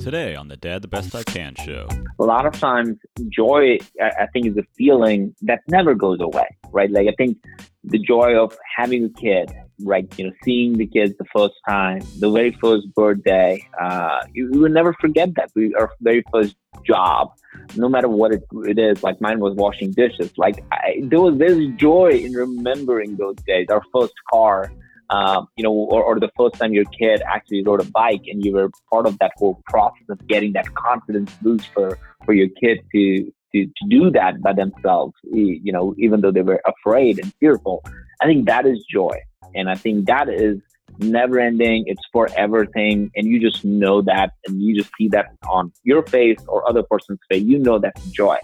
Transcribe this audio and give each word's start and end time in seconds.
Today 0.00 0.34
on 0.34 0.48
the 0.48 0.56
Dad 0.56 0.82
the 0.82 0.88
Best 0.88 1.14
I 1.14 1.22
Can 1.22 1.54
show. 1.54 1.88
A 2.18 2.24
lot 2.24 2.44
of 2.44 2.52
times, 2.58 2.98
joy, 3.28 3.78
I 4.00 4.26
think, 4.32 4.46
is 4.46 4.56
a 4.56 4.64
feeling 4.76 5.34
that 5.42 5.60
never 5.68 5.94
goes 5.94 6.18
away, 6.20 6.46
right? 6.70 6.90
Like, 6.90 7.08
I 7.08 7.14
think 7.16 7.38
the 7.84 7.98
joy 7.98 8.36
of 8.36 8.56
having 8.76 9.04
a 9.04 9.08
kid, 9.08 9.52
right? 9.80 10.06
You 10.18 10.26
know, 10.26 10.32
seeing 10.44 10.74
the 10.74 10.86
kids 10.86 11.14
the 11.18 11.24
first 11.34 11.54
time, 11.68 12.00
the 12.18 12.30
very 12.30 12.56
first 12.60 12.92
birthday, 12.94 13.64
uh, 13.80 14.20
you, 14.32 14.50
will 14.50 14.70
never 14.70 14.92
forget 15.00 15.34
that. 15.36 15.50
We, 15.54 15.74
our 15.74 15.90
very 16.00 16.24
first 16.32 16.56
job, 16.84 17.32
no 17.76 17.88
matter 17.88 18.08
what 18.08 18.32
it, 18.32 18.44
it 18.64 18.78
is, 18.78 19.02
like 19.02 19.20
mine 19.20 19.40
was 19.40 19.54
washing 19.54 19.92
dishes. 19.92 20.32
Like, 20.36 20.64
I, 20.72 21.00
there 21.02 21.20
was 21.20 21.38
this 21.38 21.58
joy 21.76 22.10
in 22.10 22.32
remembering 22.32 23.16
those 23.16 23.36
days, 23.46 23.68
our 23.70 23.82
first 23.92 24.14
car 24.30 24.72
um, 25.10 25.46
you 25.56 25.62
know, 25.62 25.72
or, 25.72 26.02
or 26.02 26.20
the 26.20 26.30
first 26.36 26.56
time 26.56 26.72
your 26.72 26.84
kid 26.86 27.22
actually 27.26 27.62
rode 27.62 27.80
a 27.80 27.90
bike 27.90 28.22
and 28.26 28.44
you 28.44 28.52
were 28.52 28.70
part 28.90 29.06
of 29.06 29.18
that 29.18 29.32
whole 29.36 29.62
process 29.66 30.06
of 30.08 30.26
getting 30.26 30.52
that 30.54 30.72
confidence 30.74 31.32
boost 31.42 31.68
for, 31.68 31.98
for 32.24 32.32
your 32.34 32.48
kid 32.60 32.80
to, 32.92 33.32
to, 33.54 33.66
to 33.66 33.88
do 33.88 34.10
that 34.10 34.42
by 34.42 34.52
themselves, 34.52 35.14
you 35.32 35.72
know, 35.72 35.94
even 35.98 36.20
though 36.20 36.32
they 36.32 36.42
were 36.42 36.60
afraid 36.66 37.18
and 37.18 37.32
fearful. 37.40 37.84
I 38.20 38.26
think 38.26 38.46
that 38.46 38.66
is 38.66 38.84
joy. 38.90 39.16
And 39.54 39.70
I 39.70 39.74
think 39.74 40.06
that 40.06 40.28
is 40.28 40.58
never 40.98 41.38
ending. 41.38 41.84
It's 41.86 42.02
forever 42.12 42.66
thing. 42.66 43.10
And 43.14 43.26
you 43.26 43.40
just 43.40 43.64
know 43.64 44.02
that 44.02 44.30
and 44.46 44.60
you 44.60 44.76
just 44.76 44.90
see 44.98 45.08
that 45.08 45.26
on 45.48 45.72
your 45.84 46.02
face 46.02 46.38
or 46.48 46.68
other 46.68 46.82
person's 46.82 47.20
face. 47.30 47.42
You 47.42 47.58
know 47.58 47.78
that's 47.78 48.04
joy. 48.06 48.38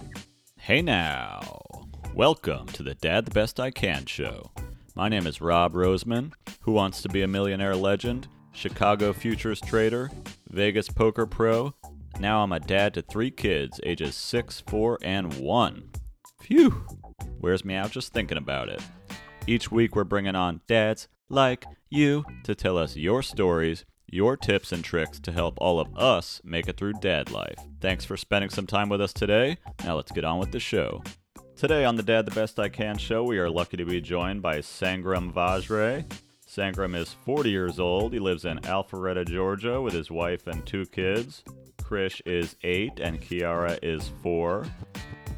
Hey 0.58 0.80
now. 0.80 1.60
Welcome 2.14 2.66
to 2.68 2.82
the 2.82 2.94
Dad 2.94 3.24
the 3.24 3.30
Best 3.30 3.58
I 3.58 3.70
Can 3.70 4.06
show. 4.06 4.52
My 4.94 5.08
name 5.08 5.26
is 5.26 5.40
Rob 5.40 5.72
Roseman, 5.72 6.32
who 6.60 6.72
wants 6.72 7.00
to 7.00 7.08
be 7.08 7.22
a 7.22 7.28
millionaire 7.28 7.74
legend, 7.74 8.28
Chicago 8.52 9.14
futures 9.14 9.58
trader, 9.58 10.10
Vegas 10.50 10.90
poker 10.90 11.24
pro. 11.24 11.72
Now 12.20 12.42
I'm 12.42 12.52
a 12.52 12.60
dad 12.60 12.92
to 12.94 13.02
three 13.02 13.30
kids, 13.30 13.80
ages 13.84 14.14
6, 14.14 14.62
4, 14.66 14.98
and 15.02 15.32
1. 15.32 15.90
Phew! 16.42 16.84
Wears 17.40 17.64
me 17.64 17.74
out 17.74 17.90
just 17.90 18.12
thinking 18.12 18.36
about 18.36 18.68
it. 18.68 18.82
Each 19.46 19.72
week 19.72 19.96
we're 19.96 20.04
bringing 20.04 20.34
on 20.36 20.60
dads 20.68 21.08
like 21.30 21.64
you 21.88 22.26
to 22.44 22.54
tell 22.54 22.76
us 22.76 22.94
your 22.94 23.22
stories, 23.22 23.86
your 24.06 24.36
tips 24.36 24.72
and 24.72 24.84
tricks 24.84 25.18
to 25.20 25.32
help 25.32 25.54
all 25.56 25.80
of 25.80 25.96
us 25.96 26.42
make 26.44 26.68
it 26.68 26.76
through 26.76 26.92
dad 27.00 27.30
life. 27.30 27.56
Thanks 27.80 28.04
for 28.04 28.18
spending 28.18 28.50
some 28.50 28.66
time 28.66 28.90
with 28.90 29.00
us 29.00 29.14
today. 29.14 29.56
Now 29.84 29.96
let's 29.96 30.12
get 30.12 30.26
on 30.26 30.38
with 30.38 30.52
the 30.52 30.60
show. 30.60 31.02
Today 31.62 31.84
on 31.84 31.94
the 31.94 32.02
Dad 32.02 32.26
the 32.26 32.32
Best 32.32 32.58
I 32.58 32.68
Can 32.68 32.98
show, 32.98 33.22
we 33.22 33.38
are 33.38 33.48
lucky 33.48 33.76
to 33.76 33.84
be 33.84 34.00
joined 34.00 34.42
by 34.42 34.58
Sangram 34.58 35.32
Vajre. 35.32 36.04
Sangram 36.44 36.96
is 36.96 37.14
40 37.24 37.50
years 37.50 37.78
old. 37.78 38.12
He 38.12 38.18
lives 38.18 38.44
in 38.44 38.58
Alpharetta, 38.62 39.24
Georgia, 39.24 39.80
with 39.80 39.94
his 39.94 40.10
wife 40.10 40.48
and 40.48 40.66
two 40.66 40.84
kids. 40.86 41.44
Krish 41.80 42.20
is 42.26 42.56
8 42.64 42.98
and 42.98 43.20
Kiara 43.20 43.78
is 43.80 44.10
4. 44.24 44.66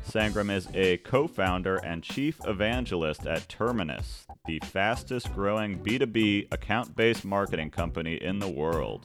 Sangram 0.08 0.50
is 0.50 0.66
a 0.72 0.96
co 0.96 1.26
founder 1.26 1.76
and 1.84 2.02
chief 2.02 2.40
evangelist 2.46 3.26
at 3.26 3.46
Terminus, 3.50 4.26
the 4.46 4.60
fastest 4.60 5.30
growing 5.34 5.78
B2B 5.80 6.50
account 6.54 6.96
based 6.96 7.26
marketing 7.26 7.68
company 7.68 8.14
in 8.14 8.38
the 8.38 8.48
world. 8.48 9.04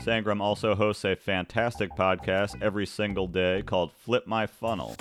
Sangram 0.00 0.40
also 0.40 0.74
hosts 0.74 1.04
a 1.04 1.14
fantastic 1.14 1.90
podcast 1.90 2.62
every 2.62 2.86
single 2.86 3.26
day 3.26 3.60
called 3.60 3.92
Flip 3.92 4.26
My 4.26 4.46
Funnel, 4.46 4.96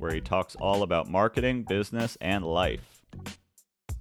where 0.00 0.14
he 0.14 0.20
talks 0.20 0.56
all 0.56 0.82
about 0.82 1.08
marketing, 1.08 1.62
business, 1.62 2.16
and 2.20 2.44
life. 2.44 3.02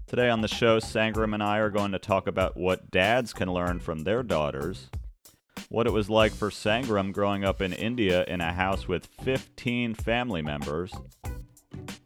Today 0.07 0.29
on 0.29 0.41
the 0.41 0.47
show, 0.47 0.79
Sangram 0.79 1.33
and 1.33 1.43
I 1.43 1.57
are 1.57 1.69
going 1.69 1.91
to 1.91 1.99
talk 1.99 2.25
about 2.25 2.57
what 2.57 2.89
dads 2.89 3.33
can 3.33 3.53
learn 3.53 3.79
from 3.79 3.99
their 3.99 4.23
daughters, 4.23 4.89
what 5.67 5.85
it 5.85 5.93
was 5.93 6.09
like 6.09 6.31
for 6.31 6.49
Sangram 6.49 7.11
growing 7.11 7.43
up 7.43 7.61
in 7.61 7.73
India 7.73 8.23
in 8.27 8.41
a 8.41 8.53
house 8.53 8.87
with 8.87 9.07
15 9.21 9.93
family 9.93 10.41
members, 10.41 10.91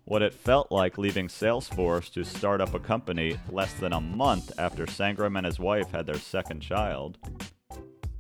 what 0.03 0.22
it 0.22 0.33
felt 0.33 0.72
like 0.72 0.97
leaving 0.97 1.28
Salesforce 1.28 2.12
to 2.13 2.25
start 2.25 2.59
up 2.59 2.73
a 2.73 2.79
company 2.79 3.38
less 3.50 3.73
than 3.75 3.94
a 3.94 4.01
month 4.01 4.51
after 4.57 4.85
Sangram 4.85 5.38
and 5.38 5.45
his 5.45 5.59
wife 5.59 5.91
had 5.91 6.06
their 6.06 6.19
second 6.19 6.59
child. 6.59 7.18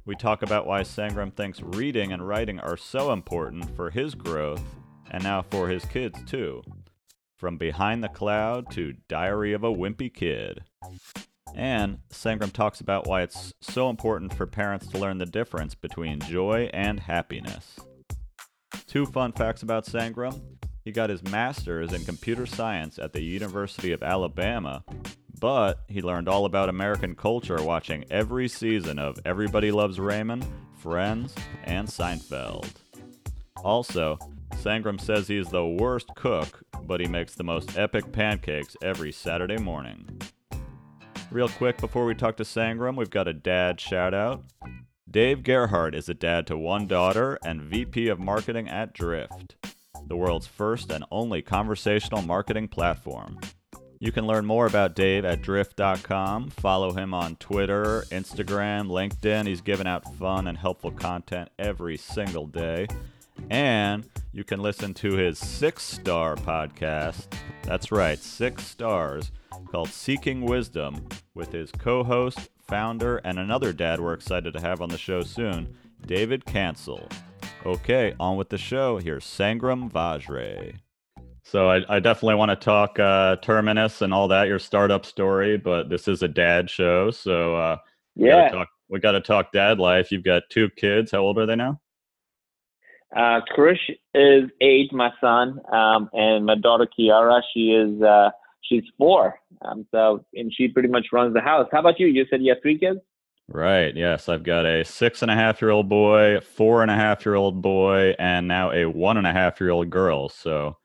We 0.05 0.15
talk 0.15 0.43
about 0.43 0.67
why 0.67 0.81
Sangram 0.81 1.33
thinks 1.33 1.61
reading 1.61 2.13
and 2.13 2.25
writing 2.27 2.59
are 2.59 2.77
so 2.77 3.11
important 3.11 3.75
for 3.75 3.89
his 3.89 4.15
growth 4.15 4.63
and 5.13 5.23
now 5.23 5.43
for 5.43 5.69
his 5.69 5.85
kids 5.85 6.19
too. 6.25 6.63
From 7.37 7.57
Behind 7.57 8.03
the 8.03 8.09
Cloud 8.09 8.71
to 8.71 8.95
Diary 9.07 9.53
of 9.53 9.63
a 9.63 9.71
Wimpy 9.71 10.13
Kid. 10.13 10.63
And 11.55 11.99
Sangram 12.09 12.51
talks 12.51 12.81
about 12.81 13.05
why 13.05 13.21
it's 13.21 13.53
so 13.61 13.89
important 13.89 14.33
for 14.33 14.47
parents 14.47 14.87
to 14.87 14.97
learn 14.97 15.19
the 15.19 15.25
difference 15.25 15.75
between 15.75 16.19
joy 16.19 16.69
and 16.73 16.99
happiness. 16.99 17.79
Two 18.87 19.05
fun 19.05 19.33
facts 19.33 19.61
about 19.61 19.85
Sangram. 19.85 20.41
He 20.83 20.91
got 20.91 21.09
his 21.09 21.23
master's 21.23 21.93
in 21.93 22.03
computer 22.03 22.45
science 22.45 22.97
at 22.97 23.13
the 23.13 23.21
University 23.21 23.91
of 23.91 24.03
Alabama, 24.03 24.83
but 25.39 25.79
he 25.87 26.01
learned 26.01 26.27
all 26.27 26.45
about 26.45 26.69
American 26.69 27.15
culture 27.15 27.61
watching 27.61 28.03
every 28.09 28.47
season 28.47 28.99
of 28.99 29.19
Everybody 29.25 29.71
Loves 29.71 29.99
Raymond, 29.99 30.45
Friends, 30.79 31.35
and 31.63 31.87
Seinfeld. 31.87 32.67
Also, 33.63 34.17
Sangram 34.55 34.99
says 34.99 35.27
he's 35.27 35.49
the 35.49 35.65
worst 35.65 36.09
cook, 36.15 36.63
but 36.83 36.99
he 36.99 37.07
makes 37.07 37.35
the 37.35 37.43
most 37.43 37.77
epic 37.77 38.11
pancakes 38.11 38.75
every 38.81 39.11
Saturday 39.11 39.57
morning. 39.57 40.21
Real 41.31 41.49
quick 41.49 41.77
before 41.77 42.05
we 42.05 42.15
talk 42.15 42.37
to 42.37 42.43
Sangram, 42.43 42.95
we've 42.95 43.09
got 43.09 43.27
a 43.27 43.33
dad 43.33 43.79
shout 43.79 44.13
out. 44.13 44.43
Dave 45.09 45.43
Gerhardt 45.43 45.95
is 45.95 46.09
a 46.09 46.13
dad 46.13 46.47
to 46.47 46.57
one 46.57 46.87
daughter 46.87 47.37
and 47.43 47.61
VP 47.61 48.07
of 48.07 48.19
marketing 48.19 48.67
at 48.67 48.93
Drift, 48.93 49.55
the 50.07 50.15
world's 50.15 50.47
first 50.47 50.91
and 50.91 51.05
only 51.11 51.41
conversational 51.41 52.21
marketing 52.21 52.67
platform. 52.67 53.39
You 53.99 54.11
can 54.11 54.27
learn 54.27 54.45
more 54.45 54.65
about 54.65 54.95
Dave 54.95 55.23
at 55.23 55.41
drift.com. 55.41 56.49
Follow 56.49 56.91
him 56.91 57.13
on 57.13 57.37
Twitter, 57.37 58.03
Instagram, 58.11 58.87
LinkedIn. 58.87 59.47
He's 59.47 59.61
giving 59.61 59.87
out 59.87 60.15
fun 60.15 60.47
and 60.47 60.57
helpful 60.57 60.91
content 60.91 61.49
every 61.57 61.95
single 61.95 62.45
day. 62.45 62.87
And 63.49 64.07
you 64.31 64.43
can 64.43 64.61
listen 64.61 64.93
to 64.95 65.13
his 65.13 65.37
six 65.37 65.83
star 65.83 66.35
podcast. 66.35 67.27
That's 67.63 67.91
right, 67.91 68.19
six 68.19 68.65
stars, 68.65 69.31
called 69.71 69.89
Seeking 69.89 70.41
Wisdom, 70.41 71.07
with 71.33 71.51
his 71.51 71.71
co 71.71 72.03
host, 72.03 72.49
founder, 72.67 73.17
and 73.17 73.39
another 73.39 73.73
dad 73.73 73.99
we're 73.99 74.13
excited 74.13 74.53
to 74.53 74.61
have 74.61 74.81
on 74.81 74.89
the 74.89 74.97
show 74.97 75.21
soon, 75.21 75.75
David 76.05 76.45
Cancel. 76.45 77.07
Okay, 77.65 78.13
on 78.19 78.35
with 78.37 78.49
the 78.49 78.57
show. 78.57 78.97
Here's 78.97 79.23
Sangram 79.25 79.89
Vajre. 79.91 80.75
So 81.43 81.69
I, 81.69 81.81
I 81.97 81.99
definitely 81.99 82.35
want 82.35 82.49
to 82.51 82.55
talk 82.55 82.97
uh, 82.99 83.35
Terminus 83.37 84.01
and 84.01 84.13
all 84.13 84.27
that, 84.29 84.47
your 84.47 84.59
startup 84.59 85.05
story, 85.05 85.57
but 85.57 85.89
this 85.89 86.07
is 86.07 86.23
a 86.23 86.27
dad 86.27 86.69
show, 86.69 87.11
so 87.11 87.55
uh, 87.55 87.77
we 88.15 88.29
Yeah. 88.29 88.63
we 88.89 88.99
got 88.99 89.11
to 89.11 89.21
talk 89.21 89.51
dad 89.51 89.79
life. 89.79 90.11
You've 90.11 90.23
got 90.23 90.43
two 90.49 90.69
kids. 90.71 91.11
How 91.11 91.19
old 91.19 91.37
are 91.37 91.45
they 91.45 91.55
now? 91.55 91.79
Uh, 93.15 93.41
Krish 93.55 93.91
is 94.15 94.49
eight, 94.61 94.91
my 94.91 95.11
son, 95.21 95.59
um, 95.71 96.09
and 96.13 96.45
my 96.45 96.55
daughter 96.55 96.87
Kiara, 96.87 97.41
she 97.53 97.71
is 97.71 98.01
uh, 98.01 98.31
she's 98.61 98.83
four. 98.97 99.39
Um, 99.61 99.85
so 99.91 100.25
and 100.33 100.51
she 100.53 100.67
pretty 100.67 100.89
much 100.89 101.07
runs 101.11 101.33
the 101.33 101.41
house. 101.41 101.67
How 101.71 101.79
about 101.79 101.99
you? 101.99 102.07
You 102.07 102.25
said 102.29 102.41
you 102.41 102.53
have 102.53 102.61
three 102.61 102.77
kids. 102.77 102.99
Right. 103.47 103.95
Yes, 103.95 104.29
I've 104.29 104.43
got 104.43 104.65
a 104.65 104.83
six 104.85 105.21
and 105.21 105.29
a 105.29 105.35
half 105.35 105.61
year 105.61 105.71
old 105.71 105.89
boy, 105.89 106.39
four 106.39 106.81
and 106.81 106.89
a 106.89 106.95
half 106.95 107.25
year 107.25 107.35
old 107.35 107.61
boy, 107.61 108.15
and 108.17 108.47
now 108.47 108.71
a 108.71 108.85
one 108.85 109.17
and 109.17 109.27
a 109.27 109.33
half 109.33 109.59
year 109.59 109.69
old 109.69 109.89
girl. 109.89 110.29
So 110.29 110.77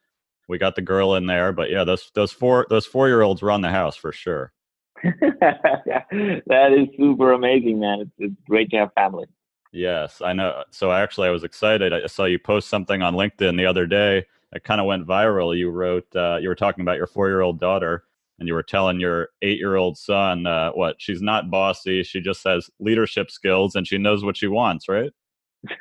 we 0.48 0.58
got 0.58 0.74
the 0.74 0.82
girl 0.82 1.14
in 1.14 1.26
there, 1.26 1.52
but 1.52 1.70
yeah, 1.70 1.84
those 1.84 2.10
those 2.14 2.32
four 2.32 2.66
those 2.68 2.86
four 2.86 3.08
year 3.08 3.22
olds 3.22 3.42
run 3.42 3.60
the 3.60 3.70
house 3.70 3.96
for 3.96 4.12
sure. 4.12 4.52
that 5.02 6.72
is 6.76 6.88
super 6.98 7.32
amazing, 7.32 7.78
man. 7.78 8.00
It's, 8.00 8.10
it's 8.18 8.34
great 8.48 8.70
to 8.70 8.78
have 8.78 8.92
family. 8.94 9.26
Yes, 9.72 10.22
I 10.22 10.32
know. 10.32 10.64
So 10.70 10.92
actually, 10.92 11.28
I 11.28 11.30
was 11.30 11.44
excited. 11.44 11.92
I 11.92 12.06
saw 12.06 12.24
you 12.24 12.38
post 12.38 12.68
something 12.68 13.02
on 13.02 13.14
LinkedIn 13.14 13.56
the 13.56 13.66
other 13.66 13.86
day. 13.86 14.24
It 14.52 14.64
kind 14.64 14.80
of 14.80 14.86
went 14.86 15.06
viral. 15.06 15.56
You 15.56 15.70
wrote, 15.70 16.06
uh, 16.16 16.38
you 16.40 16.48
were 16.48 16.54
talking 16.54 16.82
about 16.82 16.96
your 16.96 17.06
four-year-old 17.06 17.60
daughter, 17.60 18.04
and 18.38 18.48
you 18.48 18.54
were 18.54 18.62
telling 18.62 18.98
your 18.98 19.28
eight-year-old 19.42 19.98
son, 19.98 20.46
uh, 20.46 20.70
what 20.72 20.96
she's 20.98 21.20
not 21.20 21.50
bossy. 21.50 22.02
She 22.02 22.20
just 22.20 22.42
has 22.44 22.70
leadership 22.80 23.30
skills, 23.30 23.74
and 23.74 23.86
she 23.86 23.98
knows 23.98 24.24
what 24.24 24.36
she 24.36 24.46
wants. 24.46 24.88
Right? 24.88 25.10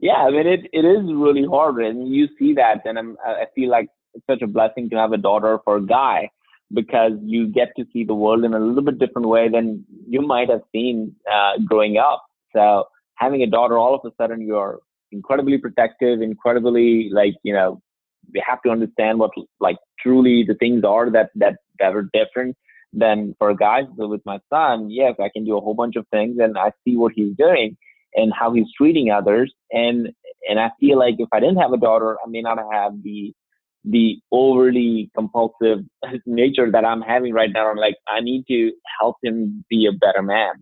yeah, 0.00 0.14
I 0.14 0.30
mean 0.30 0.46
it, 0.46 0.60
it 0.72 0.84
is 0.84 1.02
really 1.04 1.44
hard, 1.44 1.84
and 1.84 2.08
you 2.08 2.28
see 2.38 2.54
that, 2.54 2.86
and 2.86 2.98
I'm, 2.98 3.16
I 3.24 3.46
feel 3.54 3.68
like 3.68 3.88
it's 4.14 4.24
such 4.26 4.40
a 4.40 4.46
blessing 4.46 4.88
to 4.90 4.96
have 4.96 5.12
a 5.12 5.18
daughter 5.18 5.58
for 5.64 5.76
a 5.76 5.82
guy 5.84 6.30
because 6.72 7.12
you 7.22 7.48
get 7.48 7.68
to 7.76 7.84
see 7.92 8.04
the 8.04 8.14
world 8.14 8.44
in 8.44 8.54
a 8.54 8.58
little 8.58 8.82
bit 8.82 8.98
different 8.98 9.28
way 9.28 9.48
than 9.48 9.84
you 10.08 10.22
might 10.22 10.48
have 10.48 10.62
seen 10.72 11.14
uh, 11.30 11.52
growing 11.64 11.98
up. 11.98 12.24
So 12.54 12.86
having 13.16 13.42
a 13.42 13.46
daughter, 13.46 13.78
all 13.78 13.94
of 13.94 14.00
a 14.04 14.14
sudden 14.20 14.46
you're 14.46 14.80
incredibly 15.12 15.58
protective, 15.58 16.20
incredibly 16.20 17.10
like 17.12 17.34
you 17.42 17.52
know 17.52 17.80
you 18.32 18.42
have 18.46 18.62
to 18.62 18.70
understand 18.70 19.18
what 19.18 19.30
like 19.60 19.76
truly 20.00 20.44
the 20.46 20.54
things 20.54 20.84
are 20.84 21.10
that 21.10 21.30
that 21.34 21.56
that 21.78 21.94
are 21.94 22.08
different 22.12 22.56
than 22.92 23.34
for 23.38 23.54
guys. 23.54 23.84
So 23.98 24.08
with 24.08 24.22
my 24.24 24.38
son, 24.50 24.90
yes, 24.90 25.14
I 25.20 25.28
can 25.28 25.44
do 25.44 25.56
a 25.56 25.60
whole 25.60 25.74
bunch 25.74 25.96
of 25.96 26.06
things, 26.08 26.36
and 26.40 26.56
I 26.56 26.72
see 26.84 26.96
what 26.96 27.12
he's 27.14 27.36
doing 27.36 27.76
and 28.14 28.32
how 28.32 28.52
he's 28.52 28.66
treating 28.76 29.10
others. 29.10 29.52
And 29.72 30.10
and 30.48 30.60
I 30.60 30.70
feel 30.80 30.98
like 30.98 31.16
if 31.18 31.28
I 31.32 31.40
didn't 31.40 31.56
have 31.56 31.72
a 31.72 31.78
daughter, 31.78 32.16
I 32.24 32.28
may 32.28 32.42
not 32.42 32.58
have 32.72 33.02
the 33.02 33.32
the 33.84 34.18
overly 34.32 35.10
compulsive 35.14 35.80
nature 36.26 36.70
that 36.70 36.84
I'm 36.84 37.02
having 37.02 37.34
right 37.34 37.50
now. 37.52 37.70
I'm 37.70 37.76
like, 37.76 37.96
I 38.08 38.20
need 38.20 38.46
to 38.48 38.72
help 38.98 39.16
him 39.22 39.64
be 39.68 39.86
a 39.86 39.92
better 39.92 40.22
man. 40.22 40.54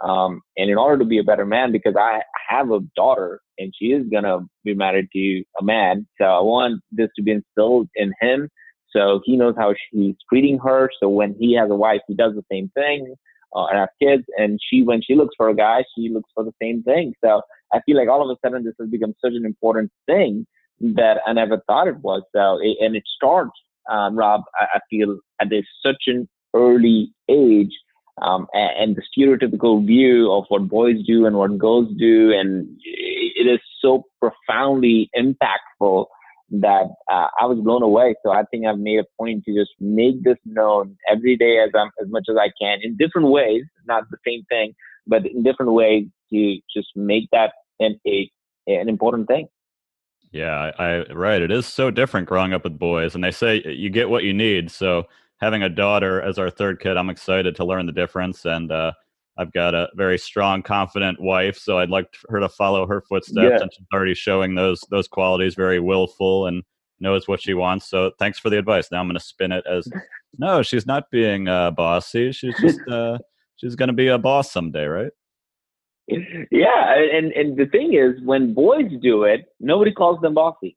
Um, 0.00 0.40
and 0.56 0.70
in 0.70 0.78
order 0.78 0.98
to 0.98 1.04
be 1.04 1.18
a 1.18 1.22
better 1.24 1.44
man, 1.44 1.72
because 1.72 1.94
I 1.98 2.20
have 2.48 2.70
a 2.70 2.80
daughter 2.96 3.40
and 3.58 3.72
she 3.78 3.86
is 3.86 4.06
gonna 4.10 4.40
be 4.64 4.74
married 4.74 5.08
to 5.12 5.44
a 5.60 5.64
man, 5.64 6.06
so 6.18 6.24
I 6.24 6.40
want 6.40 6.80
this 6.90 7.10
to 7.16 7.22
be 7.22 7.32
instilled 7.32 7.88
in 7.94 8.12
him, 8.20 8.48
so 8.90 9.20
he 9.24 9.36
knows 9.36 9.54
how 9.56 9.74
he's 9.92 10.16
treating 10.28 10.58
her. 10.58 10.90
So 11.00 11.08
when 11.08 11.34
he 11.38 11.54
has 11.56 11.70
a 11.70 11.74
wife, 11.74 12.00
he 12.08 12.14
does 12.14 12.34
the 12.34 12.44
same 12.50 12.70
thing, 12.74 13.14
uh, 13.54 13.66
and 13.66 13.78
has 13.78 13.88
kids. 14.00 14.24
And 14.36 14.58
she, 14.68 14.82
when 14.82 15.02
she 15.02 15.14
looks 15.14 15.34
for 15.36 15.48
a 15.48 15.54
guy, 15.54 15.84
she 15.94 16.08
looks 16.08 16.30
for 16.34 16.44
the 16.44 16.54
same 16.60 16.82
thing. 16.82 17.14
So 17.22 17.42
I 17.72 17.80
feel 17.86 17.96
like 17.96 18.08
all 18.08 18.28
of 18.28 18.36
a 18.36 18.38
sudden 18.46 18.64
this 18.64 18.74
has 18.80 18.88
become 18.88 19.14
such 19.22 19.34
an 19.34 19.44
important 19.44 19.90
thing 20.06 20.46
that 20.80 21.18
I 21.26 21.32
never 21.32 21.62
thought 21.66 21.88
it 21.88 21.98
was. 21.98 22.22
So 22.34 22.58
and 22.80 22.96
it 22.96 23.04
starts, 23.16 23.52
um, 23.90 24.16
Rob. 24.16 24.42
I, 24.58 24.64
I 24.74 24.80
feel 24.88 25.18
at 25.40 25.50
this 25.50 25.66
such 25.84 26.04
an 26.06 26.28
early 26.54 27.12
age 27.28 27.72
um, 28.20 28.46
and, 28.52 28.70
and, 28.78 28.96
the 28.96 29.02
stereotypical 29.02 29.84
view 29.86 30.30
of 30.32 30.44
what 30.48 30.68
boys 30.68 30.96
do 31.06 31.26
and 31.26 31.36
what 31.36 31.56
girls 31.58 31.88
do, 31.98 32.32
and 32.32 32.68
it 32.84 33.46
is 33.46 33.60
so 33.80 34.04
profoundly 34.20 35.10
impactful 35.16 36.06
that 36.50 36.88
uh, 37.10 37.28
I 37.40 37.46
was 37.46 37.58
blown 37.60 37.82
away. 37.82 38.14
So 38.24 38.32
I 38.32 38.42
think 38.50 38.66
I've 38.66 38.78
made 38.78 38.98
a 38.98 39.04
point 39.18 39.44
to 39.44 39.54
just 39.54 39.70
make 39.78 40.22
this 40.24 40.36
known 40.44 40.96
every 41.08 41.36
day 41.36 41.58
as 41.58 41.70
I'm, 41.74 41.90
as 42.02 42.10
much 42.10 42.26
as 42.28 42.36
I 42.36 42.50
can 42.60 42.80
in 42.82 42.96
different 42.96 43.28
ways, 43.28 43.62
not 43.86 44.04
the 44.10 44.18
same 44.26 44.44
thing, 44.48 44.74
but 45.06 45.26
in 45.26 45.42
different 45.42 45.72
ways 45.72 46.06
to 46.32 46.58
just 46.74 46.88
make 46.96 47.28
that 47.32 47.52
an 47.78 48.00
a, 48.06 48.30
an 48.66 48.88
important 48.88 49.28
thing. 49.28 49.48
Yeah, 50.32 50.70
I, 50.78 51.12
right. 51.12 51.42
It 51.42 51.50
is 51.50 51.66
so 51.66 51.90
different 51.90 52.28
growing 52.28 52.52
up 52.52 52.62
with 52.64 52.78
boys, 52.78 53.14
and 53.14 53.24
they 53.24 53.32
say 53.32 53.62
you 53.64 53.90
get 53.90 54.10
what 54.10 54.22
you 54.22 54.32
need. 54.32 54.70
So 54.70 55.06
having 55.40 55.62
a 55.62 55.68
daughter 55.68 56.20
as 56.20 56.38
our 56.38 56.50
third 56.50 56.80
kid, 56.80 56.96
I'm 56.96 57.10
excited 57.10 57.56
to 57.56 57.64
learn 57.64 57.86
the 57.86 57.92
difference. 57.92 58.44
And 58.44 58.70
uh, 58.70 58.92
I've 59.38 59.52
got 59.52 59.74
a 59.74 59.88
very 59.94 60.18
strong, 60.18 60.62
confident 60.62 61.20
wife, 61.20 61.56
so 61.56 61.78
I'd 61.78 61.90
like 61.90 62.14
her 62.28 62.40
to 62.40 62.48
follow 62.48 62.86
her 62.86 63.00
footsteps. 63.00 63.48
Yeah. 63.50 63.60
And 63.60 63.72
she's 63.72 63.86
already 63.92 64.14
showing 64.14 64.54
those 64.54 64.82
those 64.90 65.08
qualities, 65.08 65.54
very 65.54 65.80
willful 65.80 66.46
and 66.46 66.62
knows 67.00 67.26
what 67.26 67.40
she 67.40 67.54
wants. 67.54 67.88
So 67.88 68.12
thanks 68.18 68.38
for 68.38 68.50
the 68.50 68.58
advice. 68.58 68.90
Now 68.92 69.00
I'm 69.00 69.06
going 69.06 69.18
to 69.18 69.24
spin 69.24 69.52
it 69.52 69.64
as 69.70 69.88
no, 70.38 70.62
she's 70.62 70.86
not 70.86 71.04
being 71.10 71.48
uh, 71.48 71.70
bossy. 71.70 72.32
She's 72.32 72.58
just 72.60 72.80
uh, 72.88 73.18
she's 73.56 73.76
going 73.76 73.88
to 73.88 73.94
be 73.94 74.08
a 74.08 74.18
boss 74.18 74.52
someday, 74.52 74.84
right? 74.84 75.12
Yeah, 76.50 76.96
and 76.96 77.32
and 77.32 77.56
the 77.56 77.66
thing 77.66 77.94
is, 77.94 78.20
when 78.24 78.52
boys 78.52 78.90
do 79.00 79.22
it, 79.24 79.46
nobody 79.60 79.92
calls 79.92 80.20
them 80.20 80.34
bossy 80.34 80.76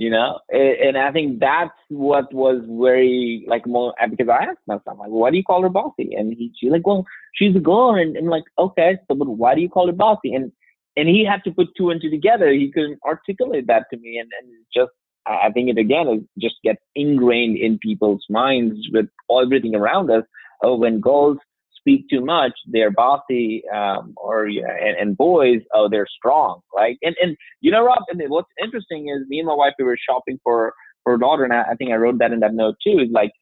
you 0.00 0.10
know? 0.10 0.40
And, 0.48 0.96
i 0.96 1.12
think 1.12 1.40
that's 1.40 1.80
what 1.88 2.32
was 2.32 2.58
very 2.84 3.44
like 3.46 3.66
more 3.66 3.94
uh, 4.02 4.08
because 4.08 4.28
i 4.28 4.44
asked 4.44 4.66
myself 4.66 4.98
like 4.98 5.10
why 5.10 5.30
do 5.30 5.36
you 5.36 5.44
call 5.44 5.62
her 5.62 5.68
bossy? 5.68 6.08
And 6.18 6.32
he 6.32 6.52
she's 6.58 6.72
like 6.72 6.86
well 6.86 7.04
she's 7.34 7.54
a 7.54 7.60
girl 7.60 7.94
and 7.94 8.16
i'm 8.16 8.26
like 8.36 8.44
okay 8.58 8.98
so 9.06 9.14
but 9.14 9.28
why 9.28 9.54
do 9.54 9.60
you 9.60 9.68
call 9.68 9.86
her 9.86 10.00
bossy? 10.06 10.34
And 10.34 10.50
and 10.96 11.08
he 11.08 11.24
had 11.24 11.44
to 11.44 11.52
put 11.52 11.68
two 11.76 11.90
and 11.90 12.00
two 12.00 12.10
together. 12.10 12.50
He 12.50 12.72
couldn't 12.72 12.98
articulate 13.06 13.66
that 13.68 13.84
to 13.90 13.96
me 13.98 14.18
and, 14.18 14.30
and 14.40 14.48
just 14.74 14.92
i 15.26 15.50
think 15.54 15.68
it 15.68 15.78
again 15.78 16.26
just 16.38 16.56
gets 16.64 16.82
ingrained 16.94 17.58
in 17.58 17.78
people's 17.78 18.24
minds 18.30 18.78
with 18.92 19.08
everything 19.42 19.74
around 19.74 20.10
us 20.10 20.24
oh 20.64 20.76
when 20.76 20.98
girls 20.98 21.38
speak 21.80 22.06
too 22.08 22.24
much, 22.24 22.52
they're 22.66 22.90
bossy, 22.90 23.62
um, 23.74 24.14
or 24.16 24.46
and, 24.46 24.96
and, 25.00 25.16
boys, 25.16 25.60
oh, 25.74 25.88
they're 25.90 26.06
strong, 26.06 26.60
right? 26.76 26.96
And 27.02 27.16
and 27.22 27.36
you 27.60 27.70
know, 27.70 27.84
Rob, 27.84 28.02
and 28.08 28.20
what's 28.28 28.48
interesting 28.62 29.08
is 29.08 29.26
me 29.28 29.38
and 29.38 29.48
my 29.48 29.54
wife 29.54 29.74
we 29.78 29.84
were 29.84 29.98
shopping 29.98 30.38
for 30.44 30.72
for 31.02 31.14
a 31.14 31.18
daughter, 31.18 31.44
and 31.44 31.52
I, 31.52 31.62
I 31.72 31.74
think 31.74 31.90
I 31.90 31.96
wrote 31.96 32.18
that 32.18 32.32
in 32.32 32.40
that 32.40 32.54
note 32.54 32.76
too. 32.84 32.98
Is 33.00 33.10
like 33.10 33.32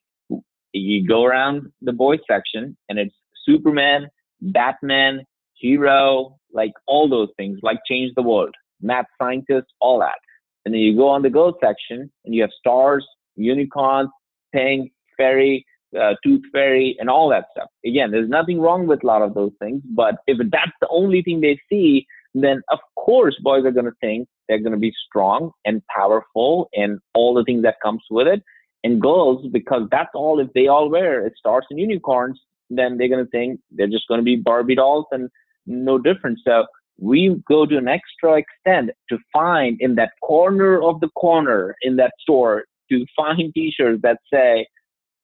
you 0.73 1.07
go 1.07 1.25
around 1.25 1.71
the 1.81 1.93
boys 1.93 2.19
section, 2.29 2.77
and 2.87 2.99
it's 2.99 3.15
Superman, 3.45 4.07
Batman, 4.41 5.23
hero, 5.55 6.37
like 6.53 6.71
all 6.87 7.09
those 7.09 7.29
things, 7.37 7.59
like 7.61 7.79
change 7.87 8.13
the 8.15 8.23
world, 8.23 8.55
math 8.81 9.05
scientist, 9.21 9.67
all 9.79 9.99
that. 9.99 10.17
And 10.65 10.73
then 10.73 10.81
you 10.81 10.95
go 10.95 11.07
on 11.07 11.21
the 11.21 11.29
girls 11.29 11.55
section, 11.63 12.11
and 12.25 12.35
you 12.35 12.41
have 12.41 12.51
stars, 12.57 13.05
unicorns, 13.35 14.09
pink, 14.53 14.91
fairy, 15.17 15.65
uh, 15.99 16.13
tooth 16.23 16.43
fairy, 16.51 16.95
and 16.99 17.09
all 17.09 17.29
that 17.29 17.45
stuff. 17.51 17.69
Again, 17.85 18.11
there's 18.11 18.29
nothing 18.29 18.59
wrong 18.59 18.87
with 18.87 19.03
a 19.03 19.07
lot 19.07 19.21
of 19.21 19.33
those 19.33 19.51
things, 19.59 19.81
but 19.95 20.15
if 20.27 20.37
that's 20.51 20.71
the 20.81 20.87
only 20.89 21.21
thing 21.21 21.41
they 21.41 21.59
see, 21.69 22.05
then 22.33 22.61
of 22.71 22.79
course 22.95 23.35
boys 23.41 23.65
are 23.65 23.71
going 23.71 23.85
to 23.85 23.91
think 24.01 24.27
they're 24.47 24.59
going 24.59 24.73
to 24.73 24.77
be 24.77 24.93
strong 25.07 25.51
and 25.65 25.81
powerful 25.87 26.69
and 26.73 26.99
all 27.13 27.33
the 27.33 27.43
things 27.43 27.63
that 27.63 27.75
comes 27.83 28.01
with 28.09 28.27
it. 28.27 28.43
And 28.83 29.01
girls, 29.01 29.45
because 29.51 29.83
that's 29.91 30.11
all 30.13 30.39
if 30.39 30.47
they 30.53 30.67
all 30.67 30.89
wear 30.89 31.25
it 31.25 31.33
stars 31.37 31.65
and 31.69 31.79
unicorns, 31.79 32.39
then 32.69 32.97
they're 32.97 33.09
going 33.09 33.25
to 33.25 33.31
think 33.31 33.59
they're 33.71 33.87
just 33.87 34.07
going 34.07 34.19
to 34.19 34.23
be 34.23 34.35
Barbie 34.35 34.75
dolls 34.75 35.05
and 35.11 35.29
no 35.65 35.97
different. 35.97 36.39
So 36.45 36.65
we 36.97 37.41
go 37.47 37.65
to 37.65 37.77
an 37.77 37.87
extra 37.87 38.37
extent 38.39 38.91
to 39.09 39.17
find 39.33 39.77
in 39.79 39.95
that 39.95 40.11
corner 40.21 40.81
of 40.81 40.99
the 40.99 41.09
corner 41.09 41.75
in 41.81 41.95
that 41.97 42.13
store 42.19 42.65
to 42.91 43.05
find 43.15 43.53
t-shirts 43.53 44.01
that 44.03 44.19
say 44.31 44.67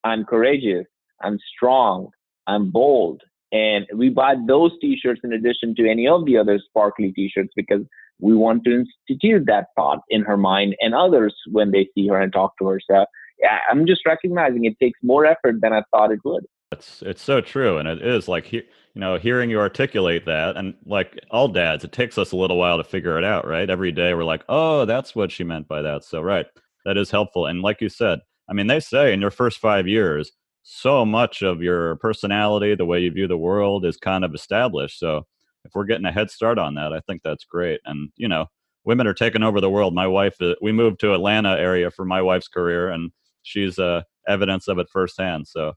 I'm 0.06 0.24
courageous, 0.24 0.86
I'm 1.22 1.40
strong, 1.56 2.10
I'm 2.48 2.69
bold. 2.72 3.22
And 3.52 3.86
we 3.94 4.10
buy 4.10 4.36
those 4.48 4.72
t-shirts 4.80 5.22
in 5.24 5.34
addition 5.34 5.75
to 5.75 5.90
any 5.90 6.07
of 6.07 6.25
the 6.25 6.38
other 6.38 6.60
sparkly 6.60 7.12
t-shirts 7.12 7.52
because 7.56 7.81
we 8.19 8.36
want 8.36 8.63
to 8.66 8.86
institute 9.10 9.46
that 9.48 9.68
thought 9.75 10.00
in 10.10 10.22
her 10.24 10.38
mind 10.38 10.75
and 10.80 10.94
others 10.94 11.36
when 11.52 11.72
they 11.72 11.90
see 11.96 12.07
her 12.07 12.22
and 12.22 12.31
talk 12.31 12.57
to 12.60 12.68
her. 12.68 12.80
So 12.90 13.06
yeah, 13.40 13.60
I'm 13.69 13.86
just 13.86 14.06
recognizing 14.06 14.66
it 14.66 14.80
takes 14.80 15.00
more 15.04 15.25
effort 15.25 15.60
than 15.62 15.74
I 15.74 15.84
thought 15.92 16.12
it 16.12 16.19
would. 16.24 16.46
It's 16.72 17.01
it's 17.01 17.22
so 17.22 17.42
true, 17.42 17.78
and 17.78 17.88
it 17.88 18.01
is 18.01 18.28
like 18.28 18.51
you 18.51 18.63
know 18.96 19.18
hearing 19.18 19.50
you 19.50 19.60
articulate 19.60 20.25
that, 20.25 20.58
and 20.58 20.74
like 20.86 21.19
all 21.30 21.48
dads, 21.48 21.84
it 21.84 21.92
takes 21.92 22.18
us 22.18 22.31
a 22.31 22.36
little 22.36 22.58
while 22.58 22.78
to 22.78 22.84
figure 22.84 23.18
it 23.18 23.24
out, 23.24 23.48
right? 23.48 23.69
Every 23.69 23.92
day 23.92 24.13
we're 24.13 24.24
like, 24.24 24.44
oh, 24.50 24.86
that's 24.86 25.16
what 25.16 25.31
she 25.31 25.44
meant 25.44 25.68
by 25.68 25.81
that. 25.84 26.04
So 26.04 26.22
right, 26.22 26.48
that 26.86 26.98
is 26.98 27.12
helpful, 27.12 27.46
and 27.46 27.62
like 27.62 27.81
you 27.81 27.90
said, 27.90 28.19
I 28.50 28.53
mean, 28.53 28.68
they 28.68 28.80
say 28.80 29.13
in 29.13 29.21
your 29.21 29.31
first 29.31 29.59
five 29.59 29.88
years, 29.88 30.31
so 30.63 31.06
much 31.06 31.42
of 31.42 31.62
your 31.62 31.95
personality, 31.97 32.75
the 32.75 32.86
way 32.86 33.00
you 33.00 33.12
view 33.12 33.27
the 33.27 33.38
world 33.38 33.86
is 33.86 33.97
kind 33.97 34.25
of 34.25 34.33
established. 34.33 35.00
So 35.00 35.25
if 35.63 35.71
we're 35.75 35.86
getting 35.86 36.06
a 36.06 36.12
head 36.12 36.31
start 36.31 36.57
on 36.57 36.75
that, 36.75 36.94
I 36.94 37.01
think 37.01 37.21
that's 37.24 37.44
great. 37.44 37.81
And, 37.86 38.09
you 38.15 38.27
know, 38.27 38.47
women 38.84 39.08
are 39.08 39.13
taking 39.13 39.43
over 39.43 39.60
the 39.60 39.70
world. 39.70 39.93
My 39.93 40.08
wife, 40.08 40.36
uh, 40.41 40.55
we 40.62 40.72
moved 40.72 41.00
to 41.01 41.13
Atlanta 41.13 41.58
area 41.58 41.91
for 41.91 42.05
my 42.05 42.22
wife's 42.22 42.48
career, 42.48 42.89
and 42.89 43.12
she's 43.43 43.77
uh, 43.77 44.03
evidence 44.27 44.67
of 44.67 44.79
it 44.79 44.88
firsthand. 44.91 45.48
So 45.48 45.74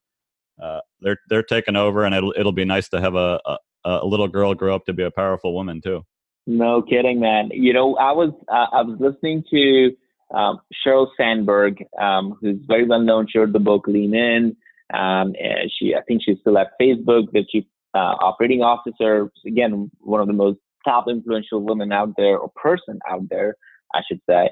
uh, 0.62 0.80
they're 1.00 1.18
they're 1.28 1.42
taking 1.42 1.76
over, 1.76 2.04
and 2.04 2.14
it'll 2.14 2.34
it'll 2.36 2.52
be 2.52 2.64
nice 2.64 2.88
to 2.90 3.00
have 3.00 3.14
a, 3.14 3.40
a, 3.46 3.58
a 3.84 4.06
little 4.06 4.28
girl 4.28 4.54
grow 4.54 4.74
up 4.74 4.86
to 4.86 4.92
be 4.92 5.02
a 5.02 5.10
powerful 5.10 5.54
woman 5.54 5.80
too. 5.80 6.04
No 6.46 6.82
kidding, 6.82 7.20
man. 7.20 7.50
You 7.52 7.72
know, 7.72 7.96
I 7.96 8.12
was 8.12 8.32
uh, 8.48 8.66
I 8.72 8.82
was 8.82 8.96
listening 9.00 9.44
to 9.50 9.92
um, 10.34 10.60
Sheryl 10.84 11.08
Sandberg, 11.16 11.84
um, 12.00 12.36
who's 12.40 12.58
very 12.66 12.84
well 12.84 13.00
known. 13.00 13.26
She 13.28 13.38
wrote 13.38 13.52
the 13.52 13.58
book 13.58 13.86
Lean 13.86 14.14
In. 14.14 14.56
Um, 14.92 15.34
she, 15.78 15.94
I 15.94 16.02
think 16.06 16.22
she's 16.24 16.38
still 16.40 16.58
at 16.58 16.68
Facebook, 16.80 17.30
the 17.32 17.44
chief 17.50 17.64
uh, 17.94 18.16
operating 18.20 18.62
officer. 18.62 19.30
Again, 19.46 19.90
one 20.00 20.20
of 20.20 20.26
the 20.26 20.32
most 20.32 20.58
top 20.84 21.06
influential 21.08 21.62
women 21.62 21.92
out 21.92 22.14
there, 22.16 22.38
or 22.38 22.50
person 22.56 22.98
out 23.10 23.28
there, 23.28 23.56
I 23.94 24.00
should 24.08 24.20
say. 24.28 24.50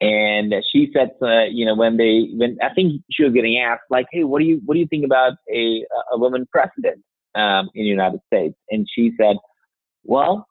And 0.00 0.54
she 0.70 0.90
said, 0.94 1.10
uh, 1.22 1.44
you 1.44 1.64
know, 1.64 1.74
when 1.74 1.96
they, 1.96 2.28
when 2.34 2.58
I 2.62 2.74
think 2.74 3.02
she 3.10 3.24
was 3.24 3.32
getting 3.32 3.58
asked, 3.58 3.84
like, 3.90 4.06
hey, 4.10 4.24
what 4.24 4.40
do 4.40 4.44
you, 4.44 4.60
what 4.64 4.74
do 4.74 4.80
you 4.80 4.86
think 4.86 5.04
about 5.04 5.34
a 5.50 5.84
a 6.12 6.18
woman 6.18 6.46
president 6.50 7.02
um, 7.34 7.70
in 7.74 7.84
the 7.84 7.90
United 7.90 8.20
States? 8.26 8.56
And 8.70 8.86
she 8.92 9.12
said, 9.18 9.36
well, 10.02 10.46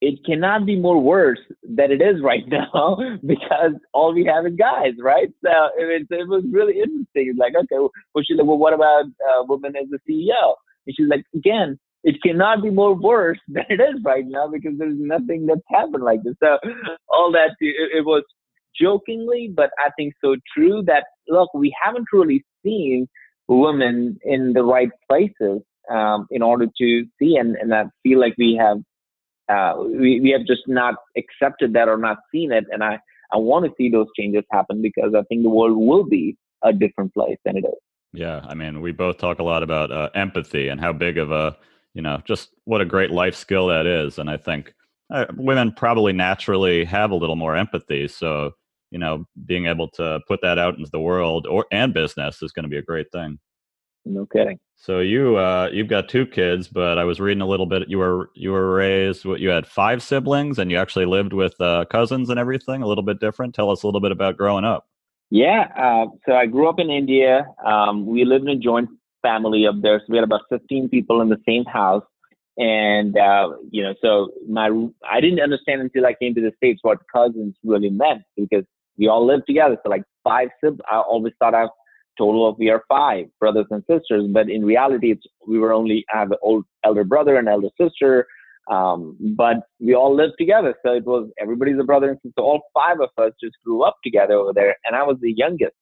it 0.00 0.18
cannot 0.24 0.66
be 0.66 0.76
more 0.76 1.00
worse 1.00 1.38
than 1.62 1.90
it 1.90 2.02
is 2.02 2.20
right 2.22 2.44
now 2.48 2.98
because 3.26 3.72
all 3.92 4.14
we 4.14 4.24
have 4.24 4.46
is 4.46 4.56
guys, 4.58 4.92
right? 5.00 5.28
So 5.44 5.50
it, 5.78 6.06
it 6.10 6.28
was 6.28 6.44
really 6.50 6.74
interesting. 6.78 7.28
It's 7.30 7.38
like, 7.38 7.54
okay, 7.56 7.78
well, 7.78 8.24
she's 8.26 8.36
like, 8.36 8.46
well, 8.46 8.58
what 8.58 8.74
about 8.74 9.04
uh, 9.04 9.44
women 9.48 9.74
as 9.76 9.88
a 9.92 10.10
CEO? 10.10 10.54
And 10.86 10.94
she's 10.96 11.08
like, 11.08 11.24
again, 11.34 11.78
it 12.04 12.22
cannot 12.22 12.62
be 12.62 12.70
more 12.70 12.94
worse 12.94 13.38
than 13.48 13.64
it 13.68 13.80
is 13.80 14.00
right 14.04 14.24
now 14.26 14.48
because 14.48 14.72
there's 14.78 14.98
nothing 14.98 15.46
that's 15.46 15.60
happened 15.70 16.04
like 16.04 16.22
this. 16.22 16.34
So 16.42 16.58
all 17.08 17.32
that, 17.32 17.56
it, 17.60 17.98
it 17.98 18.04
was 18.04 18.22
jokingly, 18.80 19.50
but 19.54 19.70
I 19.84 19.90
think 19.96 20.14
so 20.22 20.36
true 20.54 20.82
that, 20.86 21.04
look, 21.28 21.52
we 21.54 21.74
haven't 21.82 22.06
really 22.12 22.44
seen 22.62 23.08
women 23.48 24.18
in 24.22 24.52
the 24.52 24.62
right 24.62 24.90
places 25.08 25.62
um, 25.90 26.26
in 26.30 26.42
order 26.42 26.66
to 26.66 27.04
see, 27.18 27.36
and, 27.36 27.56
and 27.56 27.72
I 27.72 27.84
feel 28.02 28.20
like 28.20 28.34
we 28.36 28.58
have 28.60 28.78
uh, 29.48 29.74
we, 29.78 30.20
we 30.20 30.30
have 30.30 30.46
just 30.46 30.62
not 30.66 30.94
accepted 31.16 31.72
that 31.74 31.88
or 31.88 31.96
not 31.96 32.18
seen 32.32 32.52
it. 32.52 32.64
And 32.70 32.82
I, 32.82 32.98
I 33.32 33.36
want 33.36 33.64
to 33.64 33.72
see 33.76 33.90
those 33.90 34.06
changes 34.16 34.44
happen 34.50 34.82
because 34.82 35.14
I 35.14 35.22
think 35.22 35.42
the 35.42 35.50
world 35.50 35.76
will 35.76 36.04
be 36.04 36.36
a 36.62 36.72
different 36.72 37.14
place 37.14 37.38
than 37.44 37.56
it 37.56 37.64
is. 37.64 37.78
Yeah. 38.12 38.40
I 38.48 38.54
mean, 38.54 38.80
we 38.80 38.92
both 38.92 39.18
talk 39.18 39.38
a 39.38 39.44
lot 39.44 39.62
about 39.62 39.92
uh, 39.92 40.10
empathy 40.14 40.68
and 40.68 40.80
how 40.80 40.92
big 40.92 41.18
of 41.18 41.30
a, 41.30 41.56
you 41.94 42.02
know, 42.02 42.22
just 42.24 42.50
what 42.64 42.80
a 42.80 42.84
great 42.84 43.10
life 43.10 43.34
skill 43.34 43.66
that 43.68 43.86
is. 43.86 44.18
And 44.18 44.30
I 44.30 44.36
think 44.36 44.72
uh, 45.12 45.26
women 45.36 45.72
probably 45.72 46.12
naturally 46.12 46.84
have 46.84 47.10
a 47.10 47.16
little 47.16 47.36
more 47.36 47.56
empathy. 47.56 48.08
So, 48.08 48.52
you 48.90 48.98
know, 48.98 49.26
being 49.44 49.66
able 49.66 49.88
to 49.90 50.20
put 50.26 50.40
that 50.42 50.58
out 50.58 50.78
into 50.78 50.90
the 50.90 51.00
world 51.00 51.46
or 51.46 51.66
and 51.72 51.92
business 51.92 52.42
is 52.42 52.52
going 52.52 52.64
to 52.64 52.68
be 52.68 52.78
a 52.78 52.82
great 52.82 53.10
thing. 53.12 53.38
No 54.06 54.24
kidding. 54.26 54.58
So 54.76 55.00
you 55.00 55.36
uh, 55.36 55.68
you've 55.72 55.88
got 55.88 56.08
two 56.08 56.26
kids, 56.26 56.68
but 56.68 56.96
I 56.96 57.04
was 57.04 57.18
reading 57.18 57.40
a 57.40 57.46
little 57.46 57.66
bit. 57.66 57.88
You 57.88 57.98
were 57.98 58.30
you 58.34 58.52
were 58.52 58.74
raised. 58.74 59.24
What 59.24 59.40
you 59.40 59.48
had 59.48 59.66
five 59.66 60.02
siblings, 60.02 60.58
and 60.58 60.70
you 60.70 60.78
actually 60.78 61.06
lived 61.06 61.32
with 61.32 61.60
uh, 61.60 61.86
cousins 61.90 62.30
and 62.30 62.38
everything. 62.38 62.82
A 62.82 62.86
little 62.86 63.02
bit 63.02 63.20
different. 63.20 63.54
Tell 63.54 63.70
us 63.70 63.82
a 63.82 63.86
little 63.86 64.00
bit 64.00 64.12
about 64.12 64.36
growing 64.36 64.64
up. 64.64 64.86
Yeah. 65.30 65.68
Uh, 65.76 66.06
so 66.24 66.34
I 66.34 66.46
grew 66.46 66.68
up 66.68 66.78
in 66.78 66.90
India. 66.90 67.46
Um, 67.64 68.06
we 68.06 68.24
lived 68.24 68.44
in 68.44 68.50
a 68.50 68.56
joint 68.56 68.88
family 69.22 69.66
up 69.66 69.76
there. 69.82 69.98
So 70.00 70.04
we 70.08 70.16
had 70.18 70.24
about 70.24 70.42
15 70.50 70.88
people 70.88 71.20
in 71.20 71.28
the 71.28 71.40
same 71.46 71.64
house. 71.64 72.04
And, 72.58 73.18
uh, 73.18 73.50
you 73.70 73.82
know, 73.82 73.94
so 74.00 74.30
my, 74.48 74.70
I 75.10 75.20
didn't 75.20 75.40
understand 75.40 75.82
until 75.82 76.06
I 76.06 76.14
came 76.14 76.34
to 76.36 76.40
the 76.40 76.52
States 76.56 76.78
what 76.82 76.98
cousins 77.12 77.54
really 77.64 77.90
meant 77.90 78.22
because 78.36 78.64
we 78.96 79.08
all 79.08 79.26
lived 79.26 79.46
together. 79.46 79.76
So 79.82 79.90
like 79.90 80.04
five 80.24 80.48
siblings, 80.60 80.80
I 80.90 80.96
always 80.98 81.34
thought 81.38 81.54
I 81.54 81.66
total 82.18 82.48
of 82.48 82.56
we 82.58 82.70
are 82.70 82.82
five 82.88 83.26
brothers 83.38 83.66
and 83.70 83.82
sisters, 83.90 84.26
but 84.32 84.48
in 84.48 84.64
reality, 84.64 85.12
it's, 85.12 85.24
we 85.46 85.58
were 85.58 85.72
only, 85.72 86.04
I 86.12 86.18
have 86.18 86.30
an 86.30 86.38
old 86.42 86.64
elder 86.84 87.04
brother 87.04 87.36
and 87.36 87.48
elder 87.48 87.68
sister. 87.80 88.26
Um, 88.70 89.16
but 89.36 89.58
we 89.78 89.94
all 89.94 90.14
lived 90.14 90.34
together. 90.38 90.74
So 90.84 90.92
it 90.92 91.04
was, 91.04 91.30
everybody's 91.40 91.78
a 91.78 91.84
brother 91.84 92.10
and 92.10 92.18
sister. 92.22 92.40
All 92.40 92.62
five 92.74 93.00
of 93.00 93.10
us 93.22 93.32
just 93.40 93.54
grew 93.64 93.84
up 93.84 93.96
together 94.02 94.34
over 94.34 94.52
there. 94.52 94.76
And 94.84 94.96
I 94.96 95.04
was 95.04 95.18
the 95.20 95.32
youngest 95.36 95.74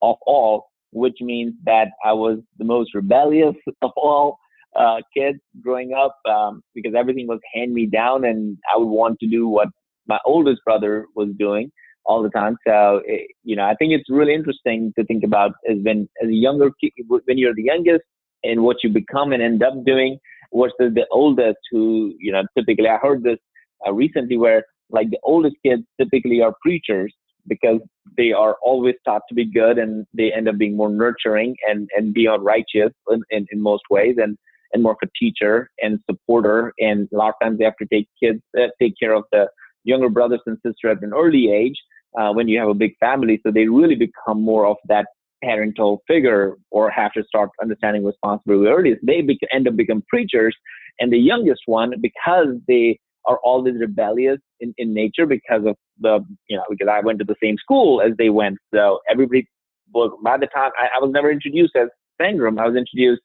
of 0.00 0.16
all, 0.26 0.70
which 0.92 1.18
means 1.20 1.52
that 1.64 1.88
I 2.04 2.12
was 2.12 2.38
the 2.58 2.64
most 2.64 2.94
rebellious 2.94 3.56
of 3.82 3.90
all 3.96 4.38
uh, 4.78 4.98
kids 5.14 5.38
growing 5.60 5.92
up 5.92 6.16
um, 6.28 6.62
because 6.74 6.94
everything 6.96 7.26
was 7.26 7.40
hand 7.54 7.74
me 7.74 7.86
down 7.86 8.24
and 8.24 8.56
I 8.72 8.78
would 8.78 8.86
want 8.86 9.18
to 9.20 9.26
do 9.26 9.48
what 9.48 9.68
my 10.06 10.18
oldest 10.24 10.62
brother 10.64 11.06
was 11.14 11.28
doing 11.38 11.70
all 12.10 12.22
the 12.24 12.30
time. 12.30 12.56
So, 12.66 13.00
it, 13.04 13.30
you 13.44 13.54
know, 13.54 13.64
I 13.64 13.74
think 13.76 13.92
it's 13.92 14.10
really 14.10 14.34
interesting 14.34 14.92
to 14.98 15.04
think 15.04 15.22
about 15.22 15.52
as 15.70 15.76
when, 15.82 16.08
as 16.22 16.28
a 16.28 16.34
younger 16.46 16.70
when 17.06 17.38
you're 17.38 17.54
the 17.54 17.68
youngest 17.74 18.02
and 18.42 18.62
what 18.62 18.78
you 18.82 18.90
become 18.90 19.32
and 19.32 19.40
end 19.40 19.62
up 19.62 19.74
doing 19.86 20.18
versus 20.52 20.92
the 20.98 21.06
oldest 21.12 21.60
who, 21.70 22.12
you 22.18 22.32
know, 22.32 22.42
typically 22.58 22.88
I 22.88 22.96
heard 22.96 23.22
this 23.22 23.38
uh, 23.86 23.92
recently 23.92 24.36
where 24.36 24.64
like 24.90 25.10
the 25.10 25.20
oldest 25.22 25.54
kids 25.64 25.84
typically 26.00 26.42
are 26.42 26.52
preachers 26.60 27.14
because 27.46 27.80
they 28.16 28.32
are 28.32 28.56
always 28.60 28.96
taught 29.04 29.22
to 29.28 29.34
be 29.34 29.44
good 29.44 29.78
and 29.78 30.04
they 30.12 30.32
end 30.32 30.48
up 30.48 30.58
being 30.58 30.76
more 30.76 30.90
nurturing 30.90 31.54
and, 31.68 31.88
and 31.96 32.12
beyond 32.12 32.44
righteous 32.44 32.92
in, 33.08 33.22
in, 33.30 33.46
in 33.52 33.62
most 33.62 33.84
ways. 33.88 34.16
And 34.18 34.36
and 34.72 34.84
more 34.84 34.92
of 34.92 34.98
a 35.02 35.08
teacher 35.18 35.68
and 35.82 35.98
supporter. 36.08 36.72
And 36.78 37.08
a 37.12 37.16
lot 37.16 37.30
of 37.30 37.34
times 37.42 37.58
they 37.58 37.64
have 37.64 37.80
to 37.82 37.88
take 37.92 38.06
kids, 38.22 38.40
uh, 38.56 38.68
take 38.80 38.94
care 39.02 39.14
of 39.14 39.24
the 39.32 39.48
younger 39.84 40.08
brothers 40.08 40.40
and 40.46 40.56
sisters 40.64 40.96
at 40.96 41.02
an 41.02 41.12
early 41.12 41.50
age 41.50 41.76
uh, 42.18 42.32
when 42.32 42.48
you 42.48 42.58
have 42.58 42.68
a 42.68 42.74
big 42.74 42.92
family. 42.98 43.40
So 43.44 43.52
they 43.52 43.66
really 43.66 43.94
become 43.94 44.42
more 44.42 44.66
of 44.66 44.76
that 44.88 45.06
parental 45.42 46.02
figure 46.06 46.56
or 46.70 46.90
have 46.90 47.12
to 47.12 47.24
start 47.24 47.50
understanding 47.62 48.04
responsibility 48.04 48.68
early. 48.68 48.96
They 49.02 49.22
be- 49.22 49.38
end 49.52 49.68
up 49.68 49.76
become 49.76 50.02
preachers. 50.08 50.54
And 50.98 51.12
the 51.12 51.18
youngest 51.18 51.62
one, 51.66 51.94
because 52.00 52.48
they 52.68 52.98
are 53.26 53.38
always 53.44 53.74
rebellious 53.78 54.38
in, 54.60 54.74
in 54.78 54.92
nature 54.92 55.26
because 55.26 55.62
of 55.66 55.76
the, 56.00 56.24
you 56.48 56.56
know, 56.56 56.64
because 56.68 56.88
I 56.90 57.00
went 57.00 57.18
to 57.20 57.24
the 57.24 57.36
same 57.42 57.56
school 57.58 58.00
as 58.00 58.12
they 58.18 58.30
went. 58.30 58.58
So 58.74 59.00
everybody 59.10 59.46
was, 59.92 60.10
by 60.22 60.36
the 60.36 60.46
time 60.46 60.72
I, 60.78 60.88
I 60.96 61.00
was 61.00 61.10
never 61.12 61.30
introduced 61.30 61.76
as 61.76 61.88
Sangram, 62.20 62.60
I 62.60 62.66
was 62.66 62.76
introduced 62.76 63.22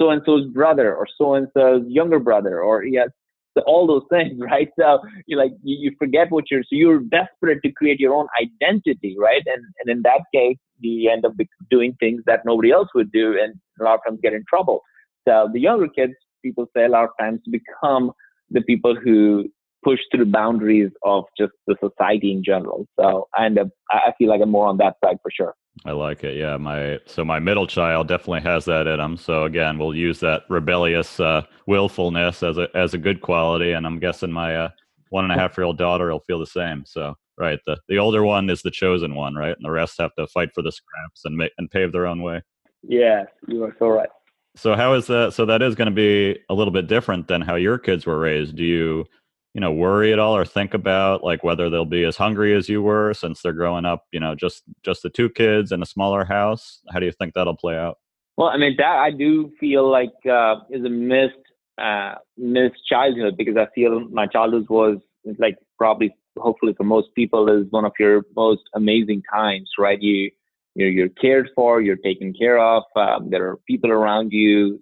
so 0.00 0.10
and 0.10 0.22
so's 0.26 0.46
brother 0.48 0.94
or 0.94 1.06
so 1.18 1.34
and 1.34 1.46
so's 1.56 1.82
younger 1.86 2.18
brother 2.18 2.60
or 2.60 2.84
yes 2.84 3.08
so 3.56 3.62
all 3.66 3.86
those 3.86 4.04
things 4.10 4.38
right? 4.38 4.68
So 4.78 5.00
you 5.26 5.36
like 5.36 5.52
you, 5.62 5.76
you 5.80 5.96
forget 5.98 6.30
what 6.30 6.50
you're 6.50 6.62
so 6.62 6.72
you're 6.72 7.00
desperate 7.00 7.60
to 7.64 7.72
create 7.72 8.00
your 8.00 8.14
own 8.14 8.26
identity 8.40 9.16
right? 9.18 9.42
And 9.46 9.62
and 9.80 9.96
in 9.96 10.02
that 10.02 10.22
case 10.34 10.58
you 10.80 11.10
end 11.10 11.24
up 11.24 11.32
doing 11.70 11.96
things 12.00 12.22
that 12.26 12.40
nobody 12.44 12.70
else 12.70 12.88
would 12.94 13.10
do 13.12 13.38
and 13.40 13.54
a 13.80 13.84
lot 13.84 13.94
of 13.94 14.00
times 14.06 14.20
get 14.22 14.32
in 14.32 14.44
trouble. 14.48 14.82
So 15.26 15.48
the 15.52 15.60
younger 15.60 15.88
kids 15.88 16.14
people 16.42 16.66
say 16.76 16.84
a 16.84 16.88
lot 16.88 17.04
of 17.04 17.10
times 17.18 17.40
become 17.50 18.12
the 18.50 18.60
people 18.62 18.94
who 18.94 19.48
push 19.84 20.00
through 20.10 20.24
the 20.24 20.30
boundaries 20.30 20.90
of 21.02 21.24
just 21.38 21.52
the 21.66 21.76
society 21.82 22.32
in 22.32 22.42
general 22.42 22.86
so 22.98 23.28
and 23.36 23.58
up 23.58 23.68
i 23.90 24.12
feel 24.18 24.28
like 24.28 24.40
i'm 24.42 24.50
more 24.50 24.66
on 24.66 24.78
that 24.78 24.96
side 25.04 25.18
for 25.22 25.30
sure 25.30 25.54
I 25.84 25.92
like 25.92 26.22
it. 26.22 26.36
Yeah, 26.36 26.56
my 26.56 27.00
so 27.06 27.24
my 27.24 27.40
middle 27.40 27.66
child 27.66 28.06
definitely 28.08 28.42
has 28.42 28.64
that 28.66 28.86
in 28.86 29.00
him. 29.00 29.16
So 29.16 29.44
again, 29.44 29.76
we'll 29.78 29.94
use 29.94 30.20
that 30.20 30.42
rebellious 30.48 31.18
uh, 31.18 31.42
willfulness 31.66 32.42
as 32.42 32.58
a 32.58 32.68
as 32.74 32.94
a 32.94 32.98
good 32.98 33.20
quality, 33.20 33.72
and 33.72 33.86
I'm 33.86 33.98
guessing 33.98 34.30
my 34.30 34.56
uh, 34.56 34.68
one 35.10 35.24
and 35.24 35.32
a 35.32 35.36
half 35.36 35.58
year 35.58 35.64
old 35.64 35.78
daughter 35.78 36.10
will 36.10 36.20
feel 36.20 36.38
the 36.38 36.46
same. 36.46 36.84
So 36.86 37.14
right, 37.38 37.58
the 37.66 37.76
the 37.88 37.98
older 37.98 38.24
one 38.24 38.50
is 38.50 38.62
the 38.62 38.70
chosen 38.70 39.14
one, 39.14 39.34
right, 39.34 39.54
and 39.56 39.64
the 39.64 39.70
rest 39.70 40.00
have 40.00 40.14
to 40.16 40.26
fight 40.28 40.50
for 40.54 40.62
the 40.62 40.72
scraps 40.72 41.24
and 41.24 41.36
make 41.36 41.52
and 41.58 41.70
pave 41.70 41.92
their 41.92 42.06
own 42.06 42.22
way. 42.22 42.42
Yeah, 42.82 43.24
you 43.48 43.64
are 43.64 43.74
so 43.78 43.88
right. 43.88 44.08
So 44.56 44.76
how 44.76 44.94
is 44.94 45.08
that? 45.08 45.34
So 45.34 45.44
that 45.46 45.60
is 45.60 45.74
going 45.74 45.86
to 45.86 45.94
be 45.94 46.38
a 46.48 46.54
little 46.54 46.72
bit 46.72 46.86
different 46.86 47.26
than 47.26 47.40
how 47.40 47.56
your 47.56 47.78
kids 47.78 48.06
were 48.06 48.18
raised. 48.18 48.54
Do 48.56 48.64
you 48.64 49.06
you 49.54 49.60
know 49.60 49.72
worry 49.72 50.12
at 50.12 50.18
all 50.18 50.36
or 50.36 50.44
think 50.44 50.74
about 50.74 51.24
like 51.24 51.42
whether 51.44 51.70
they'll 51.70 51.84
be 51.84 52.04
as 52.04 52.16
hungry 52.16 52.54
as 52.54 52.68
you 52.68 52.82
were 52.82 53.14
since 53.14 53.40
they're 53.40 53.52
growing 53.52 53.84
up 53.84 54.04
you 54.12 54.20
know 54.20 54.34
just 54.34 54.62
just 54.84 55.02
the 55.02 55.10
two 55.10 55.30
kids 55.30 55.72
in 55.72 55.82
a 55.82 55.86
smaller 55.86 56.24
house? 56.24 56.80
How 56.92 56.98
do 56.98 57.06
you 57.06 57.12
think 57.12 57.34
that'll 57.34 57.56
play 57.56 57.76
out? 57.76 57.98
Well 58.36 58.48
i 58.48 58.56
mean 58.56 58.74
that 58.78 58.96
i 58.96 59.10
do 59.10 59.52
feel 59.58 59.88
like 59.90 60.14
uh, 60.30 60.56
is 60.70 60.84
a 60.84 60.90
missed 60.90 61.34
uh, 61.78 62.14
missed 62.36 62.86
childhood 62.88 63.36
because 63.36 63.56
i 63.56 63.66
feel 63.74 64.08
my 64.10 64.26
childhood 64.26 64.66
was 64.68 64.98
like 65.38 65.56
probably 65.78 66.14
hopefully 66.38 66.74
for 66.76 66.84
most 66.84 67.08
people 67.14 67.48
is 67.48 67.66
one 67.70 67.84
of 67.84 67.92
your 67.98 68.24
most 68.36 68.62
amazing 68.74 69.22
times 69.32 69.70
right? 69.78 70.00
You 70.00 70.30
you're, 70.74 70.90
you're 70.90 71.08
cared 71.08 71.50
for, 71.54 71.80
you're 71.80 71.96
taken 71.96 72.32
care 72.32 72.58
of. 72.58 72.82
Um, 72.96 73.30
there 73.30 73.48
are 73.48 73.58
people 73.68 73.90
around 73.90 74.30
you, 74.32 74.80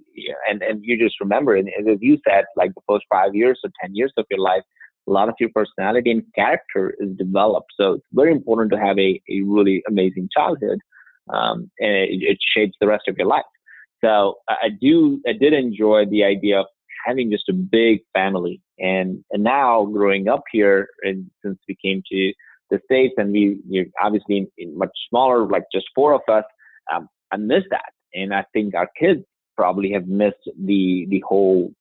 and 0.48 0.62
and 0.62 0.80
you 0.82 0.98
just 0.98 1.20
remember. 1.20 1.54
And 1.54 1.68
as 1.68 1.98
you 2.00 2.18
said, 2.28 2.44
like 2.56 2.72
the 2.74 2.80
first 2.88 3.04
five 3.10 3.34
years 3.34 3.60
or 3.64 3.70
ten 3.80 3.94
years 3.94 4.12
of 4.16 4.24
your 4.30 4.40
life, 4.40 4.62
a 5.06 5.10
lot 5.10 5.28
of 5.28 5.34
your 5.38 5.50
personality 5.54 6.10
and 6.10 6.22
character 6.34 6.94
is 6.98 7.16
developed. 7.16 7.72
So 7.78 7.94
it's 7.94 8.06
very 8.12 8.32
important 8.32 8.72
to 8.72 8.78
have 8.78 8.98
a, 8.98 9.20
a 9.30 9.42
really 9.42 9.82
amazing 9.88 10.28
childhood, 10.34 10.78
um, 11.32 11.70
and 11.78 11.92
it, 11.92 12.22
it, 12.22 12.38
shapes 12.54 12.76
the 12.80 12.86
rest 12.86 13.04
of 13.08 13.16
your 13.18 13.26
life. 13.26 13.44
So 14.02 14.36
I 14.48 14.70
do, 14.80 15.20
I 15.28 15.32
did 15.32 15.52
enjoy 15.52 16.06
the 16.10 16.24
idea 16.24 16.60
of 16.60 16.66
having 17.06 17.30
just 17.30 17.48
a 17.48 17.52
big 17.52 18.00
family, 18.14 18.62
and 18.78 19.22
and 19.30 19.44
now 19.44 19.84
growing 19.84 20.28
up 20.28 20.44
here, 20.50 20.88
and 21.02 21.30
since 21.44 21.58
we 21.68 21.76
came 21.84 22.02
to 22.10 22.32
the 22.72 22.80
states, 22.86 23.14
and 23.18 23.30
we 23.32 23.60
you 23.68 23.90
obviously 24.02 24.38
in, 24.38 24.48
in, 24.58 24.76
much 24.76 24.90
smaller, 25.08 25.46
like 25.46 25.64
just 25.72 25.86
four 25.94 26.14
of 26.14 26.22
us. 26.28 26.44
Um, 26.92 27.08
I 27.30 27.36
miss 27.36 27.62
that, 27.70 27.92
and 28.14 28.34
I 28.34 28.44
think 28.52 28.74
our 28.74 28.88
kids 28.98 29.20
probably 29.56 29.92
have 29.92 30.06
missed 30.06 30.48
the 30.58 31.06
the 31.08 31.22
whole 31.28 31.72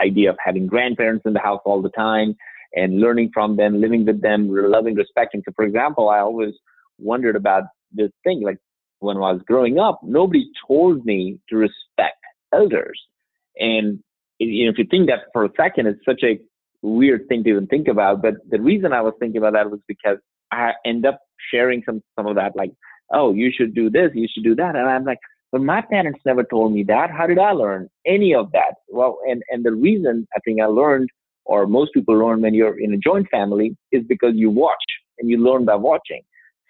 idea 0.00 0.30
of 0.30 0.36
having 0.42 0.66
grandparents 0.66 1.24
in 1.26 1.34
the 1.34 1.40
house 1.40 1.60
all 1.64 1.82
the 1.82 1.90
time 1.90 2.36
and 2.74 3.00
learning 3.00 3.30
from 3.34 3.56
them, 3.56 3.80
living 3.80 4.06
with 4.06 4.22
them, 4.22 4.48
loving, 4.50 4.94
respecting. 4.94 5.42
So, 5.44 5.52
for 5.56 5.64
example, 5.64 6.08
I 6.08 6.20
always 6.20 6.54
wondered 6.98 7.36
about 7.36 7.64
this 7.92 8.10
thing. 8.24 8.42
Like 8.42 8.58
when 9.00 9.16
I 9.16 9.32
was 9.32 9.42
growing 9.46 9.78
up, 9.78 10.00
nobody 10.02 10.48
told 10.66 11.04
me 11.04 11.40
to 11.50 11.56
respect 11.56 12.22
elders, 12.54 13.00
and 13.58 13.98
you 14.38 14.66
know, 14.66 14.70
if 14.70 14.78
you 14.78 14.86
think 14.88 15.08
that 15.08 15.24
for 15.32 15.44
a 15.44 15.50
second, 15.56 15.88
it's 15.88 16.04
such 16.04 16.22
a 16.22 16.38
weird 16.82 17.28
thing 17.28 17.44
to 17.44 17.50
even 17.50 17.66
think 17.66 17.88
about. 17.88 18.22
But 18.22 18.34
the 18.48 18.60
reason 18.60 18.92
I 18.92 19.00
was 19.00 19.14
thinking 19.18 19.38
about 19.38 19.54
that 19.54 19.70
was 19.70 19.80
because 19.88 20.18
I 20.52 20.72
end 20.84 21.06
up 21.06 21.20
sharing 21.52 21.82
some 21.84 22.02
some 22.16 22.26
of 22.26 22.36
that, 22.36 22.56
like, 22.56 22.72
oh, 23.12 23.32
you 23.34 23.50
should 23.56 23.74
do 23.74 23.90
this, 23.90 24.10
you 24.14 24.28
should 24.32 24.44
do 24.44 24.54
that, 24.56 24.76
and 24.76 24.88
I'm 24.88 25.04
like, 25.04 25.18
but 25.50 25.62
my 25.62 25.80
parents 25.80 26.20
never 26.26 26.44
told 26.44 26.72
me 26.72 26.84
that. 26.84 27.10
How 27.10 27.26
did 27.26 27.38
I 27.38 27.52
learn 27.52 27.88
any 28.06 28.34
of 28.34 28.52
that? 28.52 28.74
Well, 28.88 29.18
and 29.28 29.42
and 29.50 29.64
the 29.64 29.72
reason 29.72 30.26
I 30.36 30.40
think 30.44 30.60
I 30.60 30.66
learned, 30.66 31.08
or 31.44 31.66
most 31.66 31.92
people 31.94 32.18
learn 32.18 32.42
when 32.42 32.54
you're 32.54 32.78
in 32.78 32.92
a 32.92 32.98
joint 32.98 33.28
family, 33.30 33.76
is 33.92 34.02
because 34.08 34.32
you 34.34 34.50
watch 34.50 34.76
and 35.18 35.30
you 35.30 35.38
learn 35.38 35.64
by 35.64 35.74
watching. 35.74 36.22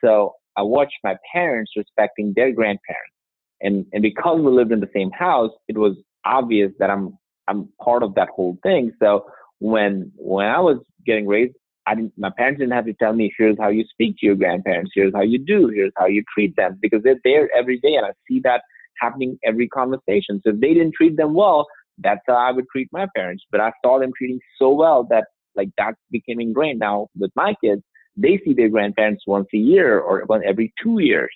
So 0.05 0.35
I 0.57 0.62
watched 0.62 0.97
my 1.05 1.17
parents 1.33 1.73
respecting 1.77 2.33
their 2.37 2.53
grandparents, 2.53 3.15
and 3.61 3.85
and 3.93 4.03
because 4.03 4.41
we 4.41 4.50
lived 4.50 4.73
in 4.73 4.81
the 4.81 4.91
same 4.95 5.11
house, 5.11 5.50
it 5.69 5.77
was 5.77 5.97
obvious 6.25 6.71
that 6.79 6.91
I'm 6.91 7.19
I'm 7.49 7.69
part 7.83 8.03
of 8.03 8.15
that 8.15 8.29
whole 8.29 8.59
thing. 8.62 8.93
So 9.00 9.27
when 9.61 10.12
when 10.17 10.47
I 10.47 10.61
was 10.61 10.79
getting 11.07 11.27
raised, 11.27 11.55
I 11.87 11.95
didn't, 11.95 12.12
my 12.17 12.31
parents 12.37 12.59
didn't 12.61 12.75
have 12.75 12.87
to 12.87 12.93
tell 12.95 13.12
me, 13.12 13.33
here's 13.38 13.57
how 13.59 13.69
you 13.69 13.85
speak 13.91 14.17
to 14.19 14.27
your 14.27 14.35
grandparents, 14.37 14.93
here's 14.95 15.15
how 15.15 15.23
you 15.23 15.38
do, 15.38 15.69
here's 15.69 15.93
how 15.97 16.07
you 16.07 16.23
treat 16.35 16.55
them, 16.57 16.79
because 16.81 17.03
they're 17.03 17.21
there 17.25 17.49
every 17.57 17.79
day, 17.79 17.95
and 17.95 18.07
I 18.07 18.11
see 18.29 18.41
that 18.45 18.62
happening 19.00 19.38
every 19.45 19.69
conversation. 19.69 20.41
So 20.45 20.50
if 20.50 20.61
they 20.61 20.75
didn't 20.75 20.95
treat 20.95 21.17
them 21.17 21.35
well, 21.35 21.67
that's 21.99 22.21
how 22.27 22.35
I 22.35 22.53
would 22.53 22.67
treat 22.71 22.88
my 22.93 23.07
parents. 23.17 23.45
But 23.50 23.61
I 23.61 23.73
saw 23.85 23.99
them 23.99 24.12
treating 24.17 24.41
so 24.59 24.71
well 24.71 25.07
that 25.11 25.25
like 25.57 25.71
that 25.79 25.95
became 26.11 26.41
ingrained. 26.41 26.79
Now 26.79 27.09
with 27.19 27.33
my 27.35 27.55
kids, 27.62 27.83
they 28.17 28.41
see 28.45 28.55
their 28.55 28.69
grandparents 28.69 29.25
once 29.27 29.49
a 29.55 29.59
year 29.59 29.99
or 29.99 30.25
once 30.29 30.45
every 30.47 30.73
two 30.83 30.99
years. 31.00 31.31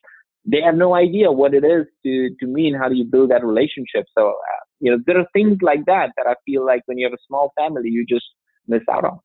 They 0.45 0.61
have 0.61 0.75
no 0.75 0.95
idea 0.95 1.31
what 1.31 1.55
it 1.55 1.65
is 1.65 1.87
to 2.05 2.31
to 2.41 2.47
mean 2.47 2.75
how 2.75 2.89
do 2.89 2.95
you 2.95 3.05
build 3.05 3.31
that 3.31 3.45
relationship. 3.45 4.05
So 4.17 4.29
uh, 4.29 4.62
you 4.83 4.91
know, 4.91 4.99
there 5.07 5.19
are 5.19 5.27
things 5.33 5.59
like 5.63 5.87
that 5.87 6.11
that 6.17 6.27
I 6.27 6.35
feel 6.45 6.67
like 6.67 6.83
when 6.87 6.99
you 6.99 7.07
have 7.07 7.15
a 7.15 7.25
small 7.27 7.53
family, 7.57 7.89
you 7.89 8.05
just 8.05 8.27
miss 8.67 8.83
out 8.91 9.05
on. 9.05 9.21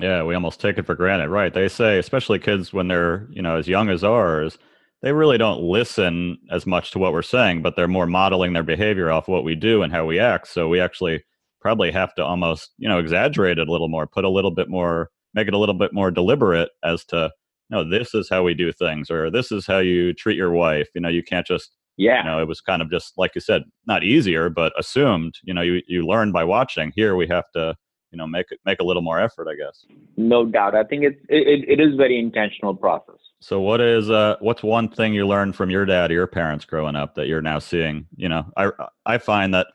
Yeah, 0.00 0.22
we 0.22 0.36
almost 0.36 0.60
take 0.60 0.78
it 0.78 0.86
for 0.86 0.94
granted, 0.94 1.30
right? 1.30 1.52
They 1.52 1.66
say, 1.68 1.98
especially 1.98 2.38
kids 2.38 2.72
when 2.72 2.86
they're, 2.86 3.26
you 3.30 3.42
know, 3.42 3.56
as 3.56 3.66
young 3.66 3.90
as 3.90 4.04
ours, 4.04 4.56
they 5.02 5.12
really 5.12 5.36
don't 5.36 5.62
listen 5.62 6.38
as 6.50 6.64
much 6.64 6.92
to 6.92 7.00
what 7.00 7.12
we're 7.12 7.22
saying, 7.22 7.62
but 7.62 7.74
they're 7.74 7.88
more 7.88 8.06
modeling 8.06 8.52
their 8.52 8.62
behavior 8.62 9.10
off 9.10 9.26
what 9.26 9.42
we 9.42 9.56
do 9.56 9.82
and 9.82 9.92
how 9.92 10.04
we 10.04 10.20
act. 10.20 10.46
So 10.46 10.68
we 10.68 10.78
actually 10.78 11.24
probably 11.60 11.90
have 11.90 12.14
to 12.14 12.24
almost, 12.24 12.70
you 12.78 12.88
know, 12.88 13.00
exaggerate 13.00 13.58
it 13.58 13.66
a 13.66 13.72
little 13.72 13.88
more, 13.88 14.06
put 14.06 14.24
a 14.24 14.30
little 14.30 14.52
bit 14.52 14.68
more, 14.68 15.10
make 15.34 15.48
it 15.48 15.54
a 15.54 15.58
little 15.58 15.74
bit 15.74 15.92
more 15.92 16.12
deliberate 16.12 16.70
as 16.84 17.04
to, 17.06 17.32
no, 17.68 17.82
this 17.82 18.14
is 18.14 18.28
how 18.28 18.44
we 18.44 18.54
do 18.54 18.72
things, 18.72 19.10
or 19.10 19.28
this 19.28 19.50
is 19.50 19.66
how 19.66 19.78
you 19.78 20.12
treat 20.14 20.36
your 20.36 20.52
wife. 20.52 20.88
You 20.94 21.00
know, 21.00 21.08
you 21.08 21.24
can't 21.24 21.46
just, 21.46 21.76
yeah, 21.96 22.24
you 22.24 22.30
know, 22.30 22.40
it 22.40 22.48
was 22.48 22.60
kind 22.60 22.82
of 22.82 22.90
just 22.90 23.18
like 23.18 23.34
you 23.34 23.40
said, 23.40 23.64
not 23.86 24.02
easier, 24.02 24.48
but 24.48 24.72
assumed. 24.78 25.34
You 25.42 25.54
know, 25.54 25.62
you 25.62 25.82
you 25.86 26.06
learn 26.06 26.32
by 26.32 26.44
watching. 26.44 26.92
Here 26.96 27.14
we 27.14 27.26
have 27.28 27.44
to, 27.54 27.74
you 28.10 28.18
know, 28.18 28.26
make 28.26 28.46
it 28.50 28.58
make 28.64 28.80
a 28.80 28.84
little 28.84 29.02
more 29.02 29.20
effort, 29.20 29.48
I 29.48 29.54
guess. 29.54 29.84
No 30.16 30.46
doubt. 30.46 30.74
I 30.74 30.84
think 30.84 31.04
it's 31.04 31.20
it, 31.28 31.64
it 31.68 31.80
is 31.80 31.96
very 31.96 32.18
intentional 32.18 32.74
process. 32.74 33.16
So 33.40 33.60
what 33.60 33.80
is 33.80 34.10
uh 34.10 34.36
what's 34.40 34.62
one 34.62 34.88
thing 34.88 35.14
you 35.14 35.26
learned 35.26 35.56
from 35.56 35.70
your 35.70 35.84
dad 35.84 36.10
or 36.10 36.14
your 36.14 36.26
parents 36.26 36.64
growing 36.64 36.96
up 36.96 37.14
that 37.16 37.26
you're 37.26 37.42
now 37.42 37.58
seeing? 37.58 38.06
You 38.16 38.28
know, 38.28 38.46
I 38.56 38.70
I 39.04 39.18
find 39.18 39.52
that 39.54 39.66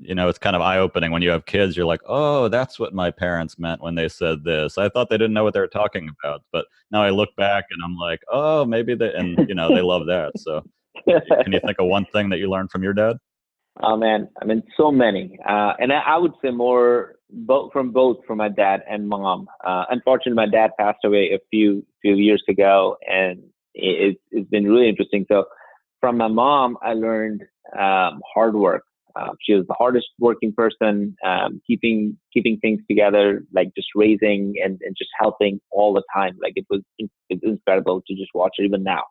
you 0.00 0.14
know 0.14 0.28
it's 0.28 0.38
kind 0.38 0.56
of 0.56 0.62
eye 0.62 0.78
opening 0.78 1.10
when 1.10 1.22
you 1.22 1.30
have 1.30 1.44
kids. 1.44 1.76
You're 1.76 1.86
like, 1.86 2.02
oh, 2.06 2.48
that's 2.48 2.78
what 2.78 2.94
my 2.94 3.10
parents 3.10 3.58
meant 3.58 3.82
when 3.82 3.94
they 3.94 4.08
said 4.08 4.44
this. 4.44 4.78
I 4.78 4.88
thought 4.88 5.10
they 5.10 5.18
didn't 5.18 5.34
know 5.34 5.44
what 5.44 5.54
they 5.54 5.60
were 5.60 5.66
talking 5.66 6.08
about, 6.22 6.42
but 6.52 6.66
now 6.90 7.02
I 7.02 7.10
look 7.10 7.30
back 7.36 7.64
and 7.70 7.80
I'm 7.84 7.96
like, 7.96 8.20
oh, 8.32 8.64
maybe 8.64 8.94
they 8.94 9.12
and 9.12 9.48
you 9.48 9.54
know 9.54 9.68
they 9.68 9.82
love 9.82 10.06
that. 10.06 10.32
So 10.38 10.62
can 11.44 11.52
you 11.52 11.60
think 11.64 11.78
of 11.78 11.86
one 11.86 12.06
thing 12.12 12.28
that 12.30 12.38
you 12.38 12.50
learned 12.50 12.70
from 12.70 12.82
your 12.82 12.94
dad? 12.94 13.16
Oh 13.80 13.96
man, 13.96 14.28
I 14.42 14.44
mean, 14.44 14.62
so 14.76 14.90
many, 14.90 15.38
uh, 15.48 15.74
and 15.78 15.92
I, 15.92 16.00
I, 16.00 16.16
would 16.16 16.32
say 16.42 16.50
more 16.50 17.14
both 17.30 17.72
from 17.72 17.92
both 17.92 18.16
from 18.26 18.38
my 18.38 18.48
dad 18.48 18.80
and 18.90 19.08
mom. 19.08 19.46
Uh, 19.64 19.84
unfortunately, 19.90 20.32
my 20.32 20.48
dad 20.50 20.72
passed 20.78 20.98
away 21.04 21.30
a 21.32 21.38
few 21.50 21.86
few 22.02 22.16
years 22.16 22.42
ago, 22.48 22.96
and 23.08 23.40
it, 23.74 24.18
has 24.34 24.46
been 24.46 24.64
really 24.64 24.88
interesting. 24.88 25.26
So, 25.28 25.44
from 26.00 26.16
my 26.16 26.26
mom, 26.26 26.76
I 26.82 26.94
learned 26.94 27.42
um, 27.78 28.20
hard 28.34 28.56
work. 28.56 28.82
Uh, 29.14 29.30
she 29.40 29.54
was 29.54 29.66
the 29.66 29.74
hardest 29.74 30.06
working 30.18 30.52
person, 30.52 31.16
um, 31.24 31.60
keeping 31.66 32.16
keeping 32.32 32.58
things 32.58 32.80
together, 32.88 33.44
like 33.52 33.68
just 33.76 33.88
raising 33.94 34.54
and, 34.62 34.80
and 34.84 34.96
just 34.96 35.10
helping 35.18 35.60
all 35.70 35.92
the 35.92 36.02
time. 36.14 36.36
Like 36.42 36.54
it 36.56 36.66
was, 36.68 36.82
it 36.98 37.10
was 37.30 37.40
incredible 37.42 38.02
to 38.06 38.14
just 38.14 38.30
watch 38.34 38.56
it 38.58 38.64
even 38.64 38.82
now. 38.82 39.02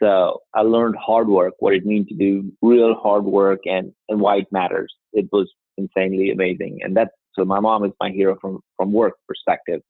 So 0.00 0.40
I 0.54 0.62
learned 0.62 0.96
hard 0.96 1.28
work, 1.28 1.54
what 1.58 1.74
it 1.74 1.84
means 1.84 2.08
to 2.08 2.14
do 2.14 2.52
real 2.62 2.94
hard 2.94 3.24
work 3.24 3.60
and, 3.64 3.92
and 4.08 4.20
why 4.20 4.36
it 4.36 4.46
matters. 4.52 4.94
It 5.12 5.28
was 5.32 5.50
insanely 5.76 6.30
amazing. 6.30 6.78
And 6.82 6.96
that's, 6.96 7.10
so 7.34 7.44
my 7.44 7.60
mom 7.60 7.84
is 7.84 7.92
my 8.00 8.10
hero 8.10 8.36
from, 8.40 8.60
from 8.76 8.92
work 8.92 9.14
perspective. 9.26 9.80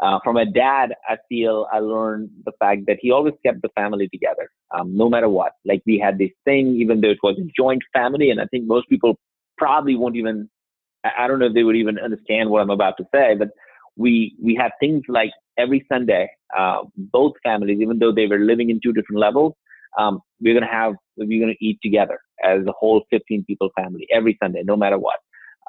Uh, 0.00 0.18
from 0.22 0.36
a 0.36 0.46
dad, 0.46 0.94
I 1.08 1.16
feel 1.28 1.66
I 1.72 1.80
learned 1.80 2.30
the 2.44 2.52
fact 2.60 2.82
that 2.86 2.98
he 3.00 3.10
always 3.10 3.34
kept 3.44 3.62
the 3.62 3.68
family 3.74 4.08
together, 4.08 4.48
um, 4.76 4.96
no 4.96 5.08
matter 5.08 5.28
what. 5.28 5.52
Like 5.64 5.82
we 5.86 5.98
had 5.98 6.18
this 6.18 6.30
thing, 6.44 6.76
even 6.76 7.00
though 7.00 7.10
it 7.10 7.18
was 7.22 7.36
a 7.38 7.50
joint 7.56 7.82
family, 7.92 8.30
and 8.30 8.40
I 8.40 8.46
think 8.46 8.66
most 8.66 8.88
people 8.88 9.18
probably 9.56 9.96
won't 9.96 10.14
even, 10.14 10.48
I 11.04 11.26
don't 11.26 11.40
know 11.40 11.46
if 11.46 11.54
they 11.54 11.64
would 11.64 11.74
even 11.76 11.98
understand 11.98 12.48
what 12.48 12.62
I'm 12.62 12.70
about 12.70 12.94
to 12.98 13.04
say, 13.12 13.34
but 13.36 13.48
we 13.96 14.36
we 14.40 14.54
had 14.54 14.70
things 14.78 15.02
like 15.08 15.32
every 15.58 15.84
Sunday, 15.90 16.30
uh, 16.56 16.82
both 16.96 17.32
families, 17.42 17.78
even 17.80 17.98
though 17.98 18.12
they 18.12 18.26
were 18.26 18.38
living 18.38 18.70
in 18.70 18.80
two 18.82 18.92
different 18.92 19.20
levels, 19.20 19.54
um, 19.98 20.20
we're 20.40 20.54
gonna 20.54 20.70
have 20.70 20.94
we're 21.16 21.40
gonna 21.40 21.56
eat 21.60 21.78
together 21.82 22.18
as 22.44 22.60
a 22.66 22.72
whole 22.72 23.04
15 23.10 23.44
people 23.46 23.70
family 23.76 24.06
every 24.14 24.36
Sunday, 24.42 24.62
no 24.64 24.76
matter 24.76 24.98
what. 24.98 25.18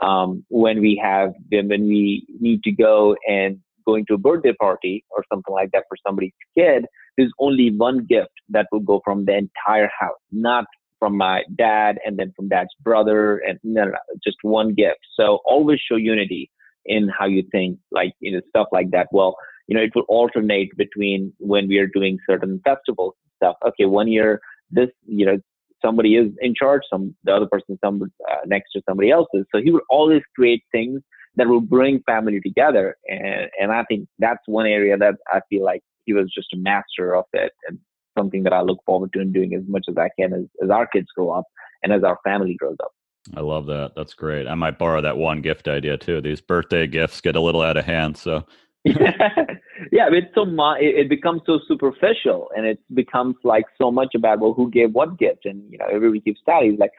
Um, 0.01 0.46
when 0.50 0.79
we 0.79 1.01
have 1.03 1.34
when 1.51 1.88
we 1.88 2.25
need 2.39 2.63
to 2.63 2.72
go 2.72 3.15
and 3.27 3.60
going 3.86 4.05
to 4.08 4.13
a 4.13 4.17
birthday 4.17 4.53
party 4.53 5.03
or 5.10 5.24
something 5.31 5.53
like 5.53 5.72
that 5.72 5.84
for 5.89 5.98
somebody's 6.05 6.34
kid, 6.58 6.86
there's 7.17 7.31
only 7.39 7.71
one 7.75 8.06
gift 8.06 8.32
that 8.49 8.67
will 8.71 8.80
go 8.82 9.02
from 9.04 9.25
the 9.25 9.36
entire 9.36 9.89
house, 9.99 10.19
not 10.32 10.65
from 10.99 11.17
my 11.17 11.43
dad 11.58 11.97
and 12.06 12.17
then 12.17 12.32
from 12.36 12.49
dad's 12.49 12.69
brother 12.82 13.38
and 13.38 13.58
no, 13.63 13.86
no, 13.86 13.91
no, 13.91 13.97
just 14.23 14.38
one 14.41 14.73
gift. 14.73 14.99
So 15.17 15.39
always 15.45 15.80
show 15.80 15.95
unity 15.95 16.52
in 16.86 17.10
how 17.10 17.25
you 17.25 17.43
think, 17.52 17.80
like, 17.91 18.13
you 18.19 18.32
know, 18.32 18.41
stuff 18.49 18.67
like 18.71 18.91
that. 18.91 19.08
Well, 19.12 19.36
you 19.69 19.77
know, 19.77 19.84
it 19.84 19.91
will 19.93 20.05
alternate 20.10 20.75
between 20.75 21.32
when 21.38 21.67
we 21.67 21.77
are 21.77 21.86
doing 21.86 22.17
certain 22.27 22.60
festivals 22.65 23.13
and 23.23 23.32
stuff. 23.38 23.55
Okay, 23.69 23.86
one 23.86 24.08
year, 24.08 24.41
this, 24.71 24.89
you 25.05 25.27
know, 25.27 25.38
somebody 25.79 26.15
is 26.15 26.32
in 26.41 26.55
charge, 26.55 26.82
some, 26.91 27.15
the 27.23 27.34
other 27.34 27.45
person 27.45 27.77
some, 27.86 28.01
uh, 28.29 28.36
next 28.47 28.71
to 28.71 28.82
somebody 28.89 29.12
else's. 29.12 29.45
So 29.53 29.62
he 29.62 29.69
would 29.71 29.84
always 29.88 30.23
create 30.36 30.63
things 30.71 31.01
that 31.36 31.47
will 31.47 31.62
bring 31.62 32.01
family 32.08 32.41
together. 32.41 32.97
And, 33.08 33.51
and 33.62 33.71
I 33.71 33.84
think 33.84 34.08
that's 34.17 34.41
one 34.47 34.65
area 34.65 34.97
that 34.97 35.15
I 35.27 35.41
feel 35.49 35.63
like 35.63 35.82
he 36.05 36.13
was 36.13 36.32
just 36.34 36.51
a 36.53 36.58
master 36.58 37.15
of 37.15 37.25
it 37.34 37.51
and 37.67 37.77
something 38.17 38.41
that 38.43 38.53
I 38.53 38.62
look 38.62 38.79
forward 38.88 39.13
to 39.13 39.19
and 39.19 39.32
doing 39.32 39.53
as 39.53 39.62
much 39.67 39.86
as 39.88 39.97
I 39.97 40.10
can 40.19 40.34
as, 40.34 40.45
as 40.63 40.71
our 40.71 40.88
kids 40.88 41.08
grow 41.15 41.29
up 41.29 41.45
and 41.84 41.93
as 41.93 42.03
our 42.03 42.17
family 42.23 42.55
grows 42.55 42.77
up. 42.84 42.91
I 43.38 43.41
love 43.41 43.67
that. 43.67 43.91
That's 43.95 44.15
great. 44.15 44.47
I 44.47 44.55
might 44.55 44.79
borrow 44.79 45.01
that 45.01 45.17
one 45.17 45.41
gift 45.41 45.67
idea 45.67 45.95
too. 45.97 46.21
These 46.21 46.41
birthday 46.41 46.88
gifts 46.88 47.21
get 47.21 47.36
a 47.36 47.41
little 47.41 47.62
out 47.62 47.77
of 47.77 47.86
hand, 47.86 48.17
so 48.17 48.47
yeah, 49.91 50.08
it's 50.12 50.34
so 50.36 50.45
it 50.80 51.10
becomes 51.10 51.41
so 51.45 51.60
superficial, 51.67 52.49
and 52.56 52.65
it 52.65 52.80
becomes 52.93 53.36
like 53.43 53.65
so 53.78 53.91
much 53.91 54.15
about 54.15 54.39
well, 54.39 54.54
who 54.54 54.69
gave 54.69 54.91
what 54.93 55.17
gift, 55.17 55.45
and 55.45 55.63
you 55.71 55.78
know, 55.78 55.86
everybody 55.91 56.21
keeps 56.21 56.41
tallies. 56.45 56.80
Like, 56.80 56.91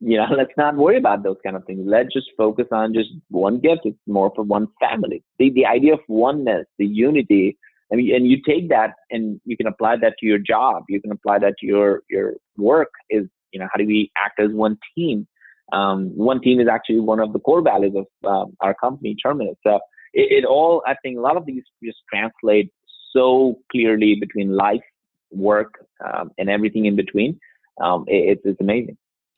you 0.00 0.16
know, 0.16 0.26
let's 0.36 0.52
not 0.56 0.76
worry 0.76 0.98
about 0.98 1.22
those 1.22 1.36
kind 1.44 1.56
of 1.56 1.64
things. 1.64 1.82
Let's 1.84 2.12
just 2.12 2.28
focus 2.36 2.66
on 2.72 2.94
just 2.94 3.10
one 3.28 3.60
gift. 3.60 3.82
It's 3.84 3.98
more 4.06 4.32
for 4.34 4.42
one 4.42 4.68
family. 4.80 5.22
The 5.38 5.50
the 5.50 5.66
idea 5.66 5.94
of 5.94 6.00
oneness, 6.08 6.66
the 6.78 6.86
unity. 6.86 7.58
I 7.92 7.96
mean, 7.96 8.14
and 8.14 8.28
you 8.28 8.42
take 8.46 8.68
that 8.68 8.92
and 9.10 9.40
you 9.46 9.56
can 9.56 9.66
apply 9.66 9.96
that 10.02 10.14
to 10.20 10.26
your 10.26 10.38
job. 10.38 10.82
You 10.90 11.00
can 11.00 11.10
apply 11.10 11.38
that 11.40 11.54
to 11.60 11.66
your 11.66 12.02
your 12.10 12.34
work. 12.56 12.90
Is 13.10 13.26
you 13.52 13.60
know, 13.60 13.66
how 13.72 13.78
do 13.78 13.86
we 13.86 14.10
act 14.16 14.40
as 14.40 14.50
one 14.52 14.78
team? 14.94 15.26
Um, 15.72 16.16
one 16.16 16.40
team 16.40 16.60
is 16.60 16.68
actually 16.68 17.00
one 17.00 17.20
of 17.20 17.32
the 17.32 17.38
core 17.38 17.62
values 17.62 17.94
of 17.96 18.06
um, 18.28 18.56
our 18.60 18.74
company, 18.74 19.16
Terminus. 19.22 19.56
So 19.66 19.80
it, 20.12 20.42
it, 20.42 20.44
all, 20.44 20.82
I 20.86 20.94
think, 21.02 21.18
a 21.18 21.20
lot 21.20 21.36
of 21.36 21.46
these 21.46 21.62
just 21.82 21.98
translate 22.12 22.72
so 23.12 23.58
clearly 23.70 24.16
between 24.16 24.54
life, 24.54 24.82
work, 25.30 25.74
um, 26.04 26.30
and 26.38 26.48
everything 26.48 26.86
in 26.86 26.96
between. 26.96 27.38
Um, 27.82 28.04
it, 28.06 28.40
it's 28.44 28.60
amazing. 28.60 28.96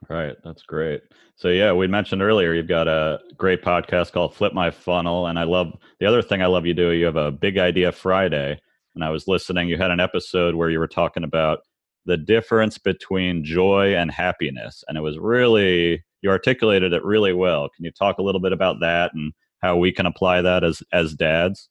Right, 0.08 0.36
that's 0.42 0.62
great. 0.62 1.02
So 1.36 1.48
yeah, 1.48 1.72
we 1.72 1.86
mentioned 1.86 2.22
earlier 2.22 2.54
you've 2.54 2.66
got 2.68 2.88
a 2.88 3.20
great 3.36 3.62
podcast 3.62 4.12
called 4.12 4.34
Flip 4.34 4.54
My 4.54 4.70
Funnel, 4.70 5.26
and 5.26 5.38
I 5.38 5.44
love 5.44 5.76
the 5.98 6.06
other 6.06 6.22
thing 6.22 6.42
I 6.42 6.46
love 6.46 6.66
you 6.66 6.74
do. 6.74 6.90
You 6.90 7.04
have 7.04 7.16
a 7.16 7.30
Big 7.30 7.58
Idea 7.58 7.92
Friday, 7.92 8.58
and 8.94 9.04
I 9.04 9.10
was 9.10 9.28
listening. 9.28 9.68
You 9.68 9.76
had 9.76 9.90
an 9.90 10.00
episode 10.00 10.54
where 10.54 10.70
you 10.70 10.78
were 10.78 10.88
talking 10.88 11.24
about 11.24 11.60
the 12.06 12.16
difference 12.16 12.78
between 12.78 13.44
joy 13.44 13.94
and 13.94 14.10
happiness. 14.10 14.82
And 14.88 14.96
it 14.96 15.02
was 15.02 15.18
really, 15.18 16.02
you 16.22 16.30
articulated 16.30 16.92
it 16.92 17.04
really 17.04 17.32
well. 17.32 17.68
Can 17.68 17.84
you 17.84 17.92
talk 17.92 18.18
a 18.18 18.22
little 18.22 18.40
bit 18.40 18.52
about 18.52 18.80
that 18.80 19.12
and 19.14 19.32
how 19.60 19.76
we 19.76 19.92
can 19.92 20.06
apply 20.06 20.42
that 20.42 20.64
as, 20.64 20.82
as 20.92 21.14
dads? 21.14 21.68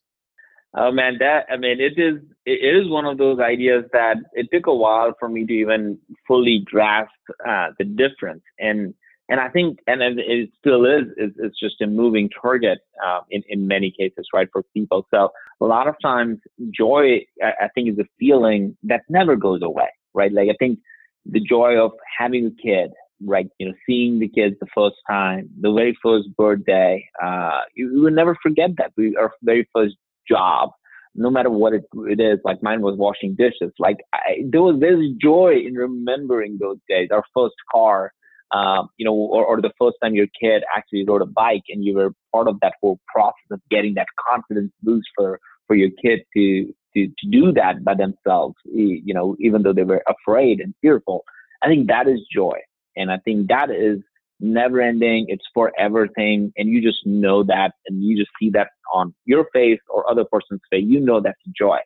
Oh 0.75 0.91
man, 0.91 1.17
that 1.19 1.45
I 1.49 1.57
mean, 1.57 1.79
it 1.79 1.97
is 1.97 2.19
it 2.45 2.51
is 2.51 2.87
one 2.89 3.05
of 3.05 3.17
those 3.17 3.39
ideas 3.39 3.85
that 3.91 4.17
it 4.33 4.47
took 4.53 4.67
a 4.67 4.73
while 4.73 5.13
for 5.19 5.27
me 5.27 5.45
to 5.45 5.53
even 5.53 5.97
fully 6.27 6.61
grasp 6.65 7.09
uh, 7.47 7.69
the 7.79 7.85
difference, 7.85 8.43
and 8.59 8.93
and 9.29 9.39
I 9.39 9.49
think 9.49 9.79
and 9.87 10.03
it 10.03 10.49
still 10.59 10.85
is 10.85 11.05
is 11.17 11.31
it's 11.37 11.59
just 11.59 11.81
a 11.81 11.87
moving 11.87 12.29
target 12.39 12.79
uh, 13.03 13.21
in 13.31 13.41
in 13.49 13.67
many 13.67 13.91
cases, 13.91 14.27
right, 14.31 14.47
for 14.51 14.61
people. 14.75 15.07
So 15.11 15.31
a 15.59 15.65
lot 15.65 15.87
of 15.87 15.95
times, 16.03 16.37
joy 16.71 17.21
I 17.41 17.67
think 17.73 17.89
is 17.89 17.97
a 17.97 18.05
feeling 18.19 18.77
that 18.83 19.01
never 19.09 19.35
goes 19.35 19.61
away, 19.63 19.89
right? 20.13 20.31
Like 20.31 20.49
I 20.49 20.55
think 20.59 20.77
the 21.25 21.39
joy 21.39 21.83
of 21.83 21.93
having 22.19 22.45
a 22.45 22.61
kid, 22.61 22.91
right? 23.25 23.47
You 23.59 23.69
know, 23.69 23.73
seeing 23.85 24.19
the 24.19 24.27
kids 24.27 24.55
the 24.59 24.67
first 24.75 24.95
time, 25.09 25.49
the 25.59 25.71
very 25.71 25.97
first 26.01 26.27
birthday, 26.37 27.05
uh, 27.23 27.61
you, 27.75 28.01
will 28.01 28.11
never 28.11 28.37
forget 28.41 28.71
that. 28.77 28.91
We, 28.97 29.15
our 29.15 29.31
very 29.41 29.67
first 29.73 29.95
job, 30.27 30.71
no 31.15 31.29
matter 31.29 31.49
what 31.49 31.73
it, 31.73 31.83
it 32.07 32.19
is, 32.19 32.39
like 32.43 32.61
mine 32.63 32.81
was 32.81 32.97
washing 32.97 33.35
dishes. 33.35 33.73
Like 33.79 33.97
I, 34.13 34.43
there 34.49 34.61
was, 34.61 34.77
there's 34.79 35.05
joy 35.21 35.55
in 35.65 35.73
remembering 35.73 36.57
those 36.59 36.77
days. 36.87 37.09
Our 37.11 37.23
first 37.35 37.55
car, 37.71 38.11
um, 38.51 38.89
you 38.97 39.05
know, 39.05 39.13
or, 39.13 39.45
or 39.45 39.61
the 39.61 39.71
first 39.79 39.97
time 40.01 40.15
your 40.15 40.27
kid 40.41 40.63
actually 40.75 41.05
rode 41.05 41.21
a 41.21 41.25
bike 41.25 41.63
and 41.69 41.83
you 41.83 41.95
were 41.95 42.13
part 42.33 42.47
of 42.47 42.59
that 42.61 42.73
whole 42.81 42.99
process 43.13 43.35
of 43.51 43.61
getting 43.69 43.95
that 43.95 44.07
confidence 44.31 44.71
boost 44.81 45.07
for, 45.15 45.39
for 45.67 45.75
your 45.75 45.89
kid 46.01 46.21
to 46.35 46.73
to, 46.95 47.07
to 47.07 47.27
do 47.29 47.51
that 47.51 47.83
by 47.83 47.93
themselves, 47.93 48.55
you 48.65 49.13
know, 49.13 49.35
even 49.39 49.61
though 49.61 49.73
they 49.73 49.83
were 49.83 50.03
afraid 50.07 50.59
and 50.59 50.73
fearful. 50.81 51.23
I 51.61 51.67
think 51.67 51.87
that 51.87 52.07
is 52.07 52.19
joy. 52.33 52.57
And 52.95 53.11
I 53.11 53.17
think 53.17 53.47
that 53.49 53.69
is 53.69 53.99
never 54.39 54.81
ending. 54.81 55.25
It's 55.27 55.45
forever 55.53 56.07
thing. 56.07 56.51
And 56.57 56.69
you 56.69 56.81
just 56.81 57.05
know 57.05 57.43
that 57.43 57.71
and 57.87 58.03
you 58.03 58.17
just 58.17 58.31
see 58.39 58.49
that 58.51 58.69
on 58.93 59.13
your 59.25 59.45
face 59.53 59.79
or 59.89 60.09
other 60.09 60.25
person's 60.25 60.61
face. 60.69 60.85
You 60.85 60.99
know 60.99 61.21
that's 61.21 61.39
joy. 61.57 61.77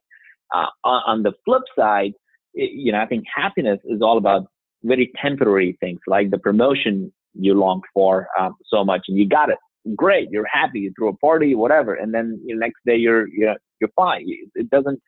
Uh, 0.53 0.67
on, 0.83 1.01
on, 1.07 1.23
the 1.23 1.33
flip 1.45 1.63
side, 1.77 2.13
it, 2.53 2.71
you 2.73 2.91
know, 2.91 3.01
I 3.01 3.07
think 3.07 3.23
happiness 3.33 3.79
is 3.85 4.01
all 4.03 4.19
about 4.19 4.45
very 4.83 5.11
temporary 5.19 5.75
things 5.79 5.99
like 6.05 6.29
the 6.29 6.37
promotion 6.37 7.11
you 7.33 7.55
longed 7.55 7.83
for 7.91 8.27
um, 8.39 8.55
so 8.67 8.85
much 8.85 9.01
and 9.07 9.17
you 9.17 9.27
got 9.27 9.49
it 9.49 9.57
great. 9.95 10.29
You're 10.31 10.47
happy. 10.51 10.81
You 10.81 10.93
throw 10.97 11.09
a 11.09 11.17
party, 11.17 11.55
whatever, 11.55 11.95
and 11.95 12.13
then 12.13 12.39
the 12.45 12.55
next 12.55 12.79
day 12.85 12.95
you're 12.95 13.27
you're 13.27 13.55
you're 13.79 13.89
fine. 13.95 14.25
It 14.55 14.69
doesn't 14.69 15.01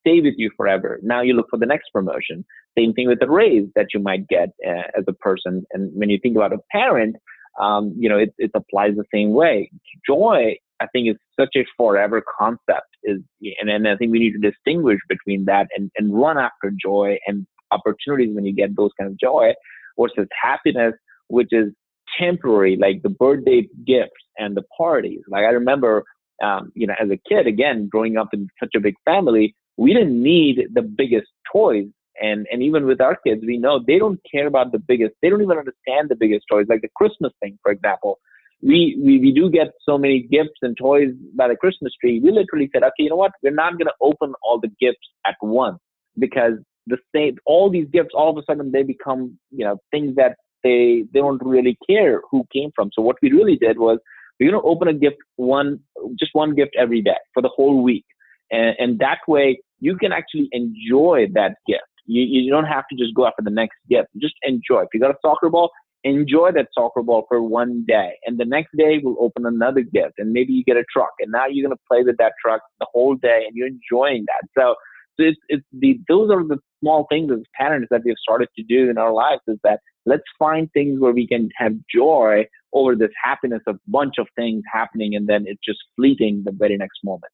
stay 0.00 0.20
with 0.20 0.34
you 0.36 0.50
forever. 0.56 1.00
Now 1.02 1.22
you 1.22 1.34
look 1.34 1.46
for 1.50 1.58
the 1.58 1.66
next 1.66 1.90
promotion. 1.92 2.44
Same 2.78 2.92
thing 2.92 3.08
with 3.08 3.20
the 3.20 3.28
raise 3.28 3.68
that 3.74 3.88
you 3.92 4.00
might 4.00 4.28
get 4.28 4.50
uh, 4.66 4.88
as 4.96 5.04
a 5.08 5.12
person. 5.12 5.64
And 5.72 5.90
when 5.94 6.10
you 6.10 6.18
think 6.22 6.36
about 6.36 6.52
a 6.52 6.58
parent, 6.70 7.16
um, 7.60 7.94
you 7.98 8.08
know, 8.08 8.18
it, 8.18 8.32
it 8.38 8.50
applies 8.54 8.92
the 8.96 9.04
same 9.12 9.32
way. 9.32 9.70
Joy, 10.06 10.54
I 10.80 10.86
think, 10.92 11.08
is 11.08 11.16
such 11.38 11.56
a 11.56 11.64
forever 11.76 12.22
concept. 12.38 12.86
Is 13.02 13.18
and, 13.60 13.70
and 13.70 13.88
I 13.88 13.96
think 13.96 14.12
we 14.12 14.18
need 14.18 14.32
to 14.32 14.50
distinguish 14.50 14.98
between 15.08 15.46
that 15.46 15.68
and, 15.76 15.90
and 15.96 16.14
run 16.14 16.38
after 16.38 16.72
joy 16.82 17.18
and 17.26 17.46
opportunities 17.72 18.34
when 18.34 18.44
you 18.44 18.54
get 18.54 18.76
those 18.76 18.90
kind 18.98 19.10
of 19.10 19.18
joy 19.18 19.52
versus 19.98 20.28
happiness, 20.40 20.94
which 21.28 21.48
is 21.52 21.72
temporary, 22.18 22.76
like 22.76 23.02
the 23.02 23.08
birthday 23.08 23.66
gifts 23.86 24.10
and 24.38 24.56
the 24.56 24.62
parties. 24.76 25.20
Like 25.28 25.44
I 25.44 25.50
remember, 25.50 26.04
um, 26.42 26.72
you 26.74 26.86
know, 26.86 26.94
as 27.00 27.10
a 27.10 27.18
kid, 27.28 27.46
again, 27.46 27.88
growing 27.90 28.16
up 28.16 28.28
in 28.32 28.48
such 28.62 28.70
a 28.76 28.80
big 28.80 28.94
family, 29.04 29.54
we 29.76 29.92
didn't 29.92 30.20
need 30.22 30.62
the 30.72 30.82
biggest 30.82 31.28
toys. 31.52 31.86
And, 32.20 32.46
and 32.52 32.62
even 32.62 32.86
with 32.86 33.00
our 33.00 33.16
kids, 33.26 33.42
we 33.46 33.56
know 33.56 33.80
they 33.84 33.98
don't 33.98 34.20
care 34.30 34.46
about 34.46 34.72
the 34.72 34.78
biggest, 34.78 35.14
they 35.22 35.30
don't 35.30 35.42
even 35.42 35.58
understand 35.58 36.08
the 36.08 36.16
biggest 36.16 36.44
toys, 36.50 36.66
like 36.68 36.82
the 36.82 36.90
Christmas 36.94 37.32
thing, 37.40 37.58
for 37.62 37.72
example. 37.72 38.18
We, 38.62 38.98
we, 39.02 39.18
we 39.18 39.32
do 39.32 39.50
get 39.50 39.68
so 39.88 39.96
many 39.96 40.20
gifts 40.20 40.58
and 40.60 40.76
toys 40.76 41.08
by 41.34 41.48
the 41.48 41.56
Christmas 41.56 41.94
tree. 41.98 42.20
We 42.22 42.30
literally 42.30 42.68
said, 42.72 42.82
okay, 42.82 43.04
you 43.04 43.08
know 43.08 43.16
what? 43.16 43.32
We're 43.42 43.54
not 43.54 43.78
going 43.78 43.86
to 43.86 43.94
open 44.02 44.34
all 44.42 44.60
the 44.60 44.70
gifts 44.78 45.08
at 45.26 45.36
once 45.40 45.78
because 46.18 46.54
the 46.86 46.98
same, 47.14 47.36
all 47.46 47.70
these 47.70 47.88
gifts, 47.90 48.10
all 48.14 48.30
of 48.30 48.36
a 48.36 48.42
sudden 48.44 48.70
they 48.70 48.82
become, 48.82 49.38
you 49.50 49.64
know, 49.64 49.78
things 49.90 50.14
that 50.16 50.36
they, 50.62 51.04
they 51.14 51.20
don't 51.20 51.40
really 51.42 51.78
care 51.88 52.20
who 52.30 52.44
came 52.52 52.70
from. 52.76 52.90
So 52.92 53.00
what 53.00 53.16
we 53.22 53.32
really 53.32 53.56
did 53.56 53.78
was, 53.78 53.98
we're 54.38 54.50
going 54.50 54.62
to 54.62 54.68
open 54.68 54.88
a 54.88 54.94
gift 54.94 55.18
one, 55.36 55.80
just 56.18 56.30
one 56.34 56.54
gift 56.54 56.72
every 56.78 57.02
day 57.02 57.16
for 57.34 57.42
the 57.42 57.50
whole 57.54 57.82
week. 57.82 58.04
And, 58.50 58.74
and 58.78 58.98
that 58.98 59.18
way 59.28 59.60
you 59.80 59.96
can 59.96 60.12
actually 60.12 60.48
enjoy 60.52 61.26
that 61.34 61.56
gift. 61.66 61.82
You, 62.06 62.22
you 62.22 62.50
don't 62.50 62.64
have 62.64 62.84
to 62.90 62.96
just 62.96 63.14
go 63.14 63.26
after 63.26 63.42
the 63.42 63.50
next 63.50 63.76
gift. 63.88 64.08
Just 64.20 64.34
enjoy. 64.42 64.82
If 64.82 64.88
you 64.94 65.00
got 65.00 65.10
a 65.10 65.18
soccer 65.22 65.48
ball, 65.48 65.70
enjoy 66.04 66.50
that 66.52 66.68
soccer 66.74 67.02
ball 67.02 67.24
for 67.28 67.42
one 67.42 67.84
day. 67.86 68.12
And 68.24 68.38
the 68.38 68.44
next 68.44 68.76
day 68.76 69.00
we'll 69.02 69.22
open 69.22 69.46
another 69.46 69.82
gift 69.82 70.14
and 70.18 70.32
maybe 70.32 70.52
you 70.52 70.64
get 70.64 70.76
a 70.76 70.84
truck 70.92 71.12
and 71.20 71.30
now 71.30 71.46
you're 71.46 71.66
going 71.66 71.76
to 71.76 71.82
play 71.90 72.02
with 72.02 72.16
that 72.18 72.32
truck 72.42 72.62
the 72.78 72.86
whole 72.92 73.14
day 73.14 73.44
and 73.46 73.54
you're 73.54 73.68
enjoying 73.68 74.24
that. 74.26 74.48
So, 74.58 74.74
so 75.18 75.26
it's, 75.26 75.38
it's 75.48 75.64
the, 75.78 76.00
those 76.08 76.30
are 76.30 76.42
the 76.46 76.58
small 76.80 77.06
things 77.10 77.30
as 77.30 77.40
parents 77.54 77.88
that 77.90 78.02
we've 78.04 78.14
started 78.22 78.48
to 78.56 78.62
do 78.62 78.88
in 78.88 78.96
our 78.96 79.12
lives 79.12 79.42
is 79.46 79.58
that 79.64 79.80
let's 80.06 80.22
find 80.38 80.70
things 80.72 81.00
where 81.00 81.12
we 81.12 81.26
can 81.26 81.50
have 81.56 81.72
joy 81.94 82.46
over 82.72 82.94
this 82.96 83.10
happiness 83.22 83.60
of 83.66 83.78
bunch 83.88 84.14
of 84.18 84.26
things 84.36 84.62
happening 84.72 85.14
and 85.14 85.28
then 85.28 85.44
it's 85.46 85.60
just 85.64 85.80
fleeting 85.96 86.42
the 86.44 86.52
very 86.52 86.76
next 86.76 87.00
moment. 87.04 87.32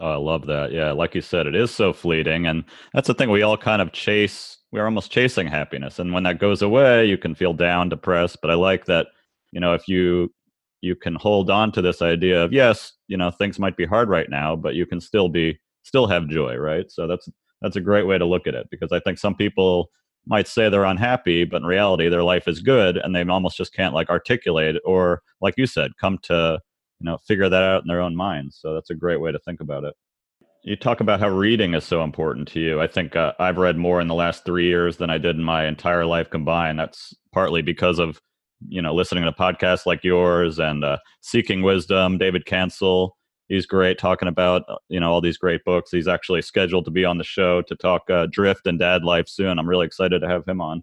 Oh, 0.00 0.12
I 0.12 0.16
love 0.16 0.46
that. 0.46 0.72
Yeah, 0.72 0.92
like 0.92 1.14
you 1.14 1.20
said, 1.20 1.46
it 1.46 1.56
is 1.56 1.72
so 1.72 1.92
fleeting, 1.92 2.46
and 2.46 2.64
that's 2.92 3.08
the 3.08 3.14
thing. 3.14 3.30
We 3.30 3.42
all 3.42 3.56
kind 3.56 3.82
of 3.82 3.92
chase. 3.92 4.58
We're 4.70 4.84
almost 4.84 5.10
chasing 5.10 5.48
happiness, 5.48 5.98
and 5.98 6.12
when 6.12 6.22
that 6.22 6.38
goes 6.38 6.62
away, 6.62 7.06
you 7.06 7.18
can 7.18 7.34
feel 7.34 7.52
down, 7.52 7.88
depressed. 7.88 8.38
But 8.40 8.50
I 8.50 8.54
like 8.54 8.84
that. 8.86 9.08
You 9.52 9.60
know, 9.60 9.74
if 9.74 9.88
you 9.88 10.32
you 10.82 10.94
can 10.94 11.16
hold 11.16 11.50
on 11.50 11.72
to 11.72 11.82
this 11.82 12.00
idea 12.00 12.44
of 12.44 12.52
yes, 12.52 12.92
you 13.08 13.16
know, 13.16 13.30
things 13.30 13.58
might 13.58 13.76
be 13.76 13.86
hard 13.86 14.08
right 14.08 14.30
now, 14.30 14.54
but 14.54 14.74
you 14.74 14.86
can 14.86 15.00
still 15.00 15.28
be 15.28 15.58
still 15.82 16.06
have 16.06 16.28
joy, 16.28 16.56
right? 16.56 16.90
So 16.90 17.08
that's 17.08 17.28
that's 17.60 17.76
a 17.76 17.80
great 17.80 18.06
way 18.06 18.18
to 18.18 18.24
look 18.24 18.46
at 18.46 18.54
it 18.54 18.68
because 18.70 18.92
I 18.92 19.00
think 19.00 19.18
some 19.18 19.34
people 19.34 19.90
might 20.26 20.46
say 20.46 20.68
they're 20.68 20.84
unhappy, 20.84 21.44
but 21.44 21.62
in 21.62 21.66
reality, 21.66 22.08
their 22.08 22.22
life 22.22 22.46
is 22.46 22.60
good, 22.60 22.98
and 22.98 23.16
they 23.16 23.24
almost 23.24 23.56
just 23.56 23.74
can't 23.74 23.94
like 23.94 24.10
articulate 24.10 24.76
or 24.84 25.22
like 25.40 25.54
you 25.56 25.66
said, 25.66 25.92
come 26.00 26.18
to 26.24 26.60
you 27.00 27.04
know 27.04 27.18
figure 27.26 27.48
that 27.48 27.62
out 27.62 27.82
in 27.82 27.88
their 27.88 28.00
own 28.00 28.14
minds 28.14 28.58
so 28.60 28.74
that's 28.74 28.90
a 28.90 28.94
great 28.94 29.20
way 29.20 29.32
to 29.32 29.38
think 29.40 29.60
about 29.60 29.84
it. 29.84 29.94
You 30.64 30.76
talk 30.76 31.00
about 31.00 31.20
how 31.20 31.28
reading 31.28 31.74
is 31.74 31.84
so 31.84 32.02
important 32.02 32.48
to 32.48 32.60
you. 32.60 32.80
I 32.80 32.86
think 32.86 33.16
uh, 33.16 33.32
i've 33.38 33.58
read 33.58 33.76
more 33.76 34.00
in 34.00 34.08
the 34.08 34.14
last 34.14 34.44
three 34.44 34.66
years 34.66 34.96
than 34.96 35.10
i 35.10 35.18
did 35.18 35.36
in 35.36 35.42
my 35.42 35.66
entire 35.66 36.04
life 36.06 36.30
combined. 36.30 36.78
That's 36.78 37.14
partly 37.32 37.62
because 37.62 37.98
of 37.98 38.20
you 38.68 38.82
know 38.82 38.94
listening 38.94 39.24
to 39.24 39.32
podcasts 39.32 39.86
like 39.86 40.02
yours 40.02 40.58
and 40.58 40.84
uh, 40.84 40.98
seeking 41.20 41.62
wisdom 41.62 42.18
david 42.18 42.46
cancel. 42.46 43.16
He's 43.48 43.64
great 43.64 43.98
talking 43.98 44.28
about 44.28 44.62
uh, 44.68 44.76
you 44.88 45.00
know 45.00 45.10
all 45.10 45.20
these 45.20 45.38
great 45.38 45.64
books. 45.64 45.90
He's 45.90 46.08
actually 46.08 46.42
scheduled 46.42 46.84
to 46.86 46.90
be 46.90 47.04
on 47.04 47.18
the 47.18 47.24
show 47.24 47.62
to 47.62 47.76
talk 47.76 48.10
uh, 48.10 48.26
drift 48.30 48.66
and 48.66 48.78
dad 48.78 49.04
life 49.04 49.28
soon. 49.28 49.58
I'm 49.58 49.68
really 49.68 49.86
excited 49.86 50.20
to 50.20 50.28
have 50.28 50.46
him 50.46 50.60
on 50.60 50.82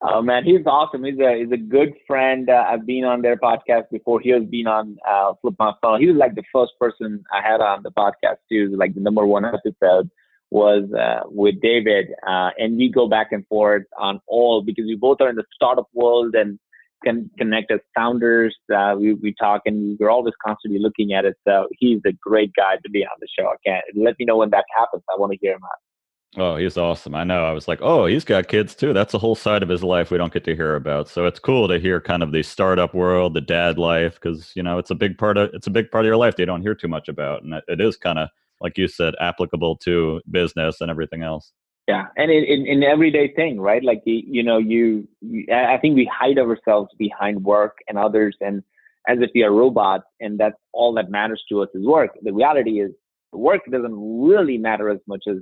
Oh 0.00 0.22
man, 0.22 0.44
he's 0.44 0.64
awesome. 0.64 1.02
He's 1.02 1.18
a 1.18 1.40
he's 1.40 1.50
a 1.52 1.56
good 1.56 1.92
friend. 2.06 2.48
Uh, 2.48 2.64
I've 2.68 2.86
been 2.86 3.04
on 3.04 3.20
their 3.20 3.36
podcast 3.36 3.90
before. 3.90 4.20
He 4.20 4.30
has 4.30 4.44
been 4.44 4.68
on 4.68 4.96
uh, 5.08 5.32
Flip 5.40 5.54
My 5.58 5.72
Funnel. 5.82 5.98
He 5.98 6.06
was 6.06 6.16
like 6.16 6.36
the 6.36 6.44
first 6.52 6.72
person 6.78 7.24
I 7.32 7.42
had 7.42 7.60
on 7.60 7.82
the 7.82 7.90
podcast 7.90 8.36
too. 8.48 8.74
Like 8.76 8.94
the 8.94 9.00
number 9.00 9.26
one 9.26 9.44
episode 9.44 10.08
was 10.50 10.84
uh, 10.92 11.26
with 11.26 11.60
David, 11.60 12.06
uh, 12.26 12.50
and 12.58 12.76
we 12.76 12.90
go 12.90 13.08
back 13.08 13.32
and 13.32 13.44
forth 13.48 13.82
on 13.98 14.20
all 14.28 14.62
because 14.62 14.84
we 14.84 14.94
both 14.94 15.20
are 15.20 15.30
in 15.30 15.36
the 15.36 15.44
startup 15.52 15.88
world 15.92 16.34
and 16.36 16.60
can 17.04 17.28
connect 17.36 17.72
as 17.72 17.80
founders. 17.96 18.56
Uh, 18.72 18.94
we 18.96 19.14
we 19.14 19.34
talk 19.40 19.62
and 19.66 19.98
we're 19.98 20.10
always 20.10 20.34
constantly 20.46 20.78
looking 20.80 21.12
at 21.12 21.24
it. 21.24 21.34
So 21.46 21.66
he's 21.72 22.00
a 22.06 22.12
great 22.12 22.52
guy 22.54 22.76
to 22.84 22.90
be 22.90 23.00
on 23.04 23.18
the 23.20 23.28
show. 23.36 23.48
I 23.48 23.56
can't 23.66 23.84
let 23.96 24.14
me 24.20 24.26
know 24.26 24.36
when 24.36 24.50
that 24.50 24.64
happens. 24.76 25.02
I 25.10 25.18
want 25.18 25.32
to 25.32 25.38
hear 25.40 25.54
him 25.54 25.64
out. 25.64 25.87
Oh, 26.36 26.56
he's 26.56 26.76
awesome. 26.76 27.14
I 27.14 27.24
know. 27.24 27.44
I 27.44 27.52
was 27.52 27.66
like, 27.66 27.80
oh, 27.80 28.06
he's 28.06 28.24
got 28.24 28.48
kids 28.48 28.74
too. 28.74 28.92
That's 28.92 29.14
a 29.14 29.18
whole 29.18 29.34
side 29.34 29.62
of 29.62 29.68
his 29.68 29.82
life 29.82 30.10
we 30.10 30.18
don't 30.18 30.32
get 30.32 30.44
to 30.44 30.54
hear 30.54 30.76
about. 30.76 31.08
So 31.08 31.24
it's 31.24 31.38
cool 31.38 31.66
to 31.68 31.80
hear 31.80 32.00
kind 32.00 32.22
of 32.22 32.32
the 32.32 32.42
startup 32.42 32.94
world, 32.94 33.34
the 33.34 33.40
dad 33.40 33.78
life, 33.78 34.14
because 34.14 34.52
you 34.54 34.62
know 34.62 34.78
it's 34.78 34.90
a 34.90 34.94
big 34.94 35.16
part 35.16 35.38
of 35.38 35.50
it's 35.54 35.66
a 35.66 35.70
big 35.70 35.90
part 35.90 36.04
of 36.04 36.08
your 36.08 36.18
life 36.18 36.36
they 36.36 36.44
don't 36.44 36.62
hear 36.62 36.74
too 36.74 36.88
much 36.88 37.08
about, 37.08 37.42
and 37.42 37.54
it 37.66 37.80
is 37.80 37.96
kind 37.96 38.18
of 38.18 38.28
like 38.60 38.76
you 38.76 38.88
said, 38.88 39.14
applicable 39.20 39.76
to 39.76 40.20
business 40.30 40.80
and 40.80 40.90
everything 40.90 41.22
else. 41.22 41.52
Yeah, 41.86 42.06
and 42.16 42.30
in, 42.30 42.44
in, 42.44 42.66
in 42.66 42.82
everyday 42.82 43.32
thing, 43.32 43.58
right? 43.60 43.82
Like 43.82 44.02
you 44.04 44.42
know, 44.42 44.58
you, 44.58 45.08
you 45.20 45.46
I 45.52 45.78
think 45.78 45.96
we 45.96 46.10
hide 46.12 46.38
ourselves 46.38 46.90
behind 46.98 47.42
work 47.42 47.78
and 47.88 47.96
others, 47.96 48.36
and 48.40 48.62
as 49.08 49.18
if 49.20 49.30
we 49.34 49.42
are 49.42 49.52
robots, 49.52 50.04
and 50.20 50.38
that's 50.38 50.56
all 50.72 50.92
that 50.94 51.10
matters 51.10 51.42
to 51.48 51.62
us 51.62 51.68
is 51.74 51.86
work. 51.86 52.10
The 52.22 52.32
reality 52.32 52.80
is, 52.80 52.92
work 53.32 53.62
doesn't 53.70 53.94
really 53.94 54.58
matter 54.58 54.90
as 54.90 54.98
much 55.06 55.24
as 55.28 55.36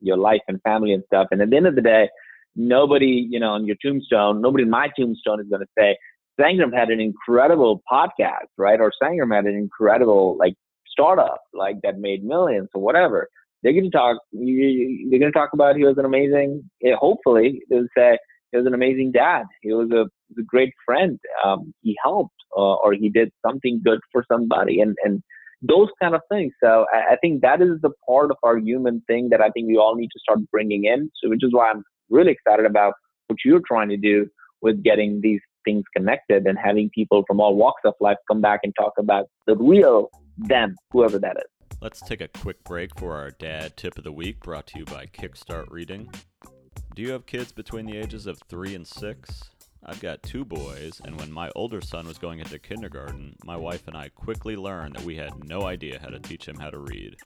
your 0.00 0.16
life 0.16 0.40
and 0.48 0.60
family 0.62 0.92
and 0.92 1.02
stuff. 1.06 1.28
And 1.30 1.40
at 1.40 1.50
the 1.50 1.56
end 1.56 1.66
of 1.66 1.74
the 1.74 1.82
day, 1.82 2.08
nobody, 2.56 3.26
you 3.30 3.40
know, 3.40 3.50
on 3.50 3.66
your 3.66 3.76
tombstone, 3.84 4.40
nobody 4.40 4.64
in 4.64 4.70
my 4.70 4.88
tombstone 4.98 5.40
is 5.40 5.46
going 5.48 5.62
to 5.62 5.68
say, 5.78 5.96
Sangram 6.40 6.72
had 6.72 6.88
an 6.88 7.00
incredible 7.00 7.82
podcast, 7.90 8.48
right? 8.56 8.80
Or 8.80 8.92
Sangram 9.02 9.34
had 9.34 9.46
an 9.46 9.54
incredible 9.54 10.36
like 10.38 10.54
startup, 10.86 11.40
like 11.52 11.76
that 11.82 11.98
made 11.98 12.24
millions 12.24 12.68
or 12.74 12.82
whatever. 12.82 13.28
They're 13.62 13.72
going 13.72 13.84
to 13.84 13.90
talk. 13.90 14.18
They're 14.32 15.18
going 15.18 15.20
to 15.20 15.32
talk 15.32 15.50
about 15.52 15.76
he 15.76 15.84
was 15.84 15.98
an 15.98 16.04
amazing. 16.04 16.68
Eh, 16.84 16.92
hopefully, 16.96 17.60
they'll 17.68 17.88
say 17.96 18.18
he 18.52 18.56
was 18.56 18.66
an 18.66 18.74
amazing 18.74 19.12
dad. 19.12 19.44
He 19.62 19.72
was 19.72 19.90
a, 19.90 20.02
a 20.38 20.44
great 20.44 20.72
friend. 20.86 21.18
Um, 21.44 21.74
he 21.82 21.96
helped, 22.02 22.36
uh, 22.56 22.74
or 22.76 22.92
he 22.92 23.08
did 23.08 23.32
something 23.44 23.80
good 23.84 23.98
for 24.12 24.24
somebody, 24.30 24.80
and 24.80 24.96
and 25.04 25.22
those 25.62 25.88
kind 26.00 26.14
of 26.14 26.20
things. 26.30 26.52
So 26.62 26.86
I, 26.92 27.14
I 27.14 27.16
think 27.16 27.42
that 27.42 27.60
is 27.60 27.80
the 27.82 27.90
part 28.08 28.30
of 28.30 28.36
our 28.42 28.58
human 28.58 29.02
thing 29.06 29.28
that 29.30 29.40
I 29.40 29.50
think 29.50 29.68
we 29.68 29.76
all 29.76 29.94
need 29.94 30.08
to 30.08 30.20
start 30.20 30.38
bringing 30.50 30.84
in. 30.84 31.10
So 31.22 31.28
which 31.30 31.42
is 31.42 31.52
why 31.52 31.70
I'm 31.70 31.82
really 32.10 32.32
excited 32.32 32.66
about 32.66 32.94
what 33.26 33.38
you're 33.44 33.62
trying 33.66 33.88
to 33.90 33.96
do 33.96 34.26
with 34.62 34.82
getting 34.82 35.20
these 35.20 35.40
things 35.64 35.84
connected 35.94 36.46
and 36.46 36.58
having 36.58 36.90
people 36.94 37.24
from 37.26 37.40
all 37.40 37.54
walks 37.54 37.82
of 37.84 37.94
life 38.00 38.16
come 38.30 38.40
back 38.40 38.60
and 38.62 38.72
talk 38.78 38.92
about 38.98 39.26
the 39.46 39.56
real 39.56 40.08
them, 40.38 40.76
whoever 40.92 41.18
that 41.18 41.36
is. 41.36 41.76
Let's 41.80 42.00
take 42.00 42.20
a 42.20 42.28
quick 42.28 42.64
break 42.64 42.98
for 42.98 43.14
our 43.14 43.30
dad 43.30 43.76
tip 43.76 43.98
of 43.98 44.04
the 44.04 44.12
week 44.12 44.40
brought 44.40 44.66
to 44.68 44.78
you 44.78 44.84
by 44.84 45.06
Kickstart 45.06 45.70
Reading. 45.70 46.10
Do 46.94 47.02
you 47.02 47.12
have 47.12 47.26
kids 47.26 47.52
between 47.52 47.86
the 47.86 47.96
ages 47.96 48.26
of 48.26 48.40
three 48.48 48.74
and 48.74 48.86
six? 48.86 49.42
I've 49.84 50.00
got 50.00 50.22
two 50.22 50.44
boys, 50.44 51.00
and 51.04 51.18
when 51.18 51.32
my 51.32 51.50
older 51.54 51.80
son 51.80 52.06
was 52.06 52.18
going 52.18 52.40
into 52.40 52.58
kindergarten, 52.58 53.36
my 53.44 53.56
wife 53.56 53.86
and 53.86 53.96
I 53.96 54.08
quickly 54.08 54.56
learned 54.56 54.96
that 54.96 55.04
we 55.04 55.16
had 55.16 55.44
no 55.48 55.62
idea 55.62 55.98
how 56.00 56.08
to 56.08 56.18
teach 56.18 56.46
him 56.46 56.56
how 56.56 56.70
to 56.70 56.78
read. 56.78 57.16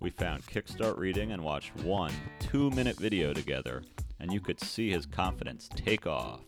We 0.00 0.10
found 0.10 0.46
Kickstart 0.46 0.98
Reading 0.98 1.32
and 1.32 1.42
watched 1.42 1.76
one 1.76 2.12
two 2.40 2.70
minute 2.70 2.96
video 2.96 3.32
together, 3.32 3.82
and 4.18 4.32
you 4.32 4.40
could 4.40 4.60
see 4.60 4.90
his 4.90 5.06
confidence 5.06 5.68
take 5.74 6.06
off. 6.06 6.40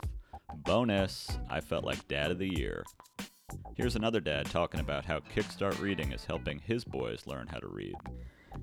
Bonus, 0.57 1.38
I 1.49 1.61
felt 1.61 1.85
like 1.85 2.09
Dad 2.09 2.31
of 2.31 2.38
the 2.38 2.59
Year. 2.59 2.85
Here's 3.77 3.96
another 3.96 4.20
dad 4.20 4.46
talking 4.46 4.81
about 4.81 5.05
how 5.05 5.20
Kickstart 5.20 5.81
Reading 5.81 6.12
is 6.12 6.25
helping 6.25 6.59
his 6.59 6.85
boys 6.85 7.27
learn 7.27 7.46
how 7.46 7.59
to 7.59 7.68
read. 7.68 7.94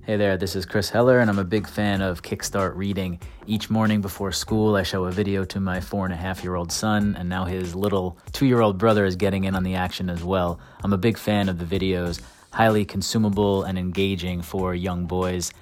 Hey 0.01 0.17
there, 0.17 0.35
this 0.35 0.55
is 0.55 0.65
Chris 0.65 0.89
Heller, 0.89 1.19
and 1.19 1.29
I'm 1.29 1.39
a 1.39 1.45
big 1.45 1.67
fan 1.67 2.01
of 2.01 2.21
Kickstart 2.21 2.75
Reading. 2.75 3.19
Each 3.47 3.69
morning 3.69 4.01
before 4.01 4.31
school, 4.31 4.75
I 4.75 4.83
show 4.83 5.05
a 5.05 5.11
video 5.11 5.45
to 5.45 5.59
my 5.59 5.79
four 5.79 6.03
and 6.03 6.13
a 6.13 6.17
half 6.17 6.43
year 6.43 6.55
old 6.55 6.71
son, 6.71 7.15
and 7.17 7.29
now 7.29 7.45
his 7.45 7.73
little 7.73 8.17
two 8.33 8.45
year 8.45 8.59
old 8.59 8.77
brother 8.77 9.05
is 9.05 9.15
getting 9.15 9.45
in 9.45 9.55
on 9.55 9.63
the 9.63 9.75
action 9.75 10.09
as 10.09 10.23
well. 10.23 10.59
I'm 10.83 10.91
a 10.91 10.97
big 10.97 11.17
fan 11.17 11.47
of 11.47 11.57
the 11.57 11.79
videos, 11.79 12.21
highly 12.51 12.83
consumable 12.83 13.63
and 13.63 13.77
engaging 13.77 14.41
for 14.41 14.75
young 14.75 15.05
boys. 15.05 15.53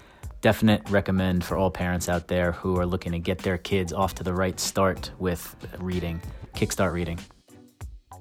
Definite 0.42 0.90
recommend 0.90 1.44
for 1.44 1.56
all 1.56 1.70
parents 1.70 2.10
out 2.10 2.28
there 2.28 2.52
who 2.52 2.78
are 2.80 2.86
looking 2.86 3.12
to 3.12 3.20
get 3.20 3.40
their 3.40 3.58
kids 3.60 3.94
off 3.94 4.16
to 4.16 4.24
the 4.24 4.34
right 4.34 4.60
start 4.60 5.12
with 5.20 5.56
reading. 5.80 6.20
Kickstart 6.56 6.94
Reading. 6.94 7.20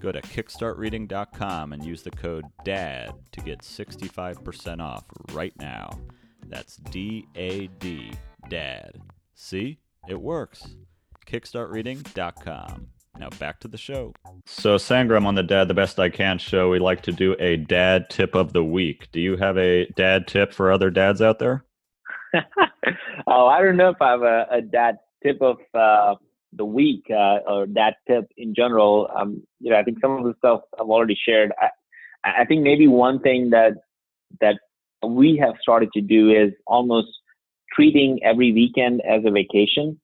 Go 0.01 0.11
to 0.13 0.21
kickstartreading.com 0.23 1.73
and 1.73 1.85
use 1.85 2.03
the 2.03 2.11
code 2.11 2.47
DAD 2.65 3.13
to 3.33 3.41
get 3.41 3.61
65% 3.61 4.81
off 4.81 5.05
right 5.33 5.53
now. 5.59 5.91
That's 6.47 6.77
D 6.77 7.27
A 7.37 7.67
D, 7.79 8.13
DAD. 8.49 9.01
See? 9.35 9.79
It 10.09 10.21
works. 10.21 10.75
Kickstartreading.com. 11.27 12.89
Now 13.19 13.29
back 13.39 13.61
to 13.61 13.69
the 13.69 13.77
show. 13.77 14.15
So, 14.47 14.77
Sangram 14.77 15.27
on 15.27 15.35
the 15.35 15.43
Dad 15.43 15.69
the 15.69 15.75
Best 15.75 16.01
I 16.01 16.09
Can 16.09 16.39
show, 16.39 16.71
we 16.71 16.79
like 16.79 17.03
to 17.03 17.13
do 17.13 17.37
a 17.39 17.57
dad 17.57 18.09
tip 18.09 18.35
of 18.35 18.55
the 18.55 18.65
week. 18.65 19.09
Do 19.13 19.21
you 19.21 19.37
have 19.37 19.59
a 19.59 19.87
dad 19.97 20.27
tip 20.27 20.55
for 20.55 20.73
other 20.73 20.91
dads 20.91 21.21
out 21.21 21.39
there? 21.39 21.65
oh, 23.27 23.47
I 23.47 23.61
don't 23.61 23.77
know 23.77 23.91
if 23.91 24.01
I 24.01 24.11
have 24.13 24.23
a, 24.23 24.47
a 24.51 24.63
dad 24.63 24.99
tip 25.23 25.43
of 25.43 25.59
uh, 25.75 26.15
the 26.53 26.65
week 26.65 27.05
uh, 27.11 27.39
or 27.47 27.67
that 27.75 27.97
tip 28.09 28.27
in 28.37 28.55
general. 28.55 29.09
Um, 29.15 29.43
you 29.61 29.71
know, 29.71 29.79
I 29.79 29.83
think 29.83 29.99
some 30.01 30.13
of 30.13 30.25
the 30.25 30.35
stuff 30.39 30.61
I've 30.79 30.87
already 30.87 31.19
shared. 31.27 31.53
I, 31.59 31.69
I 32.43 32.45
think 32.45 32.63
maybe 32.63 32.87
one 32.87 33.21
thing 33.21 33.51
that 33.51 33.73
that 34.41 34.57
we 35.07 35.37
have 35.43 35.55
started 35.61 35.91
to 35.95 36.01
do 36.01 36.31
is 36.31 36.53
almost 36.67 37.09
treating 37.75 38.21
every 38.25 38.53
weekend 38.53 39.01
as 39.09 39.23
a 39.25 39.31
vacation, 39.31 39.99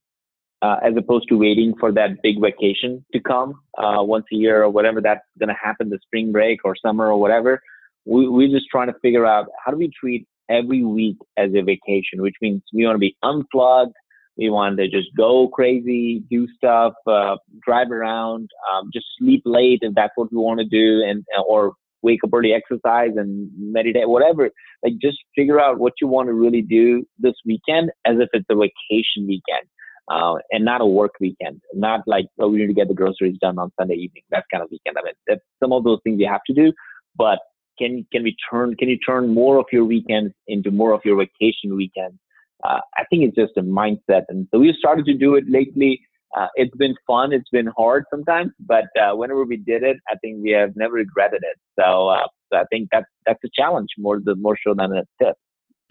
uh, 0.63 0.77
as 0.83 0.95
opposed 0.97 1.29
to 1.29 1.37
waiting 1.37 1.75
for 1.79 1.93
that 1.93 2.23
big 2.23 2.41
vacation 2.41 3.05
to 3.13 3.21
come 3.21 3.61
uh, 3.79 4.03
once 4.03 4.25
a 4.33 4.37
year 4.37 4.63
or 4.63 4.71
whatever 4.71 5.01
that's 5.01 5.21
going 5.39 5.49
to 5.49 5.55
happen, 5.63 5.91
the 5.91 5.99
spring 6.03 6.33
break 6.33 6.61
or 6.65 6.75
summer 6.77 7.07
or 7.07 7.21
whatever. 7.21 7.61
We, 8.05 8.29
we're 8.29 8.49
just 8.49 8.67
trying 8.71 8.87
to 8.87 8.99
figure 9.01 9.27
out 9.27 9.47
how 9.65 9.73
do 9.73 9.79
we 9.79 9.91
treat 10.01 10.27
every 10.49 10.85
week 10.85 11.17
as 11.37 11.51
a 11.55 11.63
vacation, 11.63 12.23
which 12.23 12.37
means 12.41 12.63
we 12.73 12.85
want 12.85 12.95
to 12.95 13.01
be 13.01 13.17
unplugged, 13.23 13.95
we 14.37 14.51
want 14.51 14.77
to 14.79 14.89
just 14.89 15.09
go 15.17 15.49
crazy, 15.49 16.23
do 16.31 16.47
stuff, 16.57 16.95
uh, 17.07 17.37
drive 17.65 17.91
around, 17.91 18.51
um, 18.71 18.91
just 18.93 19.07
sleep 19.19 19.43
late 19.45 19.79
if 19.83 19.95
that's 19.95 20.13
what 20.17 20.31
we 20.31 20.39
want 20.39 20.61
to 20.61 20.67
do, 20.67 21.03
and 21.07 21.25
or 21.47 21.73
wake 22.03 22.21
up 22.23 22.31
early, 22.33 22.53
exercise, 22.53 23.11
and 23.17 23.51
meditate, 23.59 24.09
whatever. 24.09 24.51
Like 24.83 24.95
just 25.01 25.19
figure 25.35 25.61
out 25.61 25.79
what 25.79 25.95
you 26.01 26.07
want 26.07 26.29
to 26.29 26.35
really 26.35 26.63
do 26.63 27.05
this 27.19 27.35
weekend, 27.45 27.91
as 28.05 28.17
if 28.19 28.29
it's 28.33 28.47
a 28.51 28.55
vacation 28.55 29.27
weekend. 29.27 29.67
Uh, 30.09 30.37
and 30.53 30.65
not 30.65 30.81
a 30.81 30.87
work 30.87 31.15
weekend, 31.21 31.61
not 31.75 32.01
like 32.07 32.27
oh 32.39 32.47
we 32.47 32.59
need 32.59 32.69
to 32.69 32.73
get 32.73 32.87
the 32.87 32.95
groceries 32.95 33.37
done 33.41 33.59
on 33.59 33.73
Sunday 33.77 33.95
evening. 33.95 34.23
That 34.31 34.45
kind 34.53 34.63
of 34.63 34.71
weekend. 34.71 34.97
I 34.97 35.03
mean, 35.03 35.15
that's 35.27 35.41
some 35.61 35.73
of 35.73 35.83
those 35.83 35.99
things 36.05 36.21
you 36.21 36.29
have 36.29 36.45
to 36.47 36.55
do, 36.55 36.73
but 37.17 37.41
can 37.77 38.07
can 38.13 38.23
we 38.23 38.37
turn 38.49 38.77
can 38.77 38.89
you 38.89 38.99
turn 38.99 39.35
more 39.35 39.59
of 39.59 39.67
your 39.73 39.85
weekends 39.85 40.33
into 40.47 40.71
more 40.71 40.93
of 40.93 41.01
your 41.05 41.17
vacation 41.17 41.75
weekends 41.75 42.19
uh, 42.65 42.81
I 42.97 43.05
think 43.11 43.25
it's 43.25 43.37
just 43.37 43.57
a 43.57 43.63
mindset. 43.63 44.23
And 44.29 44.47
so 44.53 44.61
we've 44.61 44.75
started 44.75 45.07
to 45.07 45.15
do 45.15 45.35
it 45.35 45.45
lately. 45.49 46.01
Uh, 46.37 46.49
it's 46.57 46.77
been 46.77 46.95
fun. 47.07 47.33
It's 47.33 47.49
been 47.51 47.71
hard 47.77 48.05
sometimes, 48.11 48.53
but 48.61 48.87
uh, 49.01 49.15
whenever 49.15 49.45
we 49.45 49.57
did 49.57 49.83
it, 49.83 49.97
I 50.09 50.17
think 50.17 50.43
we 50.43 50.51
have 50.51 50.75
never 50.77 50.95
regretted 50.95 51.43
it. 51.43 51.57
So, 51.79 52.09
uh, 52.09 52.27
so 52.53 52.59
I 52.59 52.65
think 52.71 52.89
that's 52.93 53.07
that's 53.27 53.43
a 53.45 53.49
challenge 53.55 53.89
more 53.99 54.21
the 54.23 54.35
more 54.37 54.57
so 54.63 54.75
than 54.75 54.93
a 54.93 55.03
tip. 55.23 55.37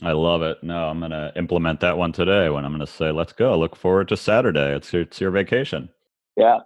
I 0.04 0.12
love 0.12 0.42
it. 0.42 0.62
No, 0.62 0.90
I'm 0.90 1.00
going 1.00 1.12
to 1.12 1.32
implement 1.38 1.80
that 1.80 1.98
one 1.98 2.12
today 2.12 2.50
when 2.50 2.66
I'm 2.66 2.72
going 2.72 2.86
to 2.86 2.92
say, 2.92 3.12
let's 3.12 3.32
go. 3.32 3.58
Look 3.58 3.76
forward 3.76 4.10
to 4.10 4.18
Saturday. 4.18 4.76
It's 4.76 4.92
your, 4.92 5.04
it's 5.04 5.22
your 5.22 5.32
vacation. 5.32 5.90
Yeah. 6.36 6.60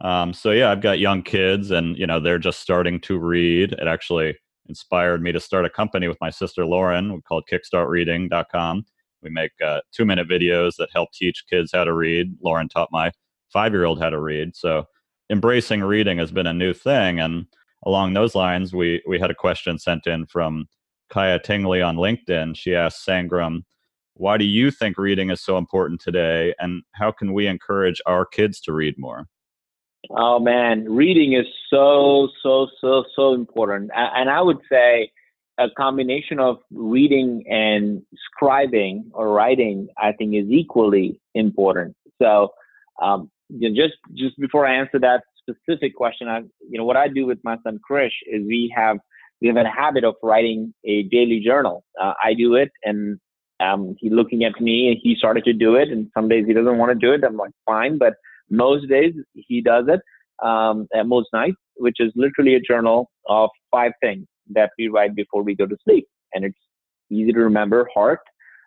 Um, 0.00 0.32
so 0.32 0.52
yeah, 0.52 0.70
I've 0.70 0.80
got 0.80 1.00
young 1.00 1.22
kids 1.22 1.72
and, 1.72 1.96
you 1.96 2.06
know, 2.06 2.20
they're 2.20 2.38
just 2.38 2.60
starting 2.60 3.00
to 3.00 3.18
read. 3.18 3.72
It 3.72 3.88
actually 3.88 4.36
inspired 4.68 5.22
me 5.22 5.32
to 5.32 5.40
start 5.40 5.64
a 5.64 5.70
company 5.70 6.06
with 6.06 6.18
my 6.20 6.30
sister, 6.30 6.64
Lauren, 6.64 7.20
called 7.22 7.48
kickstartreading.com. 7.50 8.86
We 9.22 9.30
make 9.30 9.52
uh, 9.64 9.80
two 9.92 10.04
minute 10.04 10.28
videos 10.28 10.76
that 10.78 10.88
help 10.92 11.12
teach 11.12 11.44
kids 11.48 11.70
how 11.72 11.84
to 11.84 11.92
read. 11.92 12.36
Lauren 12.42 12.68
taught 12.68 12.88
my 12.92 13.10
five 13.52 13.72
year 13.72 13.84
old 13.84 14.00
how 14.00 14.10
to 14.10 14.20
read. 14.20 14.54
So 14.54 14.84
embracing 15.30 15.82
reading 15.82 16.18
has 16.18 16.30
been 16.30 16.46
a 16.46 16.54
new 16.54 16.72
thing. 16.72 17.20
And 17.20 17.46
along 17.86 18.14
those 18.14 18.34
lines, 18.34 18.74
we, 18.74 19.02
we 19.06 19.18
had 19.18 19.30
a 19.30 19.34
question 19.34 19.78
sent 19.78 20.06
in 20.06 20.26
from 20.26 20.66
Kaya 21.10 21.38
Tingley 21.38 21.82
on 21.82 21.96
LinkedIn. 21.96 22.56
She 22.56 22.74
asked 22.74 23.06
Sangram, 23.06 23.62
why 24.14 24.36
do 24.36 24.44
you 24.44 24.70
think 24.70 24.98
reading 24.98 25.30
is 25.30 25.40
so 25.40 25.58
important 25.58 26.00
today? 26.00 26.54
And 26.58 26.82
how 26.94 27.12
can 27.12 27.32
we 27.32 27.46
encourage 27.46 28.00
our 28.06 28.26
kids 28.26 28.60
to 28.62 28.72
read 28.72 28.96
more? 28.98 29.26
Oh 30.10 30.38
man, 30.38 30.90
reading 30.90 31.34
is 31.34 31.46
so, 31.70 32.28
so, 32.42 32.68
so, 32.80 33.04
so 33.14 33.34
important. 33.34 33.90
And 33.94 34.30
I 34.30 34.40
would 34.40 34.58
say 34.70 35.10
a 35.58 35.68
combination 35.76 36.38
of 36.38 36.58
reading 36.70 37.44
and 37.48 38.02
scribing 38.26 39.04
or 39.12 39.32
writing, 39.32 39.88
I 39.98 40.12
think, 40.12 40.34
is 40.34 40.46
equally 40.48 41.20
important. 41.34 41.96
So, 42.22 42.50
um, 43.02 43.30
you 43.48 43.68
know, 43.68 43.74
just 43.74 43.98
just 44.14 44.38
before 44.38 44.66
I 44.66 44.76
answer 44.76 44.98
that 45.00 45.22
specific 45.40 45.96
question, 45.96 46.28
I, 46.28 46.40
you 46.68 46.78
know, 46.78 46.84
what 46.84 46.96
I 46.96 47.08
do 47.08 47.26
with 47.26 47.38
my 47.42 47.56
son 47.64 47.80
Krish 47.90 48.12
is 48.26 48.46
we 48.46 48.72
have 48.76 48.98
we 49.40 49.48
have 49.48 49.56
a 49.56 49.68
habit 49.68 50.04
of 50.04 50.14
writing 50.22 50.74
a 50.84 51.04
daily 51.04 51.40
journal. 51.44 51.84
Uh, 52.00 52.12
I 52.22 52.34
do 52.34 52.54
it, 52.54 52.70
and 52.84 53.18
um, 53.60 53.96
he's 53.98 54.12
looking 54.12 54.44
at 54.44 54.60
me, 54.60 54.88
and 54.88 54.98
he 55.02 55.16
started 55.16 55.44
to 55.44 55.52
do 55.52 55.74
it. 55.74 55.88
And 55.88 56.08
some 56.14 56.28
days 56.28 56.46
he 56.46 56.52
doesn't 56.52 56.78
want 56.78 56.92
to 56.92 57.06
do 57.06 57.12
it. 57.12 57.24
I'm 57.24 57.36
like, 57.36 57.52
fine, 57.66 57.98
but 57.98 58.14
most 58.50 58.88
days 58.88 59.14
he 59.34 59.60
does 59.60 59.86
it. 59.88 60.00
Um, 60.44 60.86
most 61.06 61.28
nights, 61.32 61.56
which 61.76 61.96
is 61.98 62.12
literally 62.14 62.54
a 62.54 62.60
journal 62.60 63.10
of 63.28 63.50
five 63.72 63.90
things 64.00 64.26
that 64.54 64.70
we 64.78 64.88
write 64.88 65.14
before 65.14 65.42
we 65.42 65.54
go 65.54 65.66
to 65.66 65.76
sleep. 65.84 66.06
And 66.34 66.44
it's 66.44 66.58
easy 67.10 67.32
to 67.32 67.40
remember 67.40 67.88
heart. 67.94 68.20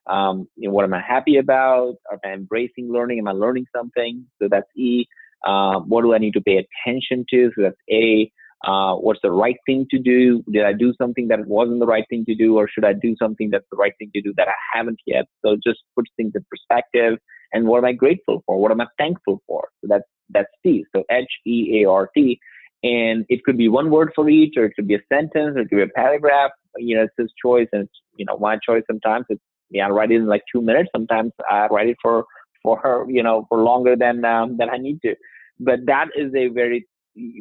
Um, 0.09 0.47
you 0.55 0.67
know, 0.67 0.73
what 0.73 0.83
am 0.83 0.93
I 0.93 1.01
happy 1.01 1.37
about? 1.37 1.95
Am 2.11 2.19
I 2.25 2.29
embracing 2.33 2.91
learning? 2.91 3.19
Am 3.19 3.27
I 3.27 3.31
learning 3.31 3.65
something? 3.75 4.25
So 4.41 4.47
that's 4.49 4.67
E. 4.75 5.05
Uh, 5.45 5.79
what 5.79 6.01
do 6.01 6.13
I 6.13 6.17
need 6.17 6.33
to 6.33 6.41
pay 6.41 6.63
attention 6.85 7.25
to? 7.29 7.51
So 7.55 7.63
that's 7.63 7.77
A. 7.91 8.31
Uh, 8.65 8.93
what's 8.95 9.19
the 9.23 9.31
right 9.31 9.57
thing 9.65 9.87
to 9.89 9.97
do? 9.97 10.43
Did 10.51 10.65
I 10.65 10.73
do 10.73 10.93
something 11.01 11.27
that 11.29 11.47
wasn't 11.47 11.79
the 11.79 11.87
right 11.87 12.05
thing 12.09 12.25
to 12.25 12.35
do, 12.35 12.57
or 12.57 12.67
should 12.67 12.85
I 12.85 12.93
do 12.93 13.15
something 13.17 13.49
that's 13.49 13.65
the 13.71 13.77
right 13.77 13.93
thing 13.97 14.11
to 14.15 14.21
do 14.21 14.33
that 14.37 14.47
I 14.47 14.77
haven't 14.77 14.99
yet? 15.07 15.25
So 15.43 15.55
just 15.63 15.79
puts 15.95 16.11
things 16.15 16.33
in 16.35 16.45
perspective. 16.49 17.17
And 17.53 17.65
what 17.65 17.79
am 17.79 17.85
I 17.85 17.93
grateful 17.93 18.43
for? 18.45 18.59
What 18.59 18.71
am 18.71 18.81
I 18.81 18.85
thankful 18.97 19.41
for? 19.47 19.67
So 19.81 19.87
that's 19.89 20.03
that's 20.29 20.49
T. 20.63 20.85
So 20.95 21.03
H 21.11 21.25
E 21.45 21.81
A 21.81 21.89
R 21.89 22.09
T. 22.15 22.39
And 22.83 23.25
it 23.29 23.43
could 23.43 23.57
be 23.57 23.67
one 23.67 23.91
word 23.91 24.11
for 24.15 24.27
each, 24.29 24.55
or 24.57 24.65
it 24.65 24.73
could 24.75 24.87
be 24.87 24.95
a 24.95 25.01
sentence, 25.11 25.55
or 25.55 25.59
it 25.61 25.69
could 25.69 25.75
be 25.75 25.81
a 25.83 25.87
paragraph. 25.87 26.51
You 26.77 26.97
know, 26.97 27.03
it's 27.03 27.13
his 27.17 27.31
choice, 27.43 27.67
and 27.73 27.83
it's 27.83 27.99
you 28.15 28.25
know 28.25 28.37
my 28.37 28.57
choice. 28.57 28.83
Sometimes 28.87 29.25
it's 29.29 29.41
yeah, 29.69 29.87
I 29.87 29.89
write 29.89 30.11
it 30.11 30.15
in 30.15 30.27
like 30.27 30.43
two 30.51 30.61
minutes. 30.61 30.89
Sometimes 30.95 31.31
I 31.49 31.67
write 31.67 31.89
it 31.89 31.97
for 32.01 32.25
for 32.63 32.77
her, 32.79 33.05
you 33.09 33.23
know, 33.23 33.45
for 33.49 33.59
longer 33.59 33.95
than 33.95 34.23
um, 34.25 34.57
than 34.57 34.69
I 34.69 34.77
need 34.77 35.01
to. 35.03 35.15
But 35.59 35.85
that 35.85 36.07
is 36.15 36.33
a 36.35 36.47
very 36.47 36.87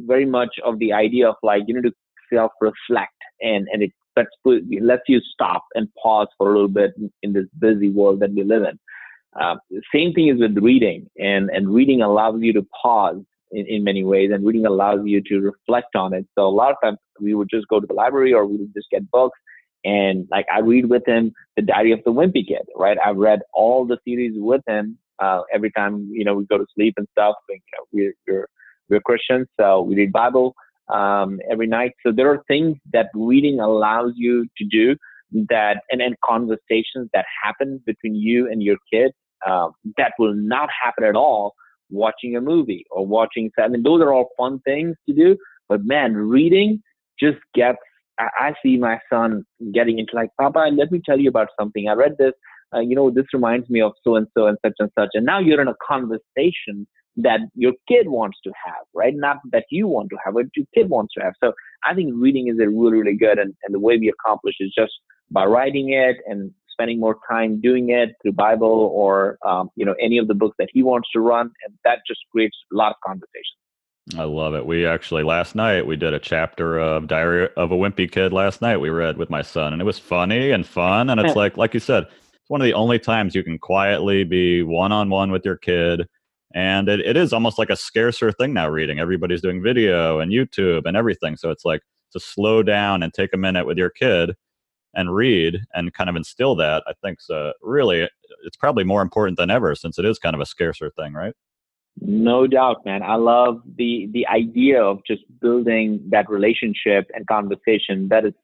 very 0.06 0.24
much 0.24 0.56
of 0.64 0.78
the 0.78 0.92
idea 0.92 1.28
of 1.28 1.36
like 1.42 1.62
you 1.66 1.74
need 1.74 1.88
to 1.88 1.94
self 2.32 2.52
reflect, 2.60 3.14
and 3.40 3.66
and 3.72 3.82
it 3.82 3.92
lets 4.16 4.30
lets 4.44 5.02
you 5.08 5.20
stop 5.32 5.64
and 5.74 5.88
pause 6.02 6.28
for 6.38 6.50
a 6.50 6.52
little 6.52 6.68
bit 6.68 6.92
in 7.22 7.32
this 7.32 7.46
busy 7.58 7.90
world 7.90 8.20
that 8.20 8.32
we 8.32 8.44
live 8.44 8.62
in. 8.62 8.78
Uh, 9.40 9.56
same 9.94 10.12
thing 10.12 10.28
is 10.28 10.40
with 10.40 10.56
reading, 10.58 11.08
and 11.18 11.50
and 11.50 11.72
reading 11.72 12.02
allows 12.02 12.40
you 12.40 12.52
to 12.52 12.66
pause 12.82 13.22
in, 13.52 13.66
in 13.66 13.84
many 13.84 14.04
ways, 14.04 14.30
and 14.32 14.44
reading 14.44 14.66
allows 14.66 15.00
you 15.04 15.20
to 15.22 15.40
reflect 15.40 15.96
on 15.96 16.14
it. 16.14 16.26
So 16.36 16.46
a 16.46 16.48
lot 16.48 16.70
of 16.70 16.76
times 16.82 16.98
we 17.20 17.34
would 17.34 17.48
just 17.50 17.68
go 17.68 17.80
to 17.80 17.86
the 17.86 17.94
library 17.94 18.32
or 18.32 18.46
we 18.46 18.56
would 18.56 18.74
just 18.74 18.90
get 18.90 19.10
books. 19.10 19.38
And 19.84 20.28
like 20.30 20.46
I 20.52 20.60
read 20.60 20.90
with 20.90 21.06
him 21.06 21.32
the 21.56 21.62
Diary 21.62 21.92
of 21.92 22.00
the 22.04 22.12
Wimpy 22.12 22.46
Kid, 22.46 22.66
right? 22.76 22.98
I've 23.04 23.16
read 23.16 23.40
all 23.54 23.86
the 23.86 23.98
series 24.06 24.32
with 24.36 24.60
him 24.66 24.98
uh, 25.20 25.42
every 25.52 25.70
time 25.70 26.08
you 26.12 26.24
know 26.24 26.34
we 26.34 26.44
go 26.46 26.58
to 26.58 26.66
sleep 26.74 26.94
and 26.96 27.06
stuff. 27.12 27.36
And, 27.48 27.58
you 27.58 27.78
know, 27.78 27.84
we're, 27.92 28.14
we're 28.26 28.46
we're 28.88 29.00
Christians, 29.00 29.46
so 29.58 29.82
we 29.82 29.94
read 29.94 30.12
Bible 30.12 30.54
um, 30.92 31.38
every 31.50 31.66
night. 31.66 31.92
So 32.04 32.12
there 32.12 32.30
are 32.30 32.42
things 32.48 32.76
that 32.92 33.06
reading 33.14 33.60
allows 33.60 34.12
you 34.16 34.46
to 34.58 34.64
do 34.64 34.96
that, 35.48 35.78
and 35.90 36.02
and 36.02 36.14
conversations 36.24 37.08
that 37.14 37.24
happen 37.42 37.80
between 37.86 38.14
you 38.14 38.50
and 38.50 38.62
your 38.62 38.76
kid 38.92 39.12
uh, 39.46 39.68
that 39.96 40.12
will 40.18 40.34
not 40.34 40.68
happen 40.82 41.04
at 41.04 41.16
all 41.16 41.54
watching 41.90 42.36
a 42.36 42.40
movie 42.40 42.84
or 42.90 43.06
watching. 43.06 43.50
I 43.58 43.68
mean, 43.68 43.82
those 43.82 44.00
are 44.00 44.12
all 44.12 44.30
fun 44.36 44.60
things 44.64 44.96
to 45.08 45.14
do. 45.14 45.36
But 45.68 45.84
man, 45.84 46.14
reading 46.14 46.82
just 47.18 47.38
gets. 47.54 47.78
I, 48.18 48.52
see 48.62 48.76
my 48.76 48.98
son 49.10 49.44
getting 49.72 49.98
into 49.98 50.14
like, 50.14 50.28
Papa, 50.38 50.70
let 50.76 50.92
me 50.92 51.00
tell 51.02 51.18
you 51.18 51.30
about 51.30 51.48
something. 51.58 51.88
I 51.88 51.94
read 51.94 52.16
this. 52.18 52.32
Uh, 52.74 52.80
you 52.80 52.94
know, 52.94 53.10
this 53.10 53.24
reminds 53.32 53.70
me 53.70 53.80
of 53.80 53.92
so 54.04 54.16
and 54.16 54.26
so 54.36 54.46
and 54.46 54.58
such 54.62 54.74
and 54.78 54.90
such. 54.98 55.08
And 55.14 55.24
now 55.24 55.38
you're 55.40 55.60
in 55.60 55.68
a 55.68 55.74
conversation 55.86 56.86
that 57.16 57.40
your 57.54 57.72
kid 57.88 58.08
wants 58.08 58.38
to 58.44 58.52
have, 58.64 58.84
right? 58.94 59.14
Not 59.16 59.38
that 59.52 59.64
you 59.70 59.88
want 59.88 60.10
to 60.10 60.16
have, 60.24 60.34
but 60.34 60.46
your 60.54 60.66
kid 60.74 60.90
wants 60.90 61.14
to 61.14 61.24
have. 61.24 61.32
So 61.42 61.52
I 61.88 61.94
think 61.94 62.12
reading 62.14 62.48
is 62.48 62.58
a 62.60 62.68
really, 62.68 62.98
really 62.98 63.16
good. 63.16 63.38
And, 63.38 63.54
and 63.64 63.74
the 63.74 63.80
way 63.80 63.96
we 63.96 64.10
accomplish 64.10 64.56
is 64.60 64.72
just 64.76 64.92
by 65.30 65.44
writing 65.44 65.92
it 65.92 66.16
and 66.26 66.52
spending 66.80 66.98
more 66.98 67.18
time 67.30 67.60
doing 67.60 67.90
it 67.90 68.14
through 68.22 68.32
Bible 68.32 68.90
or 68.94 69.38
um, 69.44 69.70
you 69.76 69.84
know 69.84 69.94
any 70.00 70.18
of 70.18 70.28
the 70.28 70.34
books 70.34 70.56
that 70.58 70.68
he 70.72 70.82
wants 70.82 71.08
to 71.12 71.20
run, 71.20 71.50
and 71.66 71.74
that 71.84 71.98
just 72.06 72.20
creates 72.32 72.56
a 72.72 72.76
lot 72.76 72.90
of 72.90 72.96
conversation. 73.06 73.56
I 74.18 74.24
love 74.24 74.54
it. 74.54 74.64
We 74.66 74.86
actually 74.86 75.22
last 75.22 75.54
night 75.54 75.86
we 75.86 75.96
did 75.96 76.14
a 76.14 76.18
chapter 76.18 76.78
of 76.78 77.06
Diary 77.06 77.48
of 77.56 77.70
a 77.70 77.76
Wimpy 77.76 78.10
Kid. 78.10 78.32
Last 78.32 78.62
night 78.62 78.78
we 78.78 78.88
read 78.88 79.18
with 79.18 79.30
my 79.30 79.42
son, 79.42 79.72
and 79.72 79.82
it 79.82 79.84
was 79.84 79.98
funny 79.98 80.50
and 80.50 80.66
fun. 80.66 81.10
And 81.10 81.20
it's 81.20 81.36
like, 81.36 81.56
like 81.56 81.74
you 81.74 81.80
said, 81.80 82.04
it's 82.04 82.48
one 82.50 82.60
of 82.60 82.64
the 82.64 82.74
only 82.74 82.98
times 82.98 83.34
you 83.34 83.44
can 83.44 83.58
quietly 83.58 84.24
be 84.24 84.62
one 84.62 84.90
on 84.90 85.10
one 85.10 85.30
with 85.30 85.44
your 85.44 85.56
kid 85.56 86.06
and 86.54 86.88
it, 86.88 87.00
it 87.00 87.16
is 87.16 87.32
almost 87.32 87.58
like 87.58 87.70
a 87.70 87.76
scarcer 87.76 88.32
thing 88.32 88.52
now 88.52 88.68
reading 88.68 88.98
everybody's 88.98 89.40
doing 89.40 89.62
video 89.62 90.18
and 90.18 90.32
youtube 90.32 90.82
and 90.84 90.96
everything 90.96 91.36
so 91.36 91.50
it's 91.50 91.64
like 91.64 91.80
to 92.12 92.18
slow 92.18 92.62
down 92.62 93.02
and 93.02 93.14
take 93.14 93.32
a 93.32 93.36
minute 93.36 93.66
with 93.66 93.78
your 93.78 93.90
kid 93.90 94.34
and 94.94 95.14
read 95.14 95.60
and 95.74 95.94
kind 95.94 96.10
of 96.10 96.16
instill 96.16 96.54
that 96.54 96.82
i 96.86 96.92
think 97.02 97.20
so 97.20 97.52
really 97.62 98.08
it's 98.44 98.56
probably 98.56 98.84
more 98.84 99.02
important 99.02 99.36
than 99.36 99.50
ever 99.50 99.74
since 99.74 99.98
it 99.98 100.04
is 100.04 100.18
kind 100.18 100.34
of 100.34 100.40
a 100.40 100.46
scarcer 100.46 100.90
thing 100.90 101.12
right 101.12 101.34
no 102.00 102.46
doubt 102.46 102.84
man 102.84 103.02
i 103.02 103.14
love 103.14 103.60
the 103.76 104.08
the 104.12 104.26
idea 104.28 104.82
of 104.82 105.00
just 105.06 105.22
building 105.40 106.00
that 106.08 106.28
relationship 106.28 107.10
and 107.14 107.26
conversation 107.26 108.08
that 108.08 108.24
is 108.24 108.34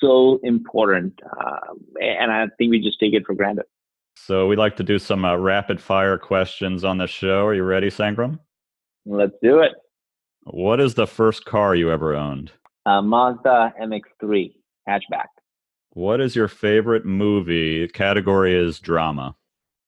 so 0.00 0.40
important 0.42 1.18
uh, 1.40 1.74
and 2.00 2.32
i 2.32 2.46
think 2.58 2.70
we 2.70 2.80
just 2.80 2.98
take 2.98 3.14
it 3.14 3.24
for 3.24 3.34
granted 3.34 3.64
so 4.16 4.46
we 4.46 4.56
like 4.56 4.76
to 4.76 4.82
do 4.82 4.98
some 4.98 5.24
uh, 5.24 5.36
rapid 5.36 5.80
fire 5.80 6.16
questions 6.16 6.84
on 6.84 6.98
the 6.98 7.06
show. 7.06 7.46
Are 7.46 7.54
you 7.54 7.64
ready, 7.64 7.88
Sangram? 7.88 8.38
Let's 9.04 9.34
do 9.42 9.60
it. 9.60 9.72
What 10.44 10.80
is 10.80 10.94
the 10.94 11.06
first 11.06 11.44
car 11.44 11.74
you 11.74 11.90
ever 11.90 12.14
owned? 12.14 12.52
Uh, 12.86 13.02
Mazda 13.02 13.74
MX-3 13.80 14.54
hatchback. 14.88 15.26
What 15.94 16.20
is 16.20 16.34
your 16.34 16.48
favorite 16.48 17.06
movie? 17.06 17.86
Category 17.88 18.54
is 18.54 18.80
drama. 18.80 19.36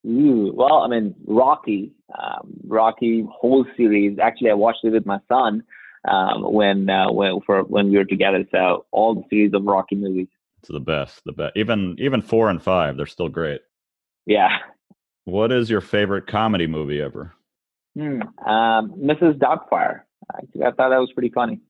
Ooh, 0.06 0.52
well, 0.54 0.82
I 0.82 0.88
mean, 0.88 1.16
Rocky, 1.26 1.92
um, 2.16 2.54
Rocky 2.64 3.26
whole 3.28 3.66
series. 3.76 4.18
Actually, 4.20 4.50
I 4.50 4.54
watched 4.54 4.84
it 4.84 4.90
with 4.90 5.04
my 5.04 5.18
son 5.28 5.64
um, 6.08 6.52
when 6.52 6.88
uh, 6.88 7.10
when 7.10 7.40
for 7.44 7.64
when 7.64 7.90
we 7.90 7.98
were 7.98 8.04
together. 8.04 8.44
So 8.52 8.86
all 8.92 9.16
the 9.16 9.24
series 9.28 9.52
of 9.52 9.64
Rocky 9.64 9.96
movies. 9.96 10.28
It's 10.60 10.68
the 10.68 10.78
best, 10.78 11.22
the 11.24 11.32
best. 11.32 11.56
Even 11.56 11.96
even 11.98 12.22
four 12.22 12.50
and 12.50 12.62
five, 12.62 12.96
they're 12.96 13.06
still 13.06 13.28
great. 13.28 13.62
Yeah. 14.26 14.58
What 15.24 15.50
is 15.50 15.68
your 15.68 15.80
favorite 15.80 16.28
comedy 16.28 16.68
movie 16.68 17.02
ever? 17.02 17.32
Hmm. 17.96 18.22
Um, 18.48 18.92
Mrs. 18.92 19.38
Doubtfire. 19.38 20.02
I, 20.32 20.38
I 20.64 20.70
thought 20.70 20.90
that 20.90 21.00
was 21.00 21.10
pretty 21.14 21.30
funny. 21.30 21.60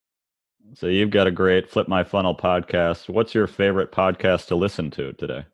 So 0.75 0.87
you've 0.87 1.11
got 1.11 1.27
a 1.27 1.31
great 1.31 1.71
Flip 1.71 1.89
My 1.89 2.05
Funnel 2.05 2.35
podcast. 2.35 3.09
What's 3.09 3.35
your 3.35 3.47
favorite 3.47 3.93
podcast 3.93 4.47
to 4.49 4.57
listen 4.57 4.91
to 4.93 5.13
today? 5.15 5.45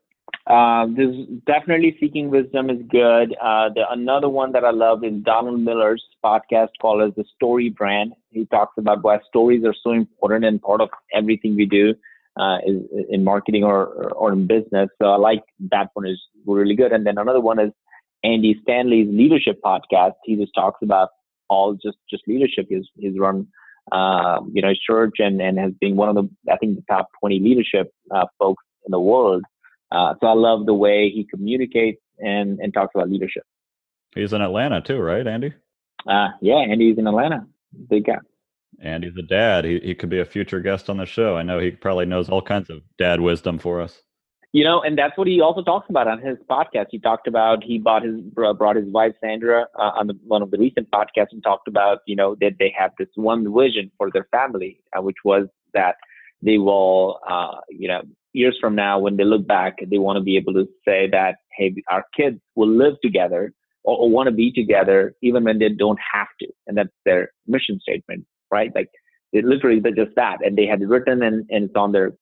Uh, 0.47 0.87
there's 0.95 1.27
definitely 1.45 1.95
Seeking 1.99 2.29
Wisdom 2.29 2.69
is 2.69 2.79
good. 2.89 3.33
Uh, 3.41 3.69
the, 3.73 3.83
another 3.89 4.27
one 4.27 4.51
that 4.51 4.65
I 4.65 4.71
love 4.71 5.03
is 5.03 5.13
Donald 5.23 5.59
Miller's 5.61 6.03
podcast 6.23 6.69
called 6.81 7.01
as 7.01 7.15
the 7.15 7.23
Story 7.35 7.69
Brand. 7.69 8.13
He 8.31 8.45
talks 8.45 8.73
about 8.77 9.03
why 9.03 9.19
stories 9.27 9.63
are 9.63 9.75
so 9.83 9.91
important 9.91 10.43
and 10.43 10.61
part 10.61 10.81
of 10.81 10.89
everything 11.13 11.55
we 11.55 11.65
do 11.65 11.93
uh, 12.37 12.57
is, 12.65 12.81
in 13.09 13.23
marketing 13.23 13.63
or, 13.63 14.11
or 14.13 14.33
in 14.33 14.47
business. 14.47 14.89
So 15.01 15.07
I 15.07 15.15
like 15.15 15.43
that 15.71 15.89
one 15.93 16.07
is 16.07 16.21
really 16.45 16.75
good. 16.75 16.91
And 16.91 17.05
then 17.05 17.17
another 17.17 17.39
one 17.39 17.59
is 17.59 17.71
Andy 18.23 18.59
Stanley's 18.63 19.07
leadership 19.09 19.59
podcast. 19.63 20.13
He 20.25 20.35
just 20.35 20.53
talks 20.55 20.79
about 20.81 21.09
all 21.49 21.73
just 21.73 21.97
just 22.09 22.23
leadership. 22.27 22.65
He's 22.69 22.85
he's 22.95 23.19
run 23.19 23.47
um, 23.91 24.51
you 24.53 24.61
know 24.61 24.69
his 24.69 24.79
church 24.79 25.15
and 25.19 25.41
and 25.41 25.57
has 25.59 25.73
been 25.79 25.95
one 25.95 26.09
of 26.09 26.15
the 26.15 26.51
I 26.51 26.57
think 26.57 26.75
the 26.75 26.83
top 26.89 27.09
20 27.19 27.39
leadership 27.39 27.91
uh, 28.11 28.25
folks 28.39 28.63
in 28.85 28.91
the 28.91 28.99
world. 28.99 29.43
Uh, 29.91 30.15
so 30.19 30.27
I 30.27 30.33
love 30.33 30.65
the 30.65 30.73
way 30.73 31.09
he 31.09 31.25
communicates 31.25 32.01
and 32.19 32.59
and 32.59 32.73
talks 32.73 32.91
about 32.95 33.09
leadership. 33.09 33.43
He's 34.15 34.33
in 34.33 34.41
Atlanta 34.41 34.81
too, 34.81 34.99
right, 34.99 35.25
Andy? 35.25 35.53
Uh, 36.07 36.29
yeah, 36.41 36.55
Andy's 36.57 36.97
in 36.97 37.07
Atlanta. 37.07 37.47
Big 37.89 38.05
guy 38.05 38.19
and 38.83 39.03
he's 39.03 39.17
a 39.17 39.23
dad. 39.23 39.65
He 39.65 39.79
he 39.79 39.95
could 39.95 40.09
be 40.09 40.19
a 40.19 40.25
future 40.25 40.59
guest 40.59 40.89
on 40.89 40.97
the 40.97 41.05
show. 41.05 41.37
I 41.37 41.43
know 41.43 41.59
he 41.59 41.71
probably 41.71 42.05
knows 42.05 42.29
all 42.29 42.41
kinds 42.41 42.69
of 42.69 42.81
dad 42.97 43.19
wisdom 43.19 43.57
for 43.57 43.81
us. 43.81 44.02
You 44.53 44.63
know, 44.63 44.81
and 44.83 44.95
that's 44.95 45.17
what 45.17 45.27
he 45.27 45.41
also 45.41 45.63
talks 45.63 45.89
about 45.89 46.07
on 46.07 46.21
his 46.21 46.37
podcast. 46.47 46.87
He 46.91 46.99
talked 46.99 47.27
about 47.27 47.63
he 47.63 47.79
bought 47.79 48.03
his 48.03 48.21
brought 48.21 48.75
his 48.75 48.85
wife 48.87 49.13
Sandra 49.19 49.65
uh, 49.77 49.91
on 49.97 50.05
the, 50.07 50.13
one 50.27 50.43
of 50.43 50.51
the 50.51 50.59
recent 50.59 50.91
podcasts 50.91 51.31
and 51.31 51.43
talked 51.43 51.67
about 51.67 51.99
you 52.05 52.15
know 52.15 52.35
that 52.39 52.53
they 52.59 52.71
have 52.77 52.91
this 52.99 53.07
one 53.15 53.51
vision 53.51 53.91
for 53.97 54.11
their 54.11 54.27
family, 54.31 54.79
uh, 54.95 55.01
which 55.01 55.17
was 55.25 55.47
that 55.73 55.95
they 56.43 56.59
will 56.59 57.19
uh, 57.27 57.55
you 57.69 57.87
know 57.87 58.03
years 58.33 58.55
from 58.61 58.75
now 58.75 58.99
when 58.99 59.17
they 59.17 59.23
look 59.23 59.47
back, 59.47 59.77
they 59.89 59.97
want 59.97 60.17
to 60.17 60.23
be 60.23 60.37
able 60.37 60.53
to 60.53 60.67
say 60.85 61.09
that 61.09 61.37
hey, 61.57 61.73
our 61.89 62.05
kids 62.15 62.39
will 62.55 62.69
live 62.69 62.93
together 63.01 63.51
or, 63.83 63.97
or 63.97 64.09
want 64.09 64.27
to 64.27 64.31
be 64.31 64.51
together 64.51 65.15
even 65.23 65.43
when 65.43 65.57
they 65.57 65.69
don't 65.69 65.99
have 66.13 66.27
to, 66.39 66.47
and 66.67 66.77
that's 66.77 66.93
their 67.05 67.31
mission 67.47 67.79
statement 67.79 68.23
right? 68.53 68.71
Like 68.75 68.89
it 69.33 69.45
literally 69.45 69.81
just 69.95 70.15
that. 70.15 70.37
And 70.45 70.55
they 70.55 70.67
had 70.67 70.87
written 70.87 71.23
and, 71.23 71.45
and 71.49 71.65
it's 71.65 71.75
on 71.75 71.91
their 71.91 72.13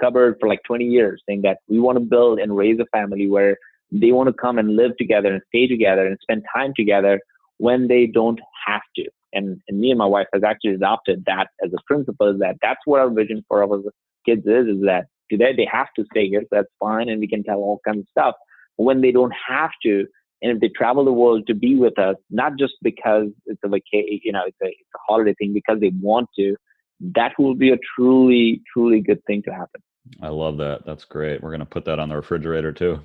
cupboard 0.00 0.36
for 0.40 0.48
like 0.48 0.62
20 0.64 0.84
years 0.84 1.20
saying 1.28 1.42
that 1.42 1.58
we 1.68 1.80
want 1.80 1.96
to 1.96 2.04
build 2.04 2.38
and 2.38 2.56
raise 2.56 2.78
a 2.78 2.86
family 2.96 3.28
where 3.28 3.58
they 3.92 4.12
want 4.12 4.28
to 4.28 4.32
come 4.32 4.56
and 4.56 4.76
live 4.76 4.96
together 4.96 5.32
and 5.32 5.42
stay 5.48 5.66
together 5.66 6.06
and 6.06 6.16
spend 6.22 6.44
time 6.54 6.72
together 6.76 7.20
when 7.58 7.88
they 7.88 8.06
don't 8.06 8.40
have 8.66 8.82
to. 8.96 9.04
And, 9.32 9.60
and 9.68 9.80
me 9.80 9.90
and 9.90 9.98
my 9.98 10.06
wife 10.06 10.28
has 10.32 10.44
actually 10.44 10.74
adopted 10.74 11.24
that 11.26 11.48
as 11.64 11.72
a 11.72 11.82
principle 11.86 12.38
that 12.38 12.56
that's 12.62 12.80
what 12.84 13.00
our 13.00 13.10
vision 13.10 13.44
for 13.48 13.62
our 13.64 13.82
kids 14.24 14.46
is, 14.46 14.66
is 14.68 14.82
that 14.84 15.06
today 15.28 15.54
they 15.56 15.68
have 15.70 15.88
to 15.96 16.04
stay 16.12 16.28
here. 16.28 16.42
So 16.42 16.48
that's 16.52 16.72
fine. 16.78 17.08
And 17.08 17.20
we 17.20 17.28
can 17.28 17.42
tell 17.42 17.58
all 17.58 17.80
kinds 17.84 18.00
of 18.00 18.06
stuff. 18.10 18.34
When 18.76 19.00
they 19.00 19.10
don't 19.10 19.34
have 19.48 19.70
to, 19.84 20.06
and 20.42 20.52
if 20.52 20.60
they 20.60 20.68
travel 20.68 21.04
the 21.04 21.12
world 21.12 21.46
to 21.46 21.54
be 21.54 21.76
with 21.76 21.98
us, 21.98 22.16
not 22.30 22.52
just 22.58 22.74
because 22.82 23.26
it's 23.46 23.60
a 23.64 23.68
vacation, 23.68 24.20
you 24.24 24.32
know, 24.32 24.42
it's 24.46 24.56
a, 24.62 24.66
it's 24.66 24.94
a 24.94 24.98
holiday 25.06 25.34
thing, 25.38 25.52
because 25.52 25.80
they 25.80 25.92
want 26.00 26.28
to, 26.36 26.56
that 27.00 27.32
will 27.38 27.54
be 27.54 27.70
a 27.70 27.78
truly, 27.94 28.62
truly 28.72 29.00
good 29.00 29.24
thing 29.26 29.42
to 29.42 29.52
happen. 29.52 29.80
I 30.22 30.28
love 30.28 30.56
that. 30.58 30.84
That's 30.86 31.04
great. 31.04 31.42
We're 31.42 31.50
going 31.50 31.60
to 31.60 31.66
put 31.66 31.84
that 31.84 31.98
on 31.98 32.08
the 32.08 32.16
refrigerator 32.16 32.72
too. 32.72 33.00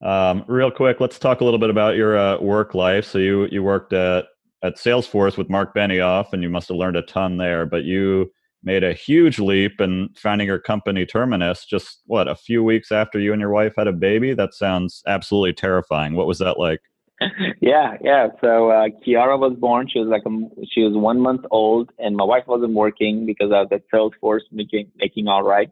Um, 0.00 0.44
real 0.46 0.70
quick, 0.70 1.00
let's 1.00 1.18
talk 1.18 1.40
a 1.40 1.44
little 1.44 1.58
bit 1.58 1.70
about 1.70 1.96
your 1.96 2.16
uh, 2.16 2.38
work 2.38 2.74
life. 2.74 3.04
So 3.04 3.18
you 3.18 3.48
you 3.50 3.62
worked 3.62 3.92
at 3.92 4.26
at 4.62 4.76
Salesforce 4.76 5.36
with 5.36 5.50
Mark 5.50 5.74
Benioff, 5.74 6.32
and 6.32 6.42
you 6.42 6.48
must 6.48 6.68
have 6.68 6.76
learned 6.76 6.96
a 6.96 7.02
ton 7.02 7.36
there. 7.36 7.66
But 7.66 7.84
you 7.84 8.30
made 8.62 8.84
a 8.84 8.92
huge 8.92 9.38
leap 9.38 9.80
in 9.80 10.08
finding 10.16 10.46
your 10.46 10.58
company 10.58 11.06
Terminus 11.06 11.64
just 11.64 12.02
what 12.06 12.28
a 12.28 12.34
few 12.34 12.62
weeks 12.64 12.90
after 12.90 13.18
you 13.18 13.32
and 13.32 13.40
your 13.40 13.50
wife 13.50 13.74
had 13.76 13.86
a 13.86 13.92
baby. 13.92 14.34
That 14.34 14.54
sounds 14.54 15.02
absolutely 15.06 15.52
terrifying. 15.52 16.14
What 16.14 16.26
was 16.26 16.38
that 16.38 16.58
like? 16.58 16.80
yeah, 17.60 17.94
yeah. 18.02 18.28
So 18.40 18.70
uh, 18.70 18.88
Kiara 19.04 19.38
was 19.38 19.56
born. 19.58 19.88
She 19.92 19.98
was 19.98 20.08
like 20.08 20.22
a, 20.26 20.64
she 20.70 20.82
was 20.82 20.94
one 20.94 21.20
month 21.20 21.44
old, 21.50 21.90
and 21.98 22.16
my 22.16 22.24
wife 22.24 22.44
wasn't 22.46 22.74
working 22.74 23.26
because 23.26 23.50
I 23.52 23.60
was 23.60 23.68
at 23.72 23.82
Salesforce 23.92 24.42
making 24.52 24.90
making 24.96 25.26
all 25.26 25.42
right. 25.42 25.70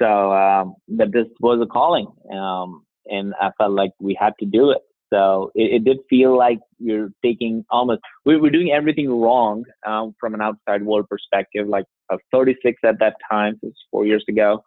So, 0.00 0.32
um, 0.32 0.76
this 0.88 1.26
was 1.40 1.60
a 1.62 1.66
calling, 1.66 2.06
um, 2.32 2.86
and 3.06 3.34
I 3.38 3.50
felt 3.58 3.72
like 3.72 3.92
we 4.00 4.16
had 4.18 4.32
to 4.40 4.46
do 4.46 4.70
it. 4.70 4.80
So 5.12 5.50
it, 5.54 5.74
it 5.74 5.84
did 5.84 5.98
feel 6.08 6.36
like 6.36 6.58
you're 6.78 7.10
taking 7.22 7.64
almost 7.70 8.00
we 8.24 8.36
were 8.36 8.50
doing 8.50 8.70
everything 8.70 9.10
wrong 9.10 9.64
um, 9.86 10.14
from 10.18 10.34
an 10.34 10.40
outside 10.40 10.82
world 10.82 11.08
perspective. 11.08 11.68
Like 11.68 11.84
Was 12.10 12.20
36 12.32 12.80
at 12.84 12.98
that 13.00 13.16
time, 13.30 13.58
so 13.60 13.68
it's 13.68 13.78
four 13.90 14.06
years 14.06 14.24
ago, 14.28 14.64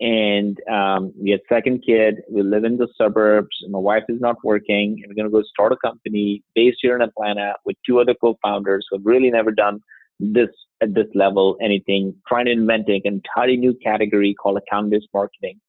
and 0.00 0.58
um, 0.70 1.12
we 1.20 1.30
had 1.30 1.40
second 1.48 1.82
kid. 1.86 2.16
We 2.30 2.42
live 2.42 2.64
in 2.64 2.76
the 2.76 2.88
suburbs. 2.96 3.56
My 3.68 3.78
wife 3.78 4.04
is 4.08 4.20
not 4.20 4.36
working, 4.44 5.00
and 5.02 5.06
we're 5.08 5.14
gonna 5.14 5.30
go 5.30 5.42
start 5.42 5.72
a 5.72 5.76
company 5.76 6.42
based 6.54 6.78
here 6.80 6.96
in 6.96 7.02
Atlanta 7.02 7.54
with 7.64 7.76
two 7.86 8.00
other 8.00 8.14
co-founders 8.14 8.86
who 8.90 8.98
have 8.98 9.06
really 9.06 9.30
never 9.30 9.50
done 9.50 9.80
this 10.20 10.50
at 10.82 10.94
this 10.94 11.06
level 11.14 11.56
anything. 11.62 12.14
Trying 12.26 12.46
to 12.46 12.52
invent 12.52 12.88
an 12.88 13.00
entirely 13.04 13.56
new 13.56 13.74
category 13.82 14.34
called 14.34 14.58
account-based 14.58 15.08
marketing. 15.14 15.60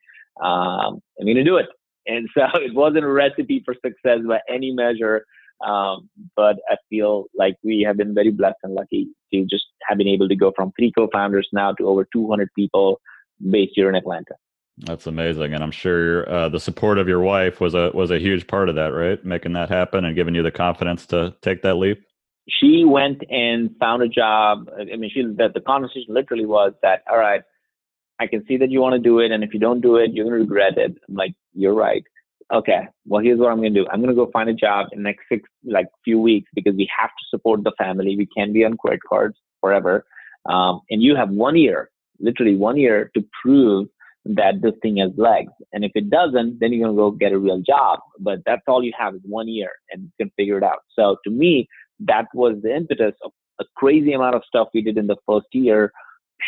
Um, 0.42 1.02
I'm 1.20 1.28
gonna 1.28 1.44
do 1.44 1.58
it. 1.58 1.68
And 2.08 2.28
so 2.38 2.46
it 2.56 2.74
wasn't 2.74 3.06
a 3.06 3.10
recipe 3.10 3.62
for 3.66 3.74
success 3.74 4.20
by 4.28 4.40
any 4.50 4.72
measure. 4.72 5.26
Um, 5.62 6.10
but 6.36 6.58
I 6.70 6.76
feel 6.90 7.26
like 7.36 7.56
we 7.64 7.84
have 7.88 7.98
been 7.98 8.14
very 8.14 8.32
blessed 8.32 8.58
and 8.64 8.74
lucky 8.74 9.08
to 9.34 9.46
just 9.46 9.66
have 9.88 9.98
been 9.98 10.08
able 10.08 10.28
to 10.28 10.36
go 10.36 10.52
from 10.56 10.72
three 10.78 10.92
co-founders 10.92 11.48
now 11.54 11.74
to 11.74 11.88
over 11.88 12.06
200 12.12 12.50
people 12.56 13.00
based 13.52 13.74
here 13.76 13.90
in 13.90 13.96
Atlanta. 13.96 14.36
That's 14.80 15.08
amazing, 15.08 15.54
and 15.54 15.64
I'm 15.64 15.72
sure 15.72 16.30
uh, 16.30 16.50
the 16.50 16.60
support 16.60 16.98
of 16.98 17.08
your 17.08 17.22
wife 17.22 17.62
was 17.62 17.74
a 17.74 17.92
was 17.94 18.12
a 18.12 18.20
huge 18.20 18.46
part 18.46 18.68
of 18.68 18.76
that, 18.76 18.88
right? 18.88 19.24
Making 19.24 19.54
that 19.54 19.70
happen 19.70 20.04
and 20.04 20.16
giving 20.16 20.36
you 20.36 20.44
the 20.44 20.52
confidence 20.52 21.06
to 21.08 21.34
take 21.42 21.62
that 21.62 21.76
leap. 21.76 22.04
She 22.50 22.84
went 22.84 23.24
and 23.30 23.72
found 23.80 24.04
a 24.04 24.10
job. 24.10 24.70
I 24.78 24.98
mean, 24.98 25.10
she 25.14 25.24
that 25.38 25.54
the 25.54 25.62
conversation 25.62 26.14
literally 26.14 26.46
was 26.46 26.74
that, 26.82 27.04
all 27.10 27.18
right, 27.18 27.42
I 28.20 28.28
can 28.28 28.46
see 28.48 28.58
that 28.58 28.70
you 28.70 28.82
want 28.82 28.94
to 28.94 29.00
do 29.00 29.20
it, 29.20 29.32
and 29.32 29.46
if 29.46 29.54
you 29.54 29.62
don't 29.62 29.80
do 29.80 29.96
it, 29.96 30.12
you're 30.12 30.26
going 30.26 30.36
to 30.36 30.42
regret 30.42 30.78
it. 30.78 30.98
I'm 31.08 31.16
like, 31.16 31.36
you're 31.54 31.74
right. 31.74 32.04
Okay, 32.54 32.88
well, 33.06 33.24
here's 33.24 33.40
what 33.40 33.52
I'm 33.52 33.58
going 33.58 33.74
to 33.74 33.82
do. 33.82 33.88
I'm 33.92 34.02
going 34.02 34.16
to 34.16 34.16
go 34.16 34.30
find 34.32 34.50
a 34.50 34.54
job 34.54 34.88
in 34.92 35.00
the 35.00 35.04
next 35.04 35.24
six, 35.32 35.50
like, 35.64 35.88
few 36.04 36.20
weeks 36.20 36.50
because 36.54 36.76
we 36.76 36.88
have 36.98 37.10
to 37.10 37.26
support 37.30 37.64
the 37.64 37.74
family. 37.78 38.16
We 38.16 38.28
can't 38.28 38.54
be 38.54 38.64
on 38.64 38.78
credit 38.78 39.00
cards 39.08 39.36
forever. 39.62 40.06
Um, 40.48 40.82
and 40.92 41.02
you 41.02 41.16
have 41.16 41.30
one 41.30 41.56
year, 41.56 41.90
literally 42.20 42.56
one 42.56 42.78
year, 42.78 43.10
to 43.16 43.26
prove 43.42 43.88
that 44.26 44.62
this 44.62 44.74
thing 44.84 44.98
has 44.98 45.12
legs. 45.18 45.52
And 45.74 45.84
if 45.84 45.92
it 45.96 46.12
doesn't, 46.12 46.60
then 46.60 46.72
you're 46.72 46.86
going 46.86 46.96
to 46.96 47.02
go 47.02 47.12
get 47.12 47.32
a 47.32 47.40
real 47.40 47.62
job. 47.62 48.00
But 48.20 48.40
that's 48.46 48.62
all 48.68 48.84
you 48.84 48.94
have 48.98 49.16
is 49.16 49.22
one 49.24 49.48
year, 49.48 49.72
and 49.92 50.04
you 50.04 50.12
can 50.20 50.32
figure 50.38 50.58
it 50.60 50.64
out. 50.64 50.80
So 50.98 51.18
to 51.24 51.32
me, 51.32 51.68
that 52.02 52.26
was 52.36 52.58
the 52.62 52.76
impetus 52.76 53.14
of 53.24 53.32
a 53.60 53.66
crazy 53.76 54.14
amount 54.14 54.36
of 54.36 54.44
stuff 54.48 54.68
we 54.72 54.82
did 54.82 54.98
in 54.98 55.08
the 55.08 55.18
first 55.28 55.48
year 55.52 55.92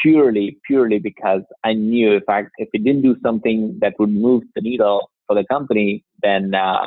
purely 0.02 0.58
purely 0.66 1.00
because 1.00 1.42
I 1.64 1.74
knew 1.74 2.14
if 2.14 2.24
I 2.28 2.42
if 2.58 2.68
it 2.74 2.84
didn't 2.84 3.04
do 3.04 3.16
something 3.24 3.78
that 3.82 3.94
would 4.00 4.10
move 4.10 4.44
the 4.54 4.62
needle 4.62 5.10
for 5.28 5.36
the 5.36 5.46
company, 5.52 6.04
then 6.22 6.56
uh, 6.56 6.86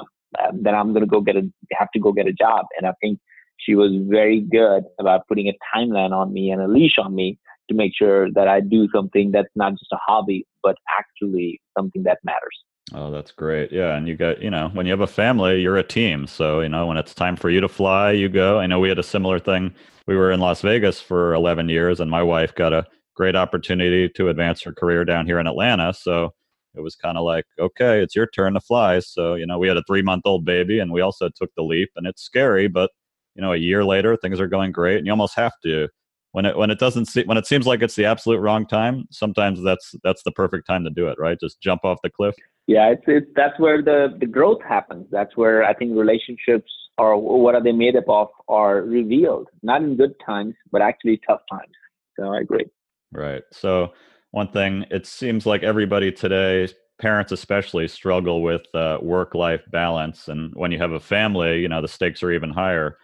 then 0.53 0.75
I'm 0.75 0.93
gonna 0.93 1.07
go 1.07 1.21
get 1.21 1.37
a 1.37 1.43
have 1.73 1.91
to 1.93 2.01
go 2.01 2.13
get 2.13 2.27
a 2.27 2.33
job. 2.33 2.67
And 2.77 2.87
I 2.87 2.93
think 3.01 3.19
she 3.59 3.75
was 3.75 3.93
very 4.09 4.41
good 4.41 4.85
about 4.99 5.27
putting 5.29 5.49
a 5.49 5.57
timeline 5.75 6.13
on 6.13 6.33
me 6.33 6.51
and 6.51 6.63
a 6.63 6.69
leash 6.69 6.99
on 6.99 7.15
me 7.15 7.39
to 7.69 7.75
make 7.75 7.93
sure 7.97 8.31
that 8.33 8.49
I 8.49 8.61
do 8.61 8.89
something 8.95 9.31
that's 9.31 9.49
not 9.55 9.73
just 9.73 9.93
a 9.93 9.99
hobby, 10.05 10.47
but 10.63 10.77
actually 10.99 11.61
something 11.77 12.03
that 12.05 12.19
matters. 12.25 12.59
Oh, 12.93 13.11
that's 13.11 13.31
great. 13.31 13.71
Yeah. 13.71 13.97
And 13.97 14.09
you 14.09 14.17
got, 14.17 14.43
you 14.43 14.51
know, 14.51 14.69
when 14.73 14.85
you 14.85 14.93
have 14.93 15.01
a 15.01 15.07
family, 15.07 15.61
you're 15.61 15.77
a 15.77 15.83
team. 15.83 16.27
So, 16.27 16.61
you 16.61 16.69
know, 16.69 16.87
when 16.87 16.97
it's 16.97 17.15
time 17.15 17.37
for 17.37 17.49
you 17.49 17.61
to 17.61 17.69
fly, 17.69 18.11
you 18.11 18.29
go. 18.29 18.59
I 18.59 18.67
know 18.67 18.81
we 18.81 18.89
had 18.89 18.99
a 18.99 19.05
similar 19.05 19.39
thing. 19.39 19.73
We 20.09 20.17
were 20.17 20.33
in 20.33 20.41
Las 20.41 20.63
Vegas 20.63 21.01
for 21.01 21.33
11 21.35 21.69
years, 21.69 22.01
and 22.01 22.11
my 22.11 22.23
wife 22.23 22.53
got 22.55 22.73
a 22.73 22.85
great 23.15 23.37
opportunity 23.37 24.09
to 24.09 24.29
advance 24.29 24.63
her 24.63 24.73
career 24.73 25.05
down 25.05 25.27
here 25.27 25.39
in 25.39 25.47
Atlanta. 25.47 25.95
So 25.95 26.31
it 26.75 26.81
was 26.81 26.95
kind 26.95 27.19
of 27.19 27.25
like, 27.25 27.47
okay, 27.59 28.01
it's 28.01 28.15
your 28.15 28.27
turn 28.27 28.55
to 28.55 28.61
fly. 28.61 29.01
So, 29.01 29.35
you 29.35 29.47
know, 29.47 29.59
we 29.59 29.69
had 29.69 29.77
a 29.77 29.83
three 29.87 30.03
month 30.03 30.23
old 30.25 30.45
baby 30.45 30.79
and 30.79 30.93
we 30.93 31.01
also 31.01 31.29
took 31.29 31.51
the 31.57 31.63
leap, 31.63 31.91
and 31.97 32.07
it's 32.07 32.23
scary, 32.23 32.69
but, 32.69 32.91
you 33.35 33.43
know, 33.43 33.53
a 33.53 33.57
year 33.57 33.85
later, 33.85 34.17
things 34.17 34.41
are 34.41 34.47
going 34.49 34.73
great. 34.73 34.99
And 34.99 35.07
you 35.07 35.13
almost 35.13 35.37
have 35.37 35.53
to. 35.65 35.89
When 36.33 36.45
it 36.45 36.57
when 36.57 36.71
it 36.71 36.79
doesn't 36.79 37.07
see 37.07 37.25
when 37.25 37.39
it 37.39 37.47
seems 37.49 37.67
like 37.67 37.83
it's 37.83 37.97
the 37.97 38.05
absolute 38.05 38.39
wrong 38.39 38.65
time 38.65 39.07
sometimes 39.11 39.61
that's 39.65 39.97
that's 40.05 40.23
the 40.23 40.31
perfect 40.31 40.65
time 40.65 40.85
to 40.85 40.91
do 40.91 41.09
it 41.09 41.19
right? 41.19 41.37
Just 41.41 41.61
jump 41.61 41.81
off 41.83 41.99
the 42.05 42.11
cliff. 42.11 42.37
Yeah 42.69 42.91
it's, 42.91 43.03
it's 43.09 43.27
that's 43.35 43.59
where 43.59 43.83
the 43.83 44.17
the 44.21 44.27
growth 44.27 44.63
happens. 44.63 45.09
That's 45.11 45.37
where 45.37 45.65
i 45.65 45.75
think 45.75 45.97
relationships 45.97 46.71
are 46.99 47.17
what 47.17 47.57
are 47.57 47.63
they 47.65 47.73
made 47.73 47.97
up 47.97 48.05
of 48.07 48.29
are 48.47 48.83
revealed. 48.83 49.49
Not 49.65 49.83
in 49.83 49.97
good 49.97 50.15
times 50.25 50.55
but 50.71 50.83
actually 50.83 51.21
tough 51.27 51.41
times. 51.51 51.75
So 52.17 52.33
i 52.33 52.39
agree. 52.39 52.67
Right. 53.11 53.43
So 53.51 53.93
one 54.33 54.49
thing 54.49 54.85
it 54.91 55.07
seems 55.07 55.47
like 55.47 55.63
everybody 55.63 56.13
today 56.13 56.69
parents 57.01 57.33
especially 57.33 57.89
struggle 57.89 58.43
with 58.43 58.63
uh, 58.75 58.99
work 59.01 59.35
life 59.35 59.63
balance 59.71 60.29
and 60.29 60.53
when 60.55 60.71
you 60.71 60.79
have 60.79 60.93
a 60.93 61.01
family 61.01 61.61
you 61.61 61.69
know 61.69 61.81
the 61.81 61.89
stakes 61.89 62.23
are 62.23 62.33
even 62.33 62.51
higher 62.51 62.97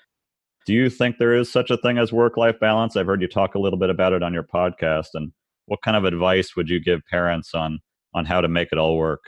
do 0.66 0.74
you 0.74 0.90
think 0.90 1.16
there 1.16 1.32
is 1.32 1.50
such 1.50 1.70
a 1.70 1.76
thing 1.76 1.96
as 1.96 2.12
work 2.12 2.36
life 2.36 2.58
balance? 2.58 2.96
I've 2.96 3.06
heard 3.06 3.22
you 3.22 3.28
talk 3.28 3.54
a 3.54 3.58
little 3.58 3.78
bit 3.78 3.88
about 3.88 4.12
it 4.12 4.22
on 4.22 4.34
your 4.34 4.42
podcast. 4.42 5.10
And 5.14 5.32
what 5.66 5.80
kind 5.82 5.96
of 5.96 6.04
advice 6.04 6.56
would 6.56 6.68
you 6.68 6.80
give 6.80 7.00
parents 7.08 7.54
on 7.54 7.78
on 8.14 8.24
how 8.24 8.40
to 8.40 8.48
make 8.48 8.68
it 8.72 8.78
all 8.78 8.96
work? 8.96 9.20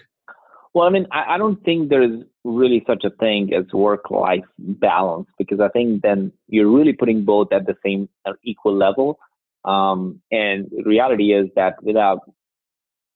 Well, 0.75 0.87
I 0.87 0.91
mean, 0.91 1.07
I, 1.13 1.35
I 1.35 1.39
don't 1.39 1.63
think 1.65 1.91
there's 1.91 2.25
really 2.45 2.83
such 2.87 3.05
a 3.05 3.11
thing 3.11 3.53
as 3.55 3.65
work 3.73 4.11
life 4.11 4.45
balance 4.59 5.29
because 5.39 5.61
I 5.61 5.69
think 5.69 6.03
then 6.03 6.33
you're 6.49 6.71
really 6.71 6.93
putting 6.93 7.25
both 7.25 7.53
at 7.53 7.67
the 7.67 7.77
same 7.85 8.09
uh, 8.27 8.33
equal 8.43 8.75
level. 8.75 9.19
Um, 9.65 10.21
and 10.31 10.69
reality 10.85 11.33
is 11.33 11.49
that 11.57 11.83
without 11.83 12.21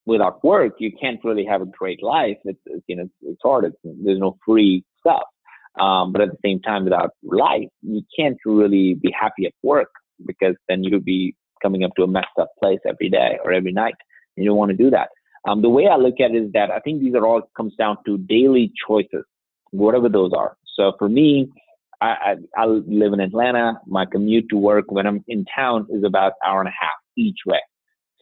without 0.05 0.43
work, 0.43 0.75
you 0.79 0.91
can't 1.01 1.21
really 1.23 1.45
have 1.45 1.63
a 1.63 1.67
great 1.67 2.03
life. 2.03 2.37
It's, 2.45 2.59
it's 2.67 2.85
you 2.87 2.97
know 2.97 3.09
it's 3.23 3.41
hard. 3.43 3.65
It's, 3.65 3.77
there's 3.85 4.19
no 4.19 4.37
free 4.45 4.85
stuff. 5.01 5.23
Um, 5.81 6.13
but 6.13 6.21
at 6.21 6.31
the 6.31 6.39
same 6.45 6.61
time, 6.61 6.85
without 6.85 7.11
life, 7.23 7.69
you 7.83 8.03
can't 8.19 8.37
really 8.45 8.95
be 8.95 9.15
happy 9.19 9.47
at 9.47 9.53
work 9.63 9.89
because 10.27 10.55
then 10.69 10.85
you'll 10.85 11.01
be 11.01 11.35
coming 11.63 11.85
up 11.85 11.93
to 11.97 12.03
a 12.03 12.07
messed 12.07 12.39
up 12.39 12.51
place 12.61 12.81
every 12.87 13.09
day 13.09 13.39
or 13.45 13.53
every 13.53 13.73
night. 13.73 13.95
You 14.37 14.45
don't 14.45 14.57
want 14.57 14.71
to 14.71 14.77
do 14.77 14.91
that. 14.91 15.09
Um, 15.49 15.63
the 15.63 15.69
way 15.69 15.89
I 15.89 15.97
look 15.97 16.21
at 16.21 16.33
it 16.33 16.45
is 16.45 16.53
that 16.53 16.71
I 16.71 16.79
think 16.81 17.01
these 17.01 17.15
are 17.15 17.27
all 17.27 17.43
comes 17.57 17.75
down 17.77 17.97
to 18.07 18.19
daily 18.19 18.73
choices, 18.87 19.25
whatever 19.71 20.09
those 20.09 20.33
are. 20.37 20.57
So 20.77 20.93
for 20.99 21.09
me, 21.09 21.51
I, 22.03 22.37
I, 22.57 22.63
I 22.63 22.67
live 22.67 23.13
in 23.13 23.21
Atlanta. 23.21 23.81
My 23.87 24.05
commute 24.05 24.47
to 24.51 24.57
work 24.57 24.87
when 24.89 25.07
I'm 25.07 25.25
in 25.29 25.45
town 25.55 25.87
is 25.91 26.03
about 26.03 26.33
hour 26.45 26.59
and 26.59 26.69
a 26.69 26.73
half 26.73 26.99
each 27.17 27.39
way. 27.47 27.61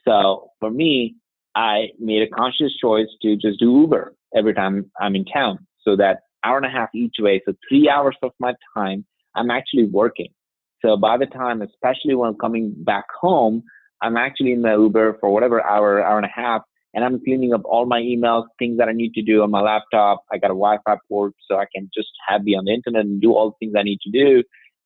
So 0.06 0.50
for 0.60 0.70
me, 0.70 1.16
I 1.54 1.88
made 1.98 2.22
a 2.22 2.28
conscious 2.28 2.76
choice 2.76 3.08
to 3.22 3.36
just 3.36 3.58
do 3.58 3.72
Uber 3.80 4.14
every 4.36 4.52
time 4.52 4.90
I'm 5.00 5.16
in 5.16 5.24
town 5.24 5.66
so 5.82 5.96
that 5.96 6.20
hour 6.44 6.58
and 6.58 6.66
a 6.66 6.70
half 6.70 6.90
each 6.94 7.16
way. 7.18 7.40
So 7.46 7.54
three 7.68 7.88
hours 7.88 8.16
of 8.22 8.32
my 8.38 8.52
time, 8.76 9.04
I'm 9.34 9.50
actually 9.50 9.84
working. 9.84 10.28
So 10.84 10.96
by 10.98 11.16
the 11.16 11.26
time, 11.26 11.62
especially 11.62 12.14
when 12.14 12.28
I'm 12.28 12.38
coming 12.38 12.74
back 12.76 13.04
home, 13.18 13.62
I'm 14.02 14.16
actually 14.16 14.52
in 14.52 14.62
the 14.62 14.72
Uber 14.72 15.16
for 15.20 15.30
whatever 15.30 15.64
hour, 15.64 16.02
hour 16.04 16.16
and 16.18 16.26
a 16.26 16.34
half, 16.34 16.62
and 16.94 17.04
I'm 17.04 17.22
cleaning 17.22 17.52
up 17.52 17.62
all 17.64 17.86
my 17.86 18.00
emails, 18.00 18.44
things 18.58 18.78
that 18.78 18.88
I 18.88 18.92
need 18.92 19.14
to 19.14 19.22
do 19.22 19.42
on 19.42 19.50
my 19.50 19.60
laptop. 19.60 20.24
I 20.32 20.38
got 20.38 20.48
a 20.48 20.58
Wi-Fi 20.58 20.96
port, 21.08 21.34
so 21.48 21.56
I 21.56 21.66
can 21.74 21.88
just 21.94 22.08
have 22.28 22.44
be 22.44 22.56
on 22.56 22.64
the 22.64 22.72
internet 22.72 23.02
and 23.02 23.20
do 23.20 23.32
all 23.32 23.50
the 23.50 23.56
things 23.64 23.74
I 23.76 23.82
need 23.82 24.00
to 24.00 24.10
do. 24.10 24.42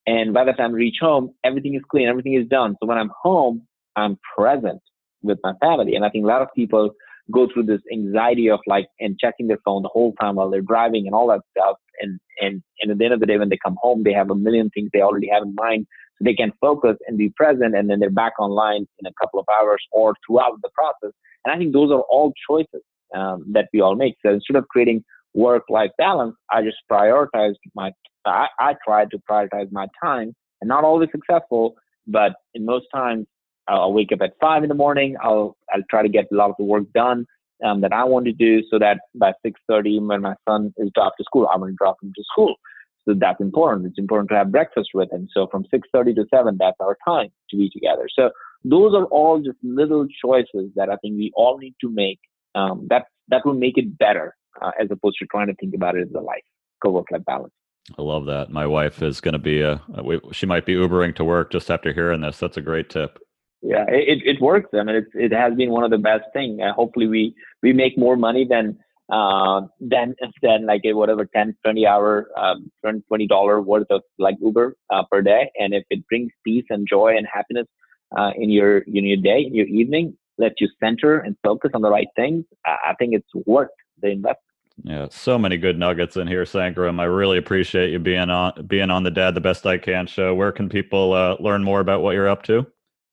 And 0.07 0.33
by 0.33 0.43
the 0.43 0.53
time 0.53 0.71
I 0.71 0.75
reach 0.75 0.97
home, 1.01 1.31
everything 1.43 1.73
is 1.73 1.81
clean, 1.89 2.07
everything 2.07 2.33
is 2.33 2.47
done. 2.47 2.75
So 2.79 2.87
when 2.87 2.97
I'm 2.97 3.11
home, 3.21 3.63
I'm 3.95 4.19
present 4.37 4.81
with 5.23 5.39
my 5.43 5.53
family. 5.61 5.95
And 5.95 6.05
I 6.05 6.09
think 6.09 6.25
a 6.25 6.27
lot 6.27 6.41
of 6.41 6.49
people 6.55 6.91
go 7.31 7.47
through 7.51 7.63
this 7.63 7.81
anxiety 7.91 8.49
of 8.49 8.59
like 8.67 8.87
and 8.99 9.17
checking 9.17 9.47
their 9.47 9.57
phone 9.65 9.81
the 9.81 9.89
whole 9.89 10.13
time 10.21 10.35
while 10.35 10.49
they're 10.49 10.61
driving 10.61 11.07
and 11.07 11.15
all 11.15 11.27
that 11.27 11.41
stuff. 11.57 11.77
And 12.01 12.19
and 12.41 12.63
and 12.81 12.91
at 12.91 12.97
the 12.97 13.05
end 13.05 13.13
of 13.13 13.19
the 13.19 13.25
day, 13.25 13.37
when 13.37 13.49
they 13.49 13.57
come 13.63 13.77
home, 13.81 14.03
they 14.03 14.13
have 14.13 14.29
a 14.29 14.35
million 14.35 14.69
things 14.69 14.89
they 14.93 15.01
already 15.01 15.29
have 15.29 15.43
in 15.43 15.55
mind, 15.55 15.87
so 16.17 16.23
they 16.25 16.33
can 16.33 16.51
focus 16.61 16.97
and 17.07 17.17
be 17.17 17.29
present. 17.29 17.75
And 17.75 17.89
then 17.89 17.99
they're 17.99 18.09
back 18.09 18.33
online 18.39 18.87
in 18.99 19.05
a 19.05 19.13
couple 19.21 19.39
of 19.39 19.45
hours 19.59 19.81
or 19.91 20.15
throughout 20.25 20.53
the 20.61 20.69
process. 20.73 21.13
And 21.43 21.53
I 21.53 21.57
think 21.57 21.73
those 21.73 21.91
are 21.91 22.01
all 22.09 22.33
choices 22.49 22.81
um, 23.15 23.45
that 23.53 23.69
we 23.73 23.81
all 23.81 23.95
make. 23.95 24.15
So 24.25 24.33
instead 24.33 24.57
of 24.57 24.67
creating 24.67 25.03
work-life 25.33 25.91
balance, 25.97 26.35
I 26.51 26.61
just 26.63 26.77
prioritize 26.91 27.53
my. 27.75 27.91
I, 28.25 28.47
I 28.59 28.75
try 28.83 29.05
to 29.05 29.19
prioritize 29.29 29.71
my 29.71 29.87
time, 30.03 30.33
and 30.61 30.67
not 30.67 30.83
always 30.83 31.09
successful, 31.11 31.75
but 32.07 32.33
in 32.55 32.65
most 32.65 32.87
times 32.93 33.27
I'll 33.67 33.93
wake 33.93 34.11
up 34.11 34.21
at 34.21 34.33
five 34.41 34.63
in 34.63 34.69
the 34.69 34.75
morning. 34.75 35.15
I'll 35.21 35.55
I'll 35.71 35.83
try 35.89 36.01
to 36.01 36.09
get 36.09 36.25
a 36.31 36.35
lot 36.35 36.49
of 36.49 36.55
the 36.57 36.65
work 36.65 36.85
done 36.93 37.25
um, 37.63 37.81
that 37.81 37.93
I 37.93 38.03
want 38.03 38.25
to 38.25 38.31
do, 38.33 38.61
so 38.69 38.79
that 38.79 38.99
by 39.13 39.33
six 39.45 39.59
thirty, 39.67 39.99
when 39.99 40.21
my 40.21 40.35
son 40.47 40.73
is 40.77 40.89
dropped 40.93 41.17
to 41.19 41.23
school, 41.23 41.47
I'm 41.51 41.59
going 41.59 41.73
to 41.73 41.77
drop 41.77 41.97
him 42.01 42.11
to 42.15 42.23
school. 42.31 42.55
So 43.07 43.13
that's 43.13 43.39
important. 43.39 43.85
It's 43.85 43.99
important 43.99 44.29
to 44.29 44.35
have 44.35 44.51
breakfast 44.51 44.89
with 44.93 45.11
him. 45.11 45.27
So 45.31 45.47
from 45.51 45.65
six 45.69 45.87
thirty 45.93 46.13
to 46.15 46.25
seven, 46.33 46.57
that's 46.59 46.77
our 46.79 46.97
time 47.07 47.29
to 47.51 47.57
be 47.57 47.69
together. 47.69 48.07
So 48.13 48.31
those 48.63 48.95
are 48.95 49.05
all 49.05 49.39
just 49.39 49.57
little 49.63 50.07
choices 50.23 50.71
that 50.75 50.89
I 50.89 50.95
think 50.97 51.17
we 51.17 51.31
all 51.35 51.57
need 51.57 51.75
to 51.81 51.89
make. 51.89 52.19
Um, 52.55 52.87
that 52.89 53.05
that 53.27 53.45
will 53.45 53.53
make 53.53 53.77
it 53.77 53.97
better 53.97 54.35
uh, 54.61 54.71
as 54.79 54.87
opposed 54.89 55.17
to 55.19 55.25
trying 55.27 55.47
to 55.47 55.55
think 55.55 55.75
about 55.75 55.95
it 55.95 56.07
as 56.07 56.13
a 56.15 56.21
life, 56.21 56.43
co-work 56.81 57.07
life 57.11 57.25
balance. 57.25 57.53
I 57.99 58.01
love 58.01 58.25
that. 58.25 58.49
My 58.49 58.65
wife 58.65 59.03
is 59.03 59.21
going 59.21 59.33
to 59.33 59.39
be 59.39 59.61
a, 59.61 59.79
she 60.31 60.47
might 60.47 60.65
be 60.65 60.73
Ubering 60.73 61.15
to 61.17 61.23
work 61.23 61.51
just 61.51 61.69
after 61.69 61.93
hearing 61.93 62.21
this. 62.21 62.39
That's 62.39 62.57
a 62.57 62.61
great 62.61 62.89
tip 62.89 63.19
yeah 63.65 63.85
it, 63.87 64.19
it 64.23 64.41
works 64.41 64.69
i 64.73 64.83
mean 64.83 64.95
it's, 64.95 65.11
it 65.13 65.31
has 65.31 65.53
been 65.55 65.69
one 65.69 65.83
of 65.83 65.91
the 65.91 65.97
best 65.97 66.25
thing 66.33 66.59
uh, 66.61 66.73
hopefully 66.73 67.07
we 67.07 67.35
we 67.63 67.73
make 67.73 67.97
more 67.97 68.15
money 68.15 68.45
than 68.47 68.77
uh, 69.11 69.61
than 69.79 70.15
than 70.41 70.65
like 70.65 70.81
a 70.85 70.93
whatever 70.93 71.25
10 71.25 71.55
20 71.63 71.87
hour 71.87 72.27
um, 72.37 72.71
20 73.07 73.27
dollar 73.27 73.61
worth 73.61 73.87
of 73.89 74.01
like 74.19 74.35
uber 74.41 74.75
uh, 74.93 75.03
per 75.11 75.21
day 75.21 75.51
and 75.59 75.73
if 75.73 75.83
it 75.89 76.07
brings 76.07 76.31
peace 76.43 76.65
and 76.69 76.87
joy 76.87 77.15
and 77.17 77.27
happiness 77.31 77.67
uh, 78.17 78.31
in 78.35 78.49
your 78.49 78.79
in 78.79 79.05
your 79.05 79.17
day 79.17 79.43
in 79.45 79.53
your 79.53 79.67
evening 79.67 80.15
lets 80.37 80.55
you 80.59 80.67
center 80.79 81.19
and 81.19 81.35
focus 81.43 81.71
on 81.73 81.81
the 81.81 81.89
right 81.89 82.07
things 82.15 82.45
i, 82.65 82.77
I 82.89 82.93
think 82.95 83.13
it's 83.13 83.47
worth 83.47 83.69
the 84.01 84.09
investment 84.09 84.39
yeah, 84.83 85.07
so 85.09 85.39
many 85.39 85.57
good 85.57 85.79
nuggets 85.79 86.17
in 86.17 86.27
here, 86.27 86.43
Sangram. 86.43 86.99
I 86.99 87.05
really 87.05 87.37
appreciate 87.37 87.91
you 87.91 87.99
being 87.99 88.29
on 88.29 88.65
being 88.67 88.91
on 88.91 89.03
the 89.03 89.09
Dad 89.09 89.33
the 89.33 89.39
Best 89.39 89.65
I 89.65 89.77
Can 89.77 90.05
show. 90.05 90.35
Where 90.35 90.51
can 90.51 90.67
people 90.67 91.13
uh, 91.13 91.37
learn 91.39 91.63
more 91.63 91.79
about 91.79 92.01
what 92.01 92.11
you're 92.11 92.27
up 92.27 92.43
to? 92.43 92.67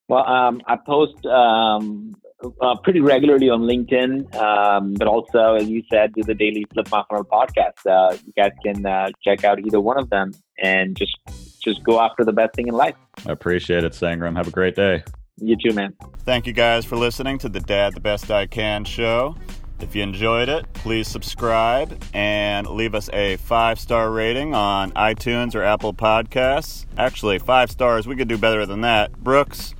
Well, 0.08 0.26
um, 0.26 0.60
I 0.66 0.76
post 0.76 1.24
um, 1.26 2.16
uh, 2.60 2.76
pretty 2.82 3.00
regularly 3.00 3.48
on 3.48 3.62
LinkedIn, 3.62 4.34
um, 4.34 4.94
but 4.94 5.06
also, 5.06 5.54
as 5.54 5.68
you 5.68 5.82
said, 5.90 6.12
do 6.14 6.22
the 6.22 6.34
daily 6.34 6.66
Flip 6.72 6.90
My 6.90 7.04
Funnel 7.08 7.24
podcast. 7.24 7.86
Uh, 7.86 8.16
you 8.26 8.32
guys 8.36 8.52
can 8.64 8.84
uh, 8.84 9.08
check 9.22 9.44
out 9.44 9.58
either 9.60 9.80
one 9.80 9.98
of 9.98 10.10
them 10.10 10.32
and 10.58 10.96
just 10.96 11.16
just 11.60 11.84
go 11.84 12.00
after 12.00 12.24
the 12.24 12.32
best 12.32 12.54
thing 12.54 12.68
in 12.68 12.74
life. 12.74 12.96
I 13.26 13.32
appreciate 13.32 13.84
it, 13.84 13.92
Sangram. 13.92 14.36
Have 14.36 14.48
a 14.48 14.52
great 14.52 14.74
day. 14.74 15.04
You 15.38 15.56
too, 15.56 15.74
man. 15.74 15.94
Thank 16.20 16.46
you 16.46 16.52
guys 16.52 16.84
for 16.84 16.96
listening 16.96 17.38
to 17.38 17.48
the 17.48 17.60
Dad 17.60 17.94
the 17.94 18.00
Best 18.00 18.30
I 18.30 18.46
Can 18.46 18.84
show. 18.84 19.36
If 19.80 19.96
you 19.96 20.02
enjoyed 20.04 20.48
it, 20.48 20.72
please 20.74 21.08
subscribe 21.08 22.00
and 22.14 22.68
leave 22.68 22.94
us 22.94 23.10
a 23.12 23.36
five 23.38 23.80
star 23.80 24.10
rating 24.12 24.54
on 24.54 24.92
iTunes 24.92 25.56
or 25.56 25.64
Apple 25.64 25.92
Podcasts. 25.92 26.86
Actually, 26.96 27.40
five 27.40 27.70
stars, 27.70 28.06
we 28.06 28.14
could 28.14 28.28
do 28.28 28.38
better 28.38 28.64
than 28.64 28.82
that. 28.82 29.12
Brooks, 29.18 29.74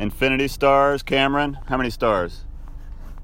Infinity 0.00 0.48
stars, 0.48 1.02
Cameron. 1.02 1.58
How 1.66 1.76
many 1.76 1.90
stars? 1.90 2.44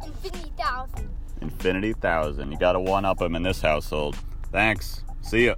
Infinity 0.05 0.53
thousand. 0.59 1.09
Infinity 1.41 1.95
thousand. 1.95 2.53
You 2.53 2.59
got 2.59 2.73
to 2.73 2.81
one 2.81 3.07
up 3.07 3.17
them 3.17 3.35
in 3.35 3.43
this 3.43 3.63
household. 3.63 4.15
Thanks. 4.53 5.03
See 5.23 5.47
ya. 5.47 5.55